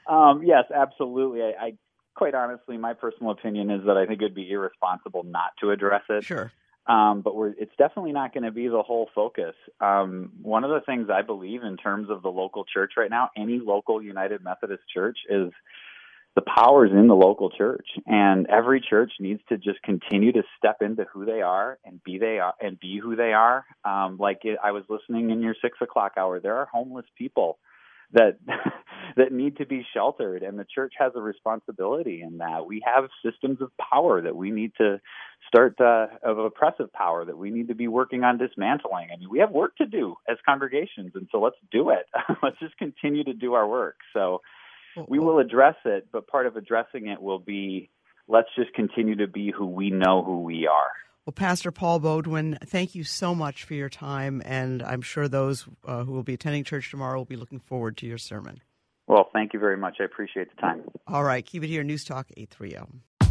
Um, 0.08 0.42
yes, 0.42 0.64
absolutely. 0.74 1.42
I, 1.42 1.52
I 1.60 1.72
quite 2.14 2.34
honestly, 2.34 2.76
my 2.76 2.94
personal 2.94 3.30
opinion 3.30 3.70
is 3.70 3.82
that 3.86 3.96
I 3.96 4.06
think 4.06 4.20
it 4.20 4.24
would 4.24 4.34
be 4.34 4.50
irresponsible 4.50 5.22
not 5.24 5.50
to 5.60 5.70
address 5.70 6.02
it. 6.08 6.24
Sure. 6.24 6.52
Um, 6.88 7.20
but 7.20 7.34
it's 7.58 7.72
definitely 7.76 8.12
not 8.12 8.32
going 8.32 8.44
to 8.44 8.50
be 8.50 8.66
the 8.66 8.82
whole 8.82 9.10
focus. 9.14 9.54
Um, 9.80 10.32
one 10.40 10.64
of 10.64 10.70
the 10.70 10.80
things 10.86 11.08
I 11.12 11.20
believe 11.20 11.62
in 11.62 11.76
terms 11.76 12.08
of 12.08 12.22
the 12.22 12.30
local 12.30 12.64
church 12.64 12.92
right 12.96 13.10
now, 13.10 13.28
any 13.36 13.60
local 13.62 14.02
United 14.02 14.42
Methodist 14.42 14.82
church, 14.92 15.18
is 15.28 15.52
the 16.34 16.42
power 16.56 16.86
is 16.86 16.92
in 16.92 17.08
the 17.08 17.16
local 17.16 17.50
church, 17.50 17.86
and 18.06 18.46
every 18.46 18.80
church 18.80 19.12
needs 19.18 19.40
to 19.48 19.58
just 19.58 19.82
continue 19.82 20.32
to 20.32 20.42
step 20.56 20.76
into 20.80 21.04
who 21.12 21.24
they 21.24 21.42
are 21.42 21.78
and 21.84 22.02
be 22.04 22.16
they 22.16 22.38
are 22.38 22.54
and 22.60 22.78
be 22.78 22.98
who 23.02 23.16
they 23.16 23.32
are. 23.32 23.64
Um, 23.84 24.18
like 24.18 24.44
it, 24.44 24.56
I 24.62 24.70
was 24.70 24.84
listening 24.88 25.30
in 25.30 25.42
your 25.42 25.56
six 25.60 25.78
o'clock 25.82 26.12
hour, 26.16 26.40
there 26.40 26.56
are 26.56 26.66
homeless 26.72 27.06
people 27.16 27.58
that 28.12 28.38
that 29.16 29.32
need 29.32 29.56
to 29.56 29.66
be 29.66 29.86
sheltered 29.94 30.42
and 30.42 30.58
the 30.58 30.66
church 30.72 30.94
has 30.98 31.12
a 31.16 31.20
responsibility 31.20 32.22
in 32.22 32.38
that. 32.38 32.66
We 32.66 32.82
have 32.86 33.08
systems 33.24 33.60
of 33.60 33.70
power 33.78 34.20
that 34.22 34.36
we 34.36 34.50
need 34.50 34.72
to 34.78 35.00
start 35.46 35.80
uh, 35.80 36.06
of 36.22 36.38
oppressive 36.38 36.92
power 36.92 37.24
that 37.24 37.36
we 37.36 37.50
need 37.50 37.68
to 37.68 37.74
be 37.74 37.88
working 37.88 38.24
on 38.24 38.38
dismantling. 38.38 39.08
I 39.12 39.18
mean 39.18 39.30
we 39.30 39.38
have 39.40 39.50
work 39.50 39.76
to 39.76 39.86
do 39.86 40.16
as 40.28 40.36
congregations 40.44 41.12
and 41.14 41.28
so 41.32 41.40
let's 41.40 41.56
do 41.70 41.90
it. 41.90 42.06
Let's 42.42 42.58
just 42.60 42.76
continue 42.78 43.24
to 43.24 43.34
do 43.34 43.54
our 43.54 43.66
work. 43.66 43.96
So 44.12 44.40
we 45.08 45.18
will 45.18 45.38
address 45.38 45.76
it 45.84 46.08
but 46.12 46.26
part 46.26 46.46
of 46.46 46.56
addressing 46.56 47.08
it 47.08 47.20
will 47.20 47.38
be 47.38 47.90
let's 48.26 48.48
just 48.56 48.72
continue 48.74 49.16
to 49.16 49.26
be 49.26 49.52
who 49.56 49.66
we 49.66 49.90
know 49.90 50.22
who 50.24 50.42
we 50.42 50.66
are 50.66 50.90
well, 51.28 51.34
Pastor 51.34 51.70
Paul 51.70 52.00
Baudhuin, 52.00 52.58
thank 52.64 52.94
you 52.94 53.04
so 53.04 53.34
much 53.34 53.64
for 53.64 53.74
your 53.74 53.90
time, 53.90 54.40
and 54.46 54.82
I'm 54.82 55.02
sure 55.02 55.28
those 55.28 55.66
uh, 55.84 56.04
who 56.04 56.12
will 56.12 56.22
be 56.22 56.32
attending 56.32 56.64
church 56.64 56.90
tomorrow 56.90 57.18
will 57.18 57.26
be 57.26 57.36
looking 57.36 57.60
forward 57.60 57.98
to 57.98 58.06
your 58.06 58.16
sermon. 58.16 58.62
Well, 59.08 59.28
thank 59.34 59.52
you 59.52 59.60
very 59.60 59.76
much. 59.76 59.98
I 60.00 60.04
appreciate 60.04 60.48
the 60.48 60.58
time. 60.58 60.84
All 61.06 61.22
right, 61.22 61.44
keep 61.44 61.62
it 61.62 61.66
here. 61.66 61.84
News 61.84 62.04
Talk 62.04 62.28
830. 62.34 63.02